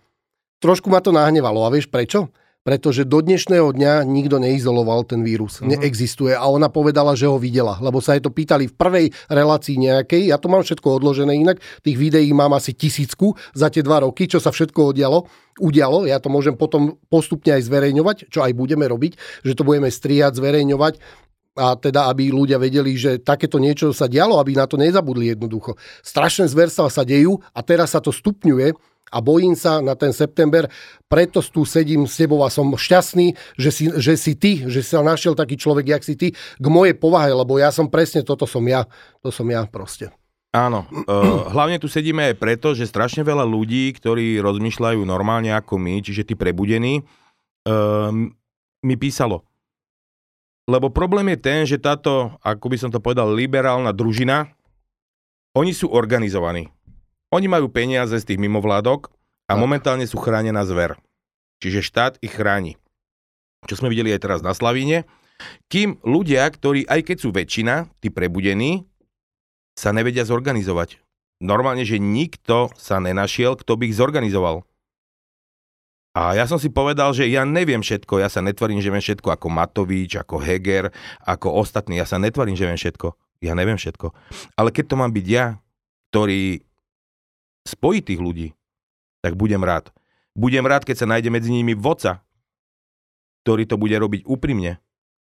Trošku 0.63 0.89
ma 0.89 1.03
to 1.03 1.11
nahnevalo. 1.11 1.67
A 1.67 1.73
vieš 1.75 1.91
prečo? 1.91 2.31
pretože 2.63 3.03
do 3.03 3.19
dnešného 3.19 3.75
dňa 3.75 4.07
nikto 4.07 4.39
neizoloval 4.39 5.03
ten 5.03 5.27
vírus. 5.27 5.59
Uh-huh. 5.59 5.67
Neexistuje. 5.67 6.31
A 6.33 6.47
ona 6.47 6.71
povedala, 6.71 7.19
že 7.19 7.27
ho 7.27 7.37
videla, 7.37 7.77
lebo 7.83 7.99
sa 7.99 8.15
jej 8.15 8.23
to 8.23 8.31
pýtali 8.31 8.71
v 8.71 8.75
prvej 8.79 9.07
relácii 9.27 9.77
nejakej. 9.83 10.31
Ja 10.31 10.39
to 10.39 10.47
mám 10.47 10.63
všetko 10.63 11.03
odložené 11.03 11.35
inak. 11.35 11.59
Tých 11.83 11.99
videí 11.99 12.31
mám 12.31 12.55
asi 12.55 12.71
tisícku 12.71 13.35
za 13.53 13.67
tie 13.67 13.83
dva 13.83 14.07
roky, 14.07 14.31
čo 14.31 14.39
sa 14.39 14.55
všetko 14.55 14.95
udialo. 14.95 15.27
udialo. 15.59 16.07
Ja 16.07 16.23
to 16.23 16.31
môžem 16.31 16.55
potom 16.55 17.03
postupne 17.11 17.59
aj 17.59 17.67
zverejňovať, 17.67 18.31
čo 18.31 18.47
aj 18.47 18.55
budeme 18.55 18.87
robiť, 18.87 19.43
že 19.43 19.59
to 19.59 19.67
budeme 19.67 19.91
striať, 19.91 20.39
zverejňovať 20.39 21.03
a 21.53 21.77
teda, 21.77 22.09
aby 22.09 22.33
ľudia 22.33 22.57
vedeli, 22.57 22.97
že 22.97 23.21
takéto 23.21 23.61
niečo 23.61 23.93
sa 23.93 24.09
dialo, 24.09 24.41
aby 24.41 24.57
na 24.57 24.65
to 24.65 24.81
nezabudli 24.81 25.37
jednoducho. 25.37 25.77
Strašné 26.01 26.49
zverstva 26.49 26.89
sa 26.89 27.05
dejú 27.05 27.41
a 27.53 27.61
teraz 27.61 27.93
sa 27.93 28.01
to 28.01 28.09
stupňuje 28.09 28.73
a 29.13 29.19
bojím 29.21 29.53
sa 29.53 29.85
na 29.85 29.93
ten 29.93 30.17
september, 30.17 30.65
preto 31.05 31.45
tu 31.45 31.69
sedím 31.69 32.09
s 32.09 32.17
tebou 32.17 32.41
a 32.41 32.49
som 32.49 32.73
šťastný, 32.73 33.37
že 33.61 33.71
si, 33.71 33.85
že 33.93 34.17
si 34.17 34.33
ty, 34.33 34.65
že 34.65 34.81
sa 34.81 35.05
našiel 35.05 35.37
taký 35.37 35.61
človek, 35.61 35.93
jak 35.93 36.03
si 36.03 36.17
ty, 36.17 36.29
k 36.33 36.67
mojej 36.67 36.97
povahe, 36.97 37.29
lebo 37.29 37.61
ja 37.61 37.69
som 37.69 37.93
presne, 37.93 38.25
toto 38.25 38.49
som 38.49 38.65
ja, 38.65 38.89
to 39.21 39.29
som 39.29 39.45
ja 39.53 39.69
proste. 39.69 40.09
Áno, 40.57 40.89
uh, 40.89 41.49
hlavne 41.55 41.77
tu 41.77 41.93
sedíme 41.93 42.33
aj 42.33 42.41
preto, 42.41 42.73
že 42.73 42.89
strašne 42.89 43.21
veľa 43.21 43.45
ľudí, 43.45 43.93
ktorí 43.93 44.41
rozmýšľajú 44.41 45.05
normálne 45.05 45.53
ako 45.53 45.77
my, 45.77 46.01
čiže 46.01 46.33
tí 46.33 46.33
prebudení, 46.33 47.05
uh, 47.69 48.09
mi 48.81 48.97
písalo. 48.97 49.45
Lebo 50.71 50.95
problém 50.95 51.35
je 51.35 51.39
ten, 51.43 51.61
že 51.67 51.83
táto, 51.83 52.39
ako 52.43 52.67
by 52.71 52.77
som 52.79 52.91
to 52.95 53.03
povedal, 53.03 53.31
liberálna 53.35 53.91
družina, 53.91 54.51
oni 55.59 55.75
sú 55.75 55.91
organizovaní. 55.91 56.71
Oni 57.35 57.49
majú 57.51 57.69
peniaze 57.73 58.15
z 58.15 58.25
tých 58.25 58.41
mimovládok 58.41 59.11
a 59.51 59.59
momentálne 59.59 60.07
sú 60.07 60.21
chránená 60.21 60.63
zver. 60.65 60.97
Čiže 61.61 61.81
štát 61.83 62.13
ich 62.23 62.33
chráni. 62.33 62.79
Čo 63.67 63.83
sme 63.83 63.91
videli 63.91 64.11
aj 64.15 64.23
teraz 64.23 64.41
na 64.41 64.55
Slavíne. 64.55 65.07
Kým 65.67 65.99
ľudia, 66.07 66.47
ktorí 66.47 66.87
aj 66.87 67.01
keď 67.11 67.17
sú 67.19 67.35
väčšina, 67.35 67.91
tí 67.99 68.11
prebudení, 68.11 68.87
sa 69.75 69.91
nevedia 69.91 70.23
zorganizovať. 70.23 71.03
Normálne, 71.43 71.83
že 71.83 71.99
nikto 71.99 72.71
sa 72.79 73.03
nenašiel, 73.03 73.59
kto 73.59 73.75
by 73.75 73.91
ich 73.91 73.99
zorganizoval. 73.99 74.63
A 76.13 76.37
ja 76.37 76.45
som 76.45 76.61
si 76.61 76.69
povedal, 76.69 77.09
že 77.17 77.25
ja 77.25 77.49
neviem 77.49 77.81
všetko, 77.81 78.21
ja 78.21 78.29
sa 78.29 78.45
netvarím, 78.45 78.85
že 78.85 78.93
viem 78.93 79.01
všetko 79.01 79.33
ako 79.33 79.49
Matovič, 79.49 80.21
ako 80.21 80.45
Heger, 80.45 80.93
ako 81.25 81.57
ostatní, 81.57 81.97
ja 81.97 82.05
sa 82.05 82.21
netvarím, 82.21 82.53
že 82.53 82.69
viem 82.69 82.77
všetko. 82.77 83.17
Ja 83.41 83.57
neviem 83.57 83.81
všetko. 83.81 84.13
Ale 84.55 84.71
keď 84.71 84.93
to 84.93 85.01
mám 85.01 85.11
byť 85.11 85.27
ja, 85.27 85.57
ktorý 86.13 86.61
spojiť 87.65 88.03
tých 88.05 88.21
ľudí, 88.21 88.49
tak 89.25 89.41
budem 89.41 89.65
rád. 89.65 89.89
Budem 90.37 90.69
rád, 90.69 90.85
keď 90.85 91.05
sa 91.05 91.11
nájde 91.11 91.33
medzi 91.33 91.49
nimi 91.49 91.73
vodca, 91.73 92.21
ktorý 93.43 93.65
to 93.65 93.81
bude 93.81 93.97
robiť 93.97 94.29
úprimne. 94.29 94.79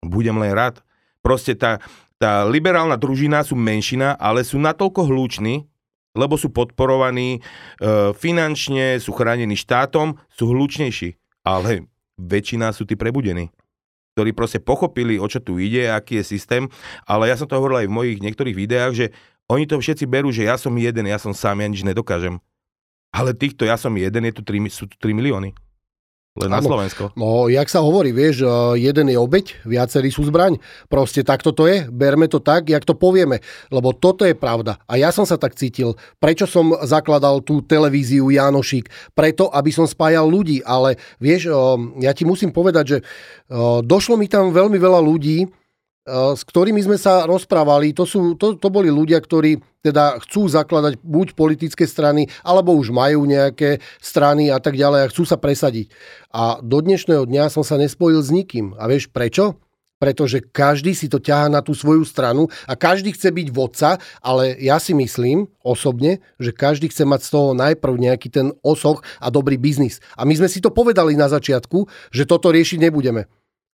Budem 0.07 0.39
len 0.39 0.55
rád. 0.55 0.87
Proste 1.21 1.59
tá, 1.59 1.83
tá 2.17 2.47
liberálna 2.47 2.95
družina 2.95 3.43
sú 3.43 3.59
menšina, 3.59 4.15
ale 4.17 4.47
sú 4.47 4.57
natoľko 4.63 5.03
hluční, 5.11 5.67
lebo 6.17 6.41
sú 6.41 6.49
podporovaní 6.51 7.39
e, 7.39 7.41
finančne, 8.17 8.97
sú 8.99 9.13
chránení 9.13 9.55
štátom, 9.55 10.17
sú 10.33 10.51
hlučnejší. 10.51 11.15
Ale 11.47 11.87
väčšina 12.19 12.73
sú 12.73 12.89
tí 12.89 12.97
prebudení 12.97 13.53
ktorí 14.17 14.33
proste 14.33 14.65
pochopili, 14.65 15.21
o 15.21 15.29
čo 15.29 15.45
tu 15.45 15.61
ide, 15.61 15.93
aký 15.93 16.25
je 16.25 16.41
systém, 16.41 16.73
ale 17.05 17.29
ja 17.29 17.37
som 17.37 17.45
to 17.45 17.53
hovoril 17.53 17.85
aj 17.85 17.89
v 17.93 17.97
mojich 18.01 18.19
niektorých 18.25 18.57
videách, 18.57 18.93
že 18.97 19.07
oni 19.53 19.69
to 19.69 19.77
všetci 19.77 20.09
berú, 20.09 20.33
že 20.33 20.49
ja 20.49 20.57
som 20.57 20.73
jeden, 20.73 21.05
ja 21.05 21.21
som 21.21 21.37
sám, 21.37 21.61
ja 21.61 21.69
nič 21.69 21.85
nedokážem. 21.85 22.41
Ale 23.13 23.37
týchto 23.37 23.69
ja 23.69 23.77
som 23.77 23.93
jeden, 23.93 24.25
je 24.25 24.33
tu 24.33 24.43
3, 24.43 24.73
sú 24.73 24.89
tu 24.89 24.97
3 24.97 25.13
milióny. 25.13 25.53
Len 26.37 26.53
na 26.53 26.61
Slovensko. 26.61 27.17
No, 27.17 27.49
jak 27.49 27.73
sa 27.73 27.81
hovorí, 27.81 28.13
vieš, 28.13 28.45
jeden 28.77 29.09
je 29.09 29.17
obeď, 29.17 29.65
viacerí 29.65 30.13
sú 30.13 30.29
zbraň. 30.29 30.61
Proste 30.87 31.25
takto 31.25 31.57
to 31.57 31.65
je, 31.65 31.89
berme 31.89 32.29
to 32.29 32.45
tak, 32.45 32.69
jak 32.69 32.85
to 32.85 32.93
povieme. 32.93 33.41
Lebo 33.73 33.97
toto 33.97 34.29
je 34.29 34.37
pravda. 34.37 34.77
A 34.85 35.01
ja 35.01 35.09
som 35.09 35.25
sa 35.25 35.41
tak 35.41 35.57
cítil. 35.57 35.97
Prečo 36.21 36.45
som 36.45 36.77
zakladal 36.85 37.41
tú 37.41 37.65
televíziu 37.65 38.29
Jánošík? 38.29 39.17
Preto, 39.17 39.49
aby 39.49 39.73
som 39.73 39.89
spájal 39.89 40.29
ľudí. 40.29 40.61
Ale 40.61 41.01
vieš, 41.17 41.49
ja 42.05 42.13
ti 42.13 42.29
musím 42.29 42.53
povedať, 42.53 42.85
že 42.85 42.99
došlo 43.81 44.21
mi 44.21 44.29
tam 44.29 44.53
veľmi 44.53 44.77
veľa 44.77 45.01
ľudí, 45.01 45.49
s 46.07 46.43
ktorými 46.47 46.79
sme 46.79 46.95
sa 46.95 47.27
rozprávali, 47.27 47.91
to, 47.91 48.07
sú, 48.07 48.39
to, 48.39 48.55
to 48.55 48.69
boli 48.71 48.87
ľudia, 48.87 49.19
ktorí 49.19 49.59
teda 49.83 50.23
chcú 50.23 50.47
zakladať 50.47 51.03
buď 51.03 51.35
politické 51.35 51.83
strany, 51.83 52.31
alebo 52.47 52.79
už 52.79 52.95
majú 52.95 53.27
nejaké 53.27 53.83
strany 53.99 54.51
a 54.51 54.63
tak 54.63 54.79
ďalej 54.79 55.01
a 55.03 55.11
chcú 55.11 55.27
sa 55.27 55.35
presadiť. 55.35 55.91
A 56.31 56.63
do 56.63 56.79
dnešného 56.79 57.27
dňa 57.27 57.51
som 57.51 57.67
sa 57.67 57.75
nespojil 57.75 58.23
s 58.23 58.31
nikým. 58.31 58.79
A 58.79 58.87
vieš 58.87 59.11
prečo? 59.11 59.59
Pretože 59.97 60.45
každý 60.45 60.93
si 60.93 61.09
to 61.09 61.17
ťahá 61.17 61.49
na 61.49 61.65
tú 61.65 61.73
svoju 61.73 62.05
stranu 62.05 62.53
a 62.69 62.77
každý 62.77 63.17
chce 63.17 63.33
byť 63.33 63.49
vodca, 63.49 63.97
ale 64.21 64.53
ja 64.61 64.77
si 64.77 64.93
myslím 64.93 65.49
osobne, 65.65 66.21
že 66.37 66.53
každý 66.53 66.93
chce 66.93 67.09
mať 67.09 67.25
z 67.25 67.29
toho 67.33 67.49
najprv 67.57 67.95
nejaký 67.97 68.29
ten 68.29 68.53
osoch 68.61 69.01
a 69.19 69.33
dobrý 69.33 69.57
biznis. 69.57 70.05
A 70.15 70.29
my 70.29 70.37
sme 70.37 70.53
si 70.53 70.61
to 70.61 70.69
povedali 70.69 71.17
na 71.17 71.33
začiatku, 71.33 71.89
že 72.13 72.29
toto 72.29 72.53
riešiť 72.53 72.79
nebudeme. 72.79 73.25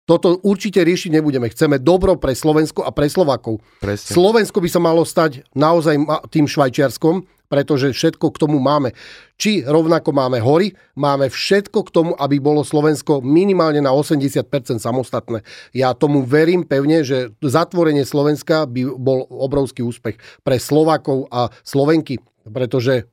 Toto 0.07 0.39
určite 0.39 0.79
riešiť 0.87 1.19
nebudeme. 1.19 1.51
Chceme 1.51 1.83
dobro 1.83 2.15
pre 2.15 2.31
Slovensko 2.31 2.87
a 2.87 2.95
pre 2.95 3.11
Slovakov. 3.11 3.59
Presne. 3.83 4.15
Slovensko 4.15 4.63
by 4.63 4.69
sa 4.71 4.79
malo 4.79 5.03
stať 5.03 5.43
naozaj 5.51 5.99
tým 6.31 6.47
švajčiarskom, 6.47 7.27
pretože 7.51 7.91
všetko 7.91 8.31
k 8.31 8.39
tomu 8.39 8.63
máme. 8.63 8.95
Či 9.35 9.67
rovnako 9.67 10.15
máme 10.15 10.39
hory, 10.39 10.75
máme 10.95 11.27
všetko 11.27 11.79
k 11.87 11.91
tomu, 11.91 12.11
aby 12.15 12.39
bolo 12.39 12.63
Slovensko 12.63 13.19
minimálne 13.19 13.83
na 13.83 13.91
80% 13.91 14.47
samostatné. 14.79 15.43
Ja 15.75 15.91
tomu 15.91 16.23
verím 16.23 16.63
pevne, 16.63 17.03
že 17.03 17.35
zatvorenie 17.43 18.07
Slovenska 18.07 18.63
by 18.63 18.95
bol 18.95 19.27
obrovský 19.27 19.83
úspech 19.83 20.19
pre 20.43 20.55
Slovakov 20.55 21.27
a 21.31 21.51
Slovenky, 21.67 22.19
pretože 22.47 23.11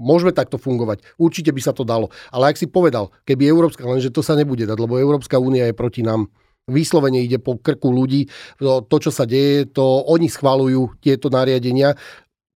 Môžeme 0.00 0.32
takto 0.32 0.56
fungovať. 0.56 1.04
Určite 1.20 1.52
by 1.52 1.60
sa 1.60 1.76
to 1.76 1.84
dalo. 1.84 2.08
Ale 2.32 2.48
ak 2.48 2.56
si 2.56 2.64
povedal, 2.64 3.12
keby 3.28 3.44
Európska, 3.52 3.84
lenže 3.84 4.08
to 4.08 4.24
sa 4.24 4.32
nebude 4.32 4.64
dať, 4.64 4.80
lebo 4.80 4.96
Európska 4.96 5.36
únia 5.36 5.68
je 5.68 5.76
proti 5.76 6.00
nám. 6.00 6.32
Vyslovene 6.64 7.20
ide 7.20 7.36
po 7.36 7.60
krku 7.60 7.92
ľudí. 7.92 8.32
To, 8.64 8.80
to, 8.80 8.96
čo 8.96 9.10
sa 9.12 9.28
deje, 9.28 9.68
to 9.68 9.84
oni 9.84 10.32
schvalujú 10.32 10.96
tieto 11.04 11.28
nariadenia. 11.28 11.92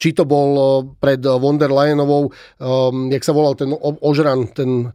Či 0.02 0.18
to 0.18 0.26
bol 0.26 0.50
pred 0.98 1.22
von 1.22 1.62
der 1.62 1.70
Leyenovou, 1.70 2.30
um, 2.30 3.10
jak 3.14 3.22
sa 3.22 3.38
volal 3.38 3.54
ten 3.54 3.70
ožran, 3.80 4.50
ten 4.50 4.90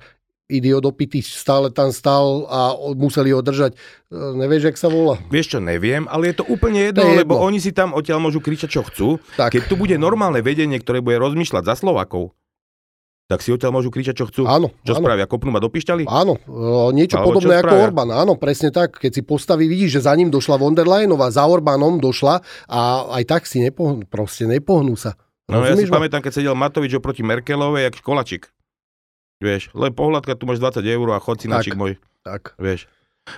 idiot 0.47 0.83
opitý 0.87 1.21
stále 1.23 1.71
tam 1.75 1.91
stal 1.91 2.47
a 2.47 2.75
museli 2.95 3.35
ho 3.35 3.43
držať. 3.43 3.75
E, 3.75 3.79
nevieš, 4.15 4.73
jak 4.73 4.79
sa 4.79 4.89
volá? 4.89 5.19
Vieš 5.31 5.57
čo, 5.57 5.59
neviem, 5.59 6.07
ale 6.07 6.31
je 6.33 6.43
to 6.43 6.45
úplne 6.47 6.91
jedno, 6.91 7.03
to 7.03 7.11
je 7.11 7.19
lebo 7.23 7.35
jedno. 7.35 7.47
oni 7.51 7.59
si 7.59 7.71
tam 7.75 7.91
odtiaľ 7.93 8.23
môžu 8.23 8.39
kričať, 8.39 8.71
čo 8.71 8.83
chcú. 8.87 9.09
Tak. 9.35 9.55
Keď 9.55 9.63
tu 9.67 9.75
bude 9.75 9.95
normálne 9.99 10.39
vedenie, 10.41 10.79
ktoré 10.79 11.03
bude 11.03 11.19
rozmýšľať 11.19 11.63
za 11.67 11.75
Slovakov, 11.75 12.35
tak 13.27 13.43
si 13.43 13.51
odtiaľ 13.51 13.75
môžu 13.75 13.91
kričať, 13.91 14.15
čo 14.23 14.31
chcú. 14.31 14.47
Áno. 14.47 14.71
Čo 14.87 14.95
áno. 14.95 15.03
spravia? 15.03 15.27
Kopnú 15.27 15.51
ma 15.51 15.59
do 15.59 15.67
pišťaly? 15.67 16.07
Áno, 16.07 16.39
e, 16.39 16.95
niečo 16.95 17.19
Alebo 17.19 17.35
podobné 17.35 17.59
ako 17.59 17.75
Orbán. 17.91 18.11
Áno, 18.15 18.39
presne 18.39 18.71
tak. 18.71 19.03
Keď 19.03 19.11
si 19.19 19.23
postaví, 19.27 19.67
vidíš, 19.67 19.99
že 19.99 20.07
za 20.07 20.15
ním 20.15 20.31
došla 20.31 20.55
von 20.55 20.79
der 20.79 20.87
Leyenová, 20.87 21.35
za 21.35 21.43
Orbánom 21.43 21.99
došla 21.99 22.39
a 22.71 22.81
aj 23.19 23.23
tak 23.27 23.43
si 23.51 23.59
nepohnú, 23.67 24.07
proste 24.07 24.47
nepohnú 24.47 24.95
sa. 24.95 25.19
No 25.51 25.63
Rozumieš 25.63 25.91
ja 25.91 25.91
si 25.91 25.91
ma? 25.91 25.97
pamätám, 25.99 26.23
keď 26.23 26.33
sedel 26.39 26.55
Matovič 26.59 26.95
oproti 26.99 27.27
Merkelovej, 27.27 27.91
jak 27.91 27.99
školačik. 27.99 28.51
Vieš, 29.37 29.73
len 29.77 29.93
pohľadka, 29.93 30.39
tu 30.39 30.49
máš 30.49 30.61
20 30.61 30.81
eur 30.81 31.09
a 31.13 31.21
chod 31.21 31.45
si 31.45 31.47
na 31.47 31.61
môj. 31.77 32.01
Tak. 32.25 32.57
Vieš. 32.57 32.89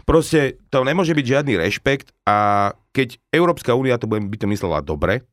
Proste 0.04 0.60
to 0.68 0.84
nemôže 0.84 1.16
byť 1.16 1.26
žiadny 1.26 1.56
rešpekt 1.56 2.12
a 2.28 2.70
keď 2.92 3.16
Európska 3.32 3.72
únia 3.72 3.96
to 3.96 4.04
by 4.04 4.20
to 4.36 4.46
myslela 4.46 4.84
dobre, 4.84 5.24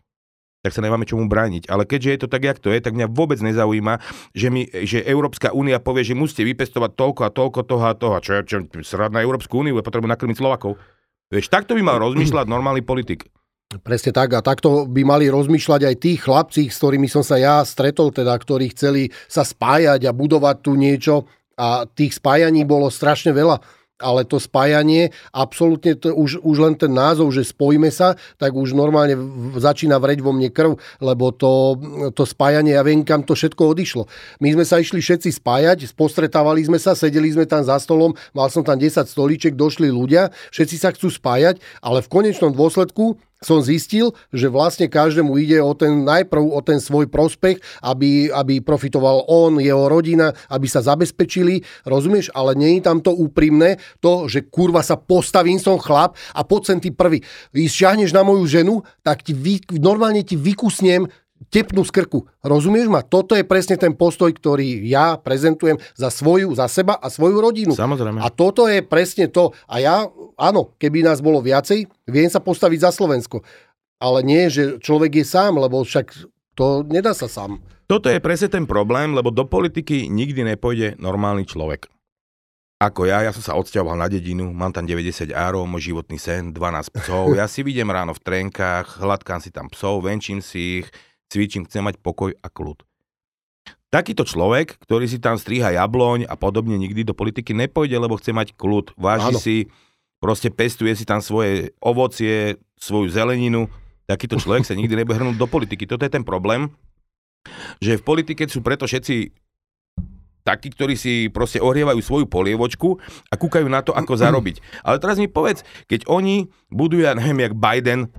tak 0.66 0.74
sa 0.74 0.82
nemáme 0.82 1.06
čomu 1.06 1.30
brániť. 1.30 1.70
Ale 1.70 1.86
keďže 1.86 2.10
je 2.10 2.20
to 2.26 2.32
tak, 2.32 2.42
jak 2.42 2.58
to 2.58 2.74
je, 2.74 2.82
tak 2.82 2.98
mňa 2.98 3.14
vôbec 3.14 3.38
nezaujíma, 3.38 4.02
že, 4.34 4.50
my, 4.50 4.66
že 4.82 5.06
Európska 5.06 5.54
únia 5.54 5.78
povie, 5.78 6.02
že 6.02 6.18
musíte 6.18 6.42
vypestovať 6.42 6.98
toľko 6.98 7.22
a 7.22 7.30
toľko 7.30 7.60
toho 7.70 7.86
a 7.86 7.94
toho. 7.94 8.18
Čo, 8.18 8.42
čo, 8.42 8.58
srad 8.82 9.14
na 9.14 9.22
Európsku 9.22 9.62
úniu, 9.62 9.78
potrebujú 9.78 10.10
nakrmiť 10.10 10.42
Slovakov. 10.42 10.82
Vieš, 11.30 11.54
takto 11.54 11.78
by 11.78 11.86
mal 11.86 12.02
rozmýšľať 12.10 12.50
normálny 12.50 12.82
politik. 12.82 13.30
Presne 13.66 14.14
tak. 14.14 14.30
A 14.38 14.46
takto 14.46 14.86
by 14.86 15.02
mali 15.02 15.26
rozmýšľať 15.26 15.82
aj 15.90 15.96
tí 15.98 16.12
chlapci, 16.22 16.70
s 16.70 16.78
ktorými 16.78 17.10
som 17.10 17.26
sa 17.26 17.42
ja 17.42 17.66
stretol, 17.66 18.14
teda, 18.14 18.38
ktorí 18.38 18.70
chceli 18.78 19.10
sa 19.26 19.42
spájať 19.42 20.06
a 20.06 20.14
budovať 20.14 20.56
tu 20.62 20.78
niečo. 20.78 21.26
A 21.58 21.90
tých 21.90 22.22
spájaní 22.22 22.62
bolo 22.62 22.94
strašne 22.94 23.34
veľa. 23.34 23.58
Ale 23.96 24.28
to 24.28 24.44
spájanie, 24.44 25.16
absolútne 25.32 25.96
to 25.96 26.12
už, 26.12 26.44
už 26.44 26.58
len 26.60 26.76
ten 26.76 26.92
názov, 26.92 27.32
že 27.32 27.48
spojíme 27.48 27.88
sa, 27.88 28.20
tak 28.36 28.52
už 28.52 28.76
normálne 28.76 29.16
začína 29.56 29.96
vreť 30.04 30.20
vo 30.20 30.36
mne 30.36 30.52
krv, 30.52 30.76
lebo 31.00 31.32
to, 31.32 31.80
to 32.12 32.28
spájanie, 32.28 32.76
ja 32.76 32.84
viem, 32.84 33.08
kam 33.08 33.24
to 33.24 33.40
všetko 33.40 33.72
odišlo. 33.72 34.04
My 34.44 34.52
sme 34.52 34.68
sa 34.68 34.84
išli 34.84 35.00
všetci 35.00 35.40
spájať, 35.40 35.88
postretávali 35.96 36.68
sme 36.68 36.76
sa, 36.76 36.92
sedeli 36.92 37.32
sme 37.32 37.48
tam 37.48 37.64
za 37.64 37.80
stolom, 37.80 38.12
mal 38.36 38.52
som 38.52 38.68
tam 38.68 38.76
10 38.76 39.00
stolíček, 39.08 39.56
došli 39.56 39.88
ľudia, 39.88 40.28
všetci 40.52 40.76
sa 40.76 40.92
chcú 40.92 41.08
spájať, 41.08 41.64
ale 41.80 42.04
v 42.04 42.12
konečnom 42.12 42.52
dôsledku 42.52 43.16
som 43.46 43.62
zistil, 43.62 44.10
že 44.34 44.50
vlastne 44.50 44.90
každému 44.90 45.38
ide 45.38 45.62
o 45.62 45.78
ten, 45.78 46.02
najprv 46.02 46.42
o 46.42 46.62
ten 46.66 46.82
svoj 46.82 47.06
prospech, 47.06 47.62
aby, 47.86 48.34
aby 48.34 48.66
profitoval 48.66 49.30
on, 49.30 49.62
jeho 49.62 49.86
rodina, 49.86 50.34
aby 50.50 50.66
sa 50.66 50.82
zabezpečili, 50.82 51.62
rozumieš? 51.86 52.34
Ale 52.34 52.58
nie 52.58 52.82
je 52.82 52.90
tam 52.90 52.98
to 53.06 53.14
úprimné, 53.14 53.78
to, 54.02 54.26
že 54.26 54.50
kurva 54.50 54.82
sa 54.82 54.98
postavím, 54.98 55.62
som 55.62 55.78
chlap 55.78 56.18
a 56.34 56.42
poď 56.42 56.74
sem 56.74 56.80
ty 56.82 56.90
prvý. 56.90 57.22
Šťahneš 57.54 58.10
na 58.10 58.26
moju 58.26 58.50
ženu, 58.50 58.82
tak 59.06 59.22
ti 59.22 59.38
vy, 59.38 59.62
normálne 59.78 60.26
ti 60.26 60.34
vykusnem 60.34 61.06
tepnú 61.52 61.84
z 61.84 61.92
krku. 61.92 62.26
Rozumieš 62.42 62.88
ma? 62.88 63.04
Toto 63.04 63.36
je 63.36 63.44
presne 63.44 63.76
ten 63.76 63.92
postoj, 63.96 64.32
ktorý 64.32 64.84
ja 64.88 65.20
prezentujem 65.20 65.80
za 65.96 66.08
svoju, 66.08 66.56
za 66.56 66.68
seba 66.72 66.96
a 66.96 67.08
svoju 67.12 67.38
rodinu. 67.40 67.74
Samozrejme. 67.76 68.24
A 68.24 68.28
toto 68.32 68.68
je 68.68 68.80
presne 68.84 69.28
to. 69.28 69.52
A 69.68 69.84
ja, 69.84 70.08
áno, 70.40 70.76
keby 70.80 71.04
nás 71.04 71.20
bolo 71.20 71.44
viacej, 71.44 71.88
viem 72.08 72.30
sa 72.32 72.40
postaviť 72.40 72.80
za 72.88 72.92
Slovensko. 72.96 73.44
Ale 74.00 74.24
nie, 74.24 74.48
že 74.52 74.80
človek 74.80 75.24
je 75.24 75.26
sám, 75.26 75.56
lebo 75.60 75.84
však 75.84 76.12
to 76.56 76.84
nedá 76.88 77.16
sa 77.16 77.28
sám. 77.28 77.64
Toto 77.86 78.10
je 78.10 78.18
presne 78.18 78.50
ten 78.50 78.66
problém, 78.66 79.14
lebo 79.14 79.30
do 79.30 79.46
politiky 79.46 80.10
nikdy 80.10 80.56
nepôjde 80.56 80.98
normálny 80.98 81.46
človek. 81.46 81.86
Ako 82.76 83.08
ja, 83.08 83.24
ja 83.24 83.32
som 83.32 83.40
sa 83.40 83.56
odsťahoval 83.56 83.96
na 83.96 84.12
dedinu, 84.12 84.52
mám 84.52 84.76
tam 84.76 84.84
90 84.84 85.32
árov, 85.32 85.64
môj 85.64 85.96
životný 85.96 86.20
sen, 86.20 86.52
12 86.52 86.92
psov, 86.92 87.32
ja 87.40 87.48
si 87.48 87.64
vidím 87.64 87.88
ráno 87.88 88.12
v 88.12 88.20
trenkách, 88.20 89.00
hladkám 89.00 89.40
si 89.40 89.48
tam 89.48 89.72
psov, 89.72 90.04
venčím 90.04 90.44
si 90.44 90.84
ich, 90.84 90.88
cvičím, 91.36 91.68
chcem 91.68 91.84
mať 91.84 92.00
pokoj 92.00 92.32
a 92.40 92.48
kľud. 92.48 92.88
Takýto 93.92 94.24
človek, 94.24 94.80
ktorý 94.80 95.08
si 95.08 95.20
tam 95.20 95.36
stríha 95.36 95.76
jabloň 95.76 96.32
a 96.32 96.36
podobne, 96.40 96.80
nikdy 96.80 97.04
do 97.04 97.12
politiky 97.12 97.52
nepôjde, 97.52 98.00
lebo 98.00 98.16
chce 98.16 98.32
mať 98.32 98.56
kľud. 98.56 98.96
Váži 98.96 99.36
Áno. 99.36 99.40
si, 99.40 99.68
proste 100.24 100.48
pestuje 100.48 100.96
si 100.96 101.04
tam 101.04 101.20
svoje 101.20 101.76
ovocie, 101.84 102.60
svoju 102.80 103.12
zeleninu. 103.12 103.68
Takýto 104.08 104.40
človek 104.40 104.64
sa 104.64 104.76
nikdy 104.76 105.00
nebude 105.00 105.16
hrnúť 105.16 105.36
do 105.40 105.48
politiky. 105.48 105.88
Toto 105.88 106.04
je 106.04 106.12
ten 106.12 106.24
problém, 106.24 106.72
že 107.80 108.00
v 108.00 108.04
politike 108.04 108.48
sú 108.48 108.60
preto 108.60 108.88
všetci 108.88 109.32
takí, 110.46 110.70
ktorí 110.70 110.94
si 110.94 111.28
proste 111.34 111.58
ohrievajú 111.58 112.00
svoju 112.06 112.26
polievočku 112.30 113.02
a 113.32 113.34
kúkajú 113.34 113.66
na 113.66 113.82
to, 113.82 113.98
ako 113.98 114.14
zarobiť. 114.24 114.62
Ale 114.86 115.02
teraz 115.02 115.18
mi 115.18 115.26
povedz, 115.26 115.66
keď 115.90 116.06
oni 116.06 116.48
budú, 116.70 117.02
ja 117.02 117.18
neviem, 117.18 117.50
jak 117.50 117.54
Biden, 117.58 118.14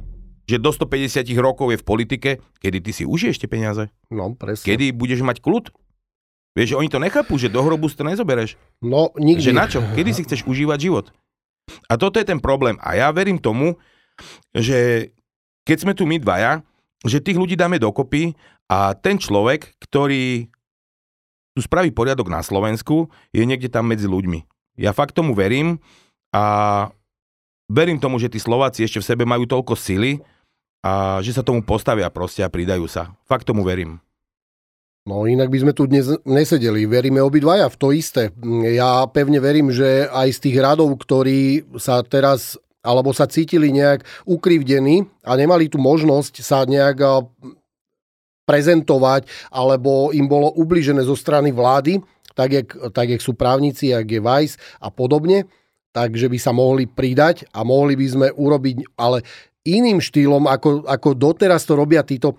že 0.47 0.62
do 0.62 0.70
150 0.70 1.26
rokov 1.42 1.74
je 1.74 1.78
v 1.82 1.86
politike, 1.86 2.30
kedy 2.62 2.78
ty 2.78 2.90
si 2.94 3.03
užiješ 3.03 3.42
tie 3.42 3.51
peniaze? 3.51 3.90
No, 4.09 4.38
presne. 4.38 4.62
Kedy 4.62 4.94
budeš 4.94 5.26
mať 5.26 5.42
kľud? 5.42 5.74
Vieš, 6.57 6.72
že 6.72 6.78
oni 6.78 6.88
to 6.88 7.03
nechápu, 7.03 7.36
že 7.36 7.53
do 7.53 7.61
hrobu 7.61 7.90
si 7.90 7.99
to 7.99 8.07
nezobereš. 8.07 8.57
No, 8.80 9.12
nikdy. 9.18 9.42
Že 9.42 9.53
na 9.53 9.66
čo? 9.68 9.84
Kedy 9.92 10.11
si 10.16 10.24
chceš 10.24 10.47
užívať 10.49 10.78
život? 10.80 11.12
A 11.90 12.01
toto 12.01 12.16
je 12.16 12.24
ten 12.24 12.40
problém. 12.40 12.80
A 12.80 12.97
ja 12.97 13.12
verím 13.12 13.36
tomu, 13.36 13.76
že 14.57 15.11
keď 15.68 15.76
sme 15.82 15.92
tu 15.92 16.09
my 16.09 16.16
dvaja, 16.16 16.64
že 17.05 17.20
tých 17.20 17.36
ľudí 17.36 17.59
dáme 17.59 17.76
dokopy 17.76 18.32
a 18.70 18.97
ten 18.97 19.20
človek, 19.20 19.76
ktorý 19.84 20.49
tu 21.53 21.61
spraví 21.61 21.92
poriadok 21.92 22.32
na 22.32 22.40
Slovensku, 22.40 23.12
je 23.34 23.44
niekde 23.44 23.68
tam 23.68 23.90
medzi 23.90 24.09
ľuďmi. 24.09 24.47
Ja 24.80 24.97
fakt 24.97 25.12
tomu 25.12 25.36
verím 25.36 25.80
a 26.32 26.88
verím 27.68 28.01
tomu, 28.01 28.16
že 28.16 28.32
tí 28.32 28.40
Slováci 28.40 28.84
ešte 28.84 29.01
v 29.01 29.09
sebe 29.09 29.24
majú 29.28 29.44
toľko 29.44 29.76
sily, 29.76 30.20
a 30.84 31.22
že 31.24 31.36
sa 31.36 31.46
tomu 31.46 31.60
postavia 31.64 32.08
proste 32.12 32.44
a 32.44 32.52
pridajú 32.52 32.88
sa. 32.90 33.14
Fakt 33.28 33.48
tomu 33.48 33.64
verím. 33.64 34.00
No 35.06 35.22
inak 35.30 35.54
by 35.54 35.58
sme 35.62 35.72
tu 35.72 35.86
dnes 35.86 36.10
nesedeli. 36.26 36.82
Veríme 36.82 37.22
obidvaja 37.22 37.70
v 37.70 37.78
to 37.78 37.94
isté. 37.94 38.34
Ja 38.74 39.06
pevne 39.06 39.38
verím, 39.38 39.70
že 39.70 40.10
aj 40.10 40.34
z 40.34 40.38
tých 40.50 40.56
radov, 40.58 40.90
ktorí 40.98 41.62
sa 41.78 42.02
teraz 42.02 42.58
alebo 42.86 43.10
sa 43.10 43.26
cítili 43.26 43.74
nejak 43.74 44.06
ukrivdení 44.26 45.06
a 45.26 45.34
nemali 45.34 45.66
tu 45.66 45.78
možnosť 45.78 46.38
sa 46.38 46.62
nejak 46.62 47.02
prezentovať, 48.46 49.26
alebo 49.50 50.14
im 50.14 50.30
bolo 50.30 50.54
ubližené 50.54 51.02
zo 51.02 51.18
strany 51.18 51.50
vlády, 51.50 51.98
tak 52.38 52.54
jak, 52.54 52.68
tak 52.94 53.10
jak 53.10 53.18
sú 53.18 53.34
právnici, 53.34 53.90
jak 53.90 54.06
je 54.06 54.22
Vice 54.22 54.54
a 54.78 54.94
podobne, 54.94 55.50
takže 55.90 56.30
by 56.30 56.38
sa 56.38 56.54
mohli 56.54 56.86
pridať 56.86 57.50
a 57.50 57.66
mohli 57.66 57.98
by 57.98 58.06
sme 58.06 58.26
urobiť, 58.30 58.94
ale 58.94 59.26
iným 59.66 59.98
štýlom, 59.98 60.46
ako, 60.46 60.86
ako 60.86 61.08
doteraz 61.18 61.66
to 61.66 61.74
robia 61.74 62.06
títo. 62.06 62.38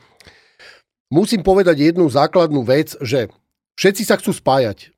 Musím 1.12 1.44
povedať 1.44 1.92
jednu 1.92 2.08
základnú 2.08 2.64
vec, 2.64 2.96
že 3.04 3.28
všetci 3.76 4.04
sa 4.08 4.16
chcú 4.16 4.32
spájať. 4.32 4.96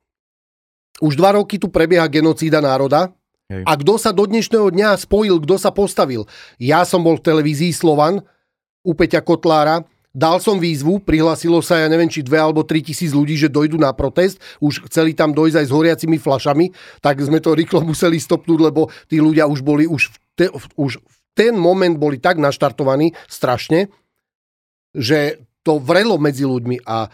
Už 1.02 1.18
dva 1.18 1.34
roky 1.34 1.58
tu 1.58 1.66
prebieha 1.66 2.06
genocída 2.06 2.62
národa, 2.62 3.10
Hej. 3.50 3.66
A 3.66 3.74
kto 3.74 3.98
sa 3.98 4.14
do 4.14 4.22
dnešného 4.30 4.70
dňa 4.70 4.94
spojil, 4.94 5.42
kto 5.42 5.58
sa 5.58 5.74
postavil? 5.74 6.22
Ja 6.62 6.86
som 6.86 7.02
bol 7.02 7.18
v 7.18 7.26
televízii 7.26 7.74
Slovan 7.74 8.22
u 8.86 8.94
Peťa 8.94 9.26
Kotlára, 9.26 9.82
dal 10.14 10.38
som 10.38 10.62
výzvu, 10.62 11.02
prihlásilo 11.02 11.58
sa, 11.58 11.82
ja 11.82 11.90
neviem, 11.90 12.06
či 12.06 12.22
dve 12.22 12.38
alebo 12.38 12.62
tri 12.62 12.78
tisíc 12.78 13.10
ľudí, 13.10 13.34
že 13.34 13.50
dojdú 13.50 13.74
na 13.74 13.90
protest, 13.90 14.38
už 14.62 14.86
chceli 14.86 15.18
tam 15.18 15.34
dojsť 15.34 15.56
aj 15.62 15.66
s 15.66 15.74
horiacimi 15.74 16.18
flašami, 16.22 16.70
tak 17.02 17.18
sme 17.18 17.42
to 17.42 17.58
rýchlo 17.58 17.82
museli 17.90 18.22
stopnúť, 18.22 18.58
lebo 18.70 18.86
tí 19.10 19.18
ľudia 19.18 19.50
už 19.50 19.66
boli 19.66 19.90
už 19.90 20.14
v, 20.14 20.16
te, 20.38 20.46
už 20.78 21.02
v 21.02 21.16
ten 21.34 21.54
moment 21.56 21.96
boli 21.96 22.18
tak 22.18 22.38
naštartovaní 22.38 23.14
strašne, 23.30 23.88
že 24.94 25.46
to 25.62 25.78
vrelo 25.78 26.16
medzi 26.16 26.42
ľuďmi 26.48 26.82
a 26.88 27.08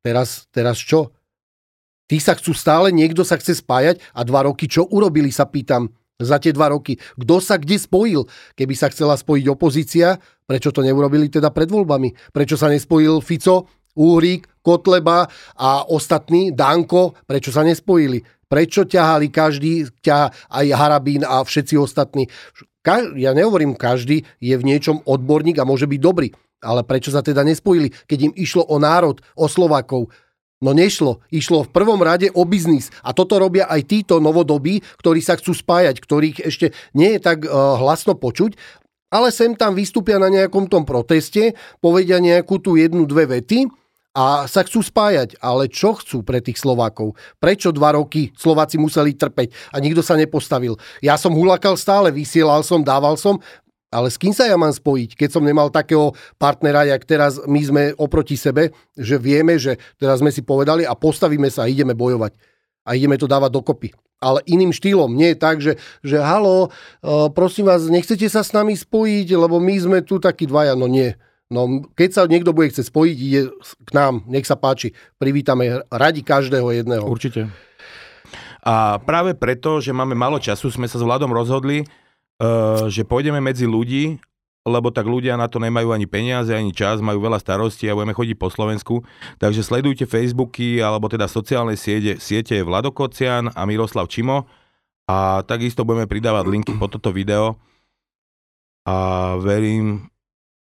teraz, 0.00 0.48
teraz 0.54 0.78
čo? 0.78 1.12
Tí 2.08 2.20
sa 2.20 2.36
chcú 2.36 2.52
stále, 2.52 2.92
niekto 2.92 3.24
sa 3.24 3.40
chce 3.40 3.60
spájať 3.64 4.00
a 4.12 4.20
dva 4.24 4.44
roky 4.44 4.68
čo 4.68 4.84
urobili, 4.88 5.32
sa 5.32 5.48
pýtam 5.48 5.88
za 6.20 6.38
tie 6.38 6.54
dva 6.54 6.70
roky. 6.70 6.96
Kto 7.18 7.42
sa 7.42 7.58
kde 7.58 7.76
spojil? 7.80 8.22
Keby 8.54 8.74
sa 8.76 8.92
chcela 8.92 9.18
spojiť 9.18 9.46
opozícia, 9.50 10.20
prečo 10.46 10.70
to 10.70 10.84
neurobili 10.84 11.32
teda 11.32 11.50
pred 11.50 11.66
voľbami? 11.66 12.14
Prečo 12.30 12.54
sa 12.54 12.70
nespojil 12.70 13.18
Fico, 13.24 13.66
Úrik, 13.98 14.48
Kotleba 14.64 15.28
a 15.58 15.84
ostatní, 15.88 16.54
Danko, 16.54 17.18
prečo 17.26 17.52
sa 17.52 17.66
nespojili? 17.66 18.22
Prečo 18.46 18.84
ťahali 18.84 19.32
každý, 19.32 19.88
ťaha 20.04 20.52
aj 20.52 20.66
Harabín 20.76 21.24
a 21.24 21.40
všetci 21.40 21.74
ostatní? 21.80 22.28
Ka- 22.82 23.14
ja 23.14 23.30
nehovorím, 23.32 23.78
každý 23.78 24.26
je 24.42 24.54
v 24.58 24.66
niečom 24.66 25.06
odborník 25.06 25.58
a 25.62 25.66
môže 25.66 25.86
byť 25.86 26.00
dobrý. 26.02 26.34
Ale 26.62 26.86
prečo 26.86 27.10
sa 27.10 27.22
teda 27.22 27.42
nespojili, 27.42 27.90
keď 28.06 28.30
im 28.30 28.32
išlo 28.38 28.62
o 28.66 28.78
národ, 28.78 29.18
o 29.34 29.50
Slovákov? 29.50 30.10
No 30.62 30.70
nešlo. 30.70 31.18
Išlo 31.34 31.66
v 31.66 31.74
prvom 31.74 31.98
rade 31.98 32.30
o 32.30 32.46
biznis. 32.46 32.94
A 33.02 33.10
toto 33.10 33.34
robia 33.42 33.66
aj 33.66 33.82
títo 33.82 34.22
novodobí, 34.22 34.78
ktorí 35.02 35.18
sa 35.18 35.34
chcú 35.34 35.58
spájať, 35.58 35.98
ktorých 35.98 36.46
ešte 36.46 36.70
nie 36.94 37.18
je 37.18 37.20
tak 37.22 37.42
uh, 37.42 37.82
hlasno 37.82 38.14
počuť, 38.14 38.54
ale 39.10 39.34
sem 39.34 39.58
tam 39.58 39.74
vystúpia 39.74 40.22
na 40.22 40.30
nejakom 40.30 40.70
tom 40.70 40.86
proteste, 40.86 41.58
povedia 41.82 42.22
nejakú 42.22 42.62
tú 42.62 42.78
jednu, 42.78 43.04
dve 43.10 43.26
vety 43.26 43.81
a 44.12 44.44
sa 44.44 44.60
chcú 44.64 44.84
spájať. 44.84 45.40
Ale 45.40 45.68
čo 45.72 45.96
chcú 45.96 46.20
pre 46.20 46.44
tých 46.44 46.60
Slovákov? 46.60 47.16
Prečo 47.40 47.72
dva 47.72 47.96
roky 47.96 48.30
Slováci 48.36 48.76
museli 48.76 49.16
trpeť 49.16 49.72
a 49.72 49.80
nikto 49.80 50.04
sa 50.04 50.16
nepostavil? 50.16 50.76
Ja 51.00 51.16
som 51.16 51.32
hulakal 51.32 51.76
stále, 51.80 52.12
vysielal 52.12 52.60
som, 52.64 52.84
dával 52.84 53.16
som, 53.16 53.40
ale 53.92 54.08
s 54.08 54.16
kým 54.16 54.32
sa 54.32 54.48
ja 54.48 54.56
mám 54.56 54.72
spojiť, 54.72 55.20
keď 55.20 55.28
som 55.36 55.44
nemal 55.44 55.68
takého 55.68 56.16
partnera, 56.40 56.88
jak 56.88 57.04
teraz 57.04 57.36
my 57.44 57.60
sme 57.60 57.82
oproti 58.00 58.40
sebe, 58.40 58.72
že 58.96 59.20
vieme, 59.20 59.60
že 59.60 59.76
teraz 60.00 60.24
sme 60.24 60.32
si 60.32 60.40
povedali 60.40 60.88
a 60.88 60.96
postavíme 60.96 61.52
sa 61.52 61.68
a 61.68 61.70
ideme 61.70 61.92
bojovať. 61.92 62.32
A 62.88 62.96
ideme 62.96 63.20
to 63.20 63.28
dávať 63.28 63.52
dokopy. 63.52 63.92
Ale 64.22 64.40
iným 64.48 64.72
štýlom. 64.72 65.12
Nie 65.12 65.34
je 65.34 65.38
tak, 65.38 65.60
že, 65.60 65.76
že 66.00 66.18
halo, 66.18 66.70
uh, 66.70 67.28
prosím 67.30 67.68
vás, 67.68 67.84
nechcete 67.86 68.26
sa 68.32 68.40
s 68.40 68.54
nami 68.56 68.74
spojiť, 68.74 69.28
lebo 69.34 69.60
my 69.60 69.74
sme 69.76 69.98
tu 70.02 70.16
takí 70.18 70.48
dvaja. 70.48 70.72
No 70.72 70.88
nie. 70.88 71.14
No, 71.52 71.84
keď 71.92 72.08
sa 72.16 72.22
niekto 72.24 72.56
bude 72.56 72.72
chcieť 72.72 72.88
spojiť, 72.88 73.16
ide 73.20 73.52
k 73.84 73.90
nám, 73.92 74.24
nech 74.24 74.48
sa 74.48 74.56
páči. 74.56 74.96
Privítame 75.20 75.84
radi 75.92 76.24
každého 76.24 76.72
jedného. 76.72 77.04
Určite. 77.04 77.52
A 78.64 78.96
práve 79.04 79.36
preto, 79.36 79.84
že 79.84 79.92
máme 79.92 80.16
málo 80.16 80.40
času, 80.40 80.72
sme 80.72 80.88
sa 80.88 80.96
s 80.96 81.04
Vladom 81.04 81.28
rozhodli, 81.28 81.84
uh, 81.84 82.88
že 82.88 83.04
pôjdeme 83.04 83.42
medzi 83.42 83.68
ľudí, 83.68 84.16
lebo 84.62 84.94
tak 84.94 85.10
ľudia 85.10 85.34
na 85.34 85.50
to 85.50 85.58
nemajú 85.58 85.90
ani 85.90 86.06
peniaze, 86.06 86.54
ani 86.54 86.70
čas, 86.70 87.02
majú 87.02 87.18
veľa 87.18 87.42
starostí 87.42 87.90
a 87.90 87.98
budeme 87.98 88.14
chodiť 88.14 88.36
po 88.38 88.48
Slovensku. 88.48 89.02
Takže 89.42 89.66
sledujte 89.66 90.06
Facebooky 90.06 90.78
alebo 90.78 91.10
teda 91.10 91.26
sociálne 91.26 91.74
siete, 91.74 92.22
siete 92.22 92.62
Vlado 92.62 92.94
Kocian 92.94 93.50
a 93.50 93.66
Miroslav 93.66 94.06
Čimo 94.06 94.46
a 95.10 95.42
takisto 95.42 95.82
budeme 95.82 96.06
pridávať 96.06 96.46
linky 96.46 96.72
po 96.78 96.86
toto 96.86 97.10
video 97.10 97.58
a 98.86 99.34
verím, 99.42 100.06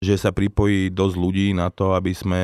že 0.03 0.15
sa 0.19 0.35
pripojí 0.35 0.91
dosť 0.91 1.15
ľudí 1.15 1.47
na 1.55 1.71
to, 1.71 1.95
aby 1.95 2.11
sme 2.11 2.41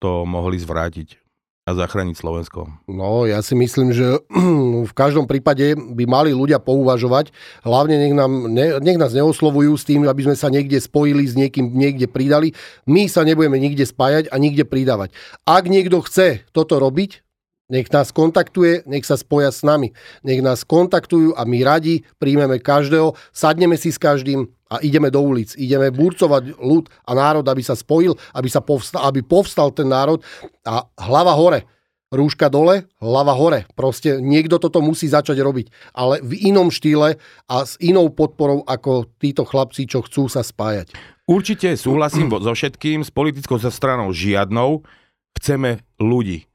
to 0.00 0.24
mohli 0.24 0.60
zvrátiť 0.60 1.26
a 1.66 1.74
zachrániť 1.74 2.14
Slovensko? 2.14 2.70
No, 2.86 3.26
ja 3.26 3.42
si 3.42 3.58
myslím, 3.58 3.90
že 3.90 4.22
v 4.90 4.92
každom 4.94 5.26
prípade 5.26 5.74
by 5.74 6.04
mali 6.06 6.30
ľudia 6.30 6.62
pouvažovať. 6.62 7.34
Hlavne 7.66 7.98
nech, 7.98 8.14
nám, 8.14 8.46
ne, 8.46 8.78
nech 8.78 8.98
nás 9.02 9.10
neoslovujú 9.10 9.74
s 9.74 9.82
tým, 9.82 10.06
aby 10.06 10.30
sme 10.30 10.38
sa 10.38 10.46
niekde 10.46 10.78
spojili, 10.78 11.26
s 11.26 11.34
niekým 11.34 11.74
niekde 11.74 12.06
pridali. 12.06 12.54
My 12.86 13.10
sa 13.10 13.26
nebudeme 13.26 13.58
nikde 13.58 13.82
spájať 13.82 14.30
a 14.30 14.38
nikde 14.38 14.62
pridávať. 14.62 15.10
Ak 15.42 15.66
niekto 15.66 16.06
chce 16.06 16.46
toto 16.54 16.78
robiť, 16.78 17.25
nech 17.66 17.90
nás 17.90 18.14
kontaktuje, 18.14 18.86
nech 18.86 19.02
sa 19.02 19.18
spoja 19.18 19.50
s 19.50 19.66
nami. 19.66 19.90
Nech 20.22 20.38
nás 20.38 20.62
kontaktujú 20.62 21.34
a 21.34 21.42
my 21.42 21.58
radi 21.66 22.06
príjmeme 22.22 22.62
každého, 22.62 23.18
sadneme 23.34 23.74
si 23.74 23.90
s 23.90 23.98
každým 23.98 24.46
a 24.70 24.78
ideme 24.82 25.10
do 25.10 25.22
ulic. 25.22 25.54
Ideme 25.58 25.90
burcovať 25.90 26.58
ľud 26.58 26.86
a 27.06 27.10
národ, 27.14 27.46
aby 27.46 27.62
sa 27.62 27.74
spojil, 27.74 28.14
aby, 28.34 28.48
sa 28.50 28.62
povstal, 28.62 29.02
aby 29.06 29.22
povstal 29.22 29.74
ten 29.74 29.90
národ 29.90 30.22
a 30.62 30.86
hlava 30.98 31.34
hore. 31.34 31.66
Rúška 32.06 32.46
dole, 32.46 32.86
hlava 33.02 33.34
hore. 33.34 33.66
Proste 33.74 34.22
niekto 34.22 34.62
toto 34.62 34.78
musí 34.78 35.10
začať 35.10 35.42
robiť. 35.42 35.66
Ale 35.90 36.22
v 36.22 36.38
inom 36.54 36.70
štýle 36.70 37.18
a 37.50 37.56
s 37.66 37.74
inou 37.82 38.14
podporou 38.14 38.62
ako 38.62 39.10
títo 39.18 39.42
chlapci, 39.42 39.90
čo 39.90 40.06
chcú 40.06 40.30
sa 40.30 40.46
spájať. 40.46 40.94
Určite 41.26 41.74
súhlasím 41.74 42.30
so 42.46 42.54
všetkým, 42.54 43.02
s 43.02 43.10
politickou 43.10 43.58
stranou 43.58 44.14
žiadnou. 44.14 44.86
Chceme 45.34 45.82
ľudí 45.98 46.46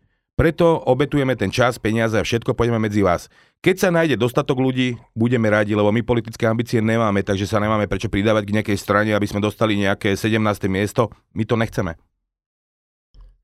preto 0.42 0.82
obetujeme 0.90 1.38
ten 1.38 1.54
čas, 1.54 1.78
peniaze 1.78 2.18
a 2.18 2.26
všetko, 2.26 2.58
pôjdeme 2.58 2.82
medzi 2.82 3.06
vás. 3.06 3.30
Keď 3.62 3.76
sa 3.78 3.94
nájde 3.94 4.18
dostatok 4.18 4.58
ľudí, 4.58 4.98
budeme 5.14 5.46
radi, 5.54 5.78
lebo 5.78 5.94
my 5.94 6.02
politické 6.02 6.50
ambície 6.50 6.82
nemáme, 6.82 7.22
takže 7.22 7.46
sa 7.46 7.62
nemáme 7.62 7.86
prečo 7.86 8.10
pridávať 8.10 8.50
k 8.50 8.56
nejakej 8.58 8.78
strane, 8.82 9.14
aby 9.14 9.30
sme 9.30 9.38
dostali 9.38 9.78
nejaké 9.78 10.18
17. 10.18 10.42
miesto. 10.66 11.14
My 11.38 11.46
to 11.46 11.54
nechceme. 11.62 11.94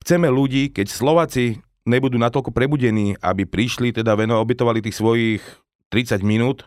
Chceme 0.02 0.26
ľudí, 0.26 0.74
keď 0.74 0.90
Slováci 0.90 1.62
nebudú 1.86 2.18
natoľko 2.18 2.50
prebudení, 2.50 3.14
aby 3.22 3.46
prišli, 3.46 3.94
teda 3.94 4.18
veno 4.18 4.42
obetovali 4.42 4.82
tých 4.82 4.98
svojich 4.98 5.46
30 5.94 6.26
minút 6.26 6.66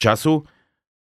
času, 0.00 0.48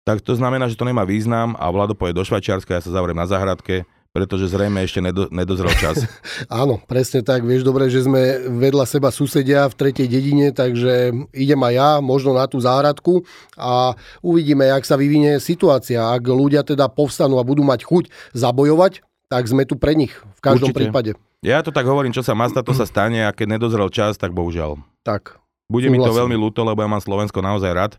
tak 0.04 0.20
to 0.20 0.36
znamená, 0.36 0.68
že 0.68 0.76
to 0.76 0.84
nemá 0.84 1.08
význam 1.08 1.56
a 1.56 1.64
Vlado 1.72 1.96
poje 1.96 2.12
do 2.12 2.20
Švajčiarska, 2.20 2.76
ja 2.76 2.84
sa 2.84 2.92
zavriem 2.92 3.16
na 3.16 3.24
záhradke 3.24 3.88
pretože 4.11 4.50
zrejme 4.50 4.82
ešte 4.82 4.98
nedo, 4.98 5.30
nedozrel 5.30 5.70
čas. 5.78 6.02
Áno, 6.50 6.82
presne 6.82 7.22
tak. 7.22 7.46
Vieš 7.46 7.62
dobre, 7.62 7.86
že 7.86 8.02
sme 8.02 8.42
vedľa 8.50 8.84
seba 8.86 9.14
susedia 9.14 9.70
v 9.70 9.78
tretej 9.78 10.11
dedine, 10.11 10.50
takže 10.50 11.14
idem 11.30 11.61
aj 11.62 11.74
ja 11.74 11.90
možno 12.02 12.34
na 12.34 12.50
tú 12.50 12.58
záhradku 12.58 13.22
a 13.54 13.94
uvidíme, 14.18 14.66
jak 14.66 14.82
sa 14.82 14.98
vyvinie 14.98 15.38
situácia. 15.38 16.11
Ak 16.11 16.26
ľudia 16.26 16.66
teda 16.66 16.90
povstanú 16.90 17.38
a 17.38 17.46
budú 17.46 17.62
mať 17.62 17.86
chuť 17.86 18.34
zabojovať, 18.34 19.06
tak 19.30 19.46
sme 19.46 19.62
tu 19.62 19.78
pre 19.78 19.94
nich 19.94 20.11
v 20.11 20.40
každom 20.42 20.74
Určite. 20.74 20.78
prípade. 20.90 21.11
Ja 21.40 21.62
to 21.62 21.70
tak 21.70 21.86
hovorím, 21.86 22.12
čo 22.12 22.26
sa 22.26 22.34
má 22.34 22.50
stať, 22.50 22.66
to 22.66 22.74
sa 22.76 22.84
stane 22.84 23.24
a 23.24 23.30
keď 23.30 23.56
nedozrel 23.56 23.88
čas, 23.94 24.18
tak 24.18 24.34
bohužiaľ. 24.34 24.82
Tak. 25.06 25.38
Bude 25.70 25.86
súhlasím. 25.86 26.02
mi 26.02 26.08
to 26.11 26.18
veľmi 26.18 26.36
ľúto, 26.36 26.66
lebo 26.66 26.82
ja 26.82 26.90
mám 26.90 27.00
Slovensko 27.00 27.38
naozaj 27.38 27.70
rád 27.70 27.92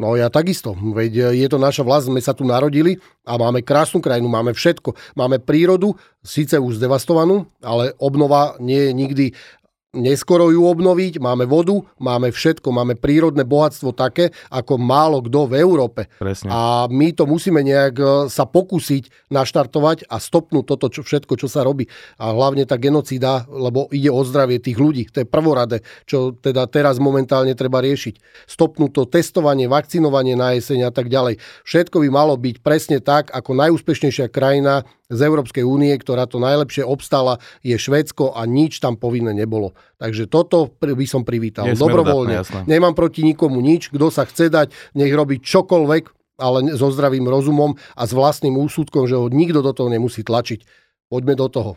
No 0.00 0.16
ja 0.16 0.32
takisto, 0.32 0.72
veď 0.72 1.36
e, 1.36 1.44
je 1.44 1.48
to 1.52 1.60
naša 1.60 1.84
vlast, 1.84 2.08
sme 2.08 2.16
sa 2.24 2.32
tu 2.32 2.48
narodili 2.48 2.96
a 3.28 3.36
máme 3.36 3.60
krásnu 3.60 4.00
krajinu, 4.00 4.24
máme 4.24 4.56
všetko. 4.56 4.96
Máme 5.12 5.36
prírodu, 5.36 5.92
síce 6.24 6.56
už 6.56 6.80
zdevastovanú, 6.80 7.44
ale 7.60 7.92
obnova 8.00 8.56
nie 8.56 8.88
je 8.88 8.92
nikdy 8.96 9.24
neskoro 9.92 10.48
ju 10.48 10.64
obnoviť, 10.64 11.20
máme 11.20 11.44
vodu, 11.44 11.76
máme 12.00 12.32
všetko, 12.32 12.64
máme 12.72 12.96
prírodné 12.96 13.44
bohatstvo 13.44 13.92
také, 13.92 14.32
ako 14.48 14.80
málo 14.80 15.20
kto 15.20 15.52
v 15.52 15.60
Európe. 15.60 16.08
Presne. 16.16 16.48
A 16.48 16.88
my 16.88 17.12
to 17.12 17.28
musíme 17.28 17.60
nejak 17.60 17.94
e, 18.00 18.04
sa 18.32 18.48
pokúsiť 18.48 19.28
naštartovať 19.28 20.08
a 20.08 20.16
stopnúť 20.16 20.64
toto 20.64 20.88
čo, 20.88 21.04
všetko, 21.04 21.36
čo 21.36 21.44
sa 21.44 21.60
robí. 21.60 21.92
A 22.16 22.32
hlavne 22.32 22.64
tá 22.64 22.80
genocída, 22.80 23.44
lebo 23.52 23.92
ide 23.92 24.08
o 24.08 24.24
zdravie 24.24 24.64
tých 24.64 24.80
ľudí. 24.80 25.12
To 25.12 25.20
je 25.20 25.28
prvorade, 25.28 25.84
čo 26.08 26.32
teda 26.32 26.64
teraz 26.72 26.96
momentálne 26.96 27.52
treba 27.52 27.84
riešiť. 27.84 28.48
Stopnúť 28.48 28.90
to 28.96 29.02
testovanie, 29.04 29.68
vakcinovanie 29.68 30.40
na 30.40 30.56
jeseň 30.56 30.88
a 30.88 30.92
tak 30.92 31.12
ďalej. 31.12 31.36
Všetko 31.68 32.00
by 32.00 32.08
malo 32.08 32.40
byť 32.40 32.64
presne 32.64 33.04
tak, 33.04 33.28
ako 33.28 33.60
najúspešnejšia 33.60 34.32
krajina 34.32 34.88
z 35.12 35.20
Európskej 35.20 35.60
únie, 35.60 35.92
ktorá 36.00 36.24
to 36.24 36.40
najlepšie 36.40 36.80
obstala, 36.82 37.36
je 37.60 37.76
Švédsko 37.76 38.32
a 38.32 38.48
nič 38.48 38.80
tam 38.80 38.96
povinné 38.96 39.36
nebolo. 39.36 39.76
Takže 40.00 40.24
toto 40.26 40.72
by 40.80 41.04
som 41.04 41.22
privítal. 41.28 41.68
Je 41.68 41.76
Dobrovoľne. 41.76 42.40
Jasné. 42.40 42.60
Nemám 42.64 42.96
proti 42.96 43.20
nikomu 43.20 43.60
nič. 43.60 43.92
Kto 43.92 44.08
sa 44.08 44.24
chce 44.24 44.48
dať, 44.48 44.72
nech 44.96 45.12
robí 45.12 45.38
čokoľvek, 45.38 46.34
ale 46.40 46.72
so 46.74 46.88
zdravým 46.88 47.28
rozumom 47.28 47.76
a 47.92 48.02
s 48.08 48.16
vlastným 48.16 48.56
úsudkom, 48.56 49.04
že 49.04 49.20
ho 49.20 49.28
nikto 49.28 49.60
do 49.60 49.70
toho 49.76 49.92
nemusí 49.92 50.24
tlačiť. 50.24 50.64
Poďme 51.12 51.36
do 51.36 51.46
toho. 51.52 51.72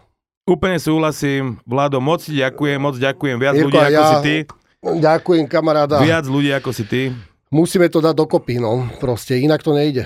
Úplne 0.46 0.78
súhlasím. 0.78 1.60
Vlado, 1.66 2.00
moc 2.00 2.22
ti 2.22 2.38
ďakujem, 2.38 2.78
moc 2.78 2.96
ďakujem. 2.96 3.36
Viac 3.42 3.56
Jirko, 3.58 3.66
ľudí 3.68 3.80
ako 3.82 3.92
ja, 3.92 4.06
si 4.08 4.18
ty. 4.22 4.36
Ďakujem, 4.86 5.46
kamaráda. 5.50 5.98
Viac 6.00 6.26
ľudí 6.30 6.50
ako 6.54 6.70
si 6.72 6.84
ty. 6.86 7.02
Musíme 7.50 7.90
to 7.90 7.98
dať 7.98 8.14
dokopy, 8.14 8.62
no. 8.62 8.86
Proste, 9.02 9.42
inak 9.42 9.66
to 9.66 9.74
nejde. 9.74 10.06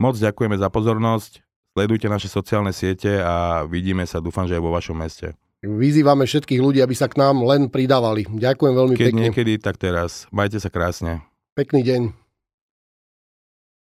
Moc 0.00 0.16
ďakujeme 0.16 0.56
za 0.56 0.72
pozornosť. 0.72 1.47
Sledujte 1.78 2.10
naše 2.10 2.26
sociálne 2.26 2.74
siete 2.74 3.22
a 3.22 3.62
vidíme 3.62 4.02
sa, 4.02 4.18
dúfam, 4.18 4.50
že 4.50 4.58
aj 4.58 4.62
vo 4.66 4.74
vašom 4.74 4.98
meste. 4.98 5.30
Vyzývame 5.62 6.26
všetkých 6.26 6.58
ľudí, 6.58 6.82
aby 6.82 6.90
sa 6.90 7.06
k 7.06 7.22
nám 7.22 7.38
len 7.46 7.70
pridávali. 7.70 8.26
Ďakujem 8.26 8.74
veľmi 8.74 8.94
Keď 8.98 9.06
pekne. 9.14 9.22
niekedy, 9.30 9.62
tak 9.62 9.78
teraz. 9.78 10.26
Majte 10.34 10.58
sa 10.58 10.74
krásne. 10.74 11.22
Pekný 11.54 11.86
deň. 11.86 12.02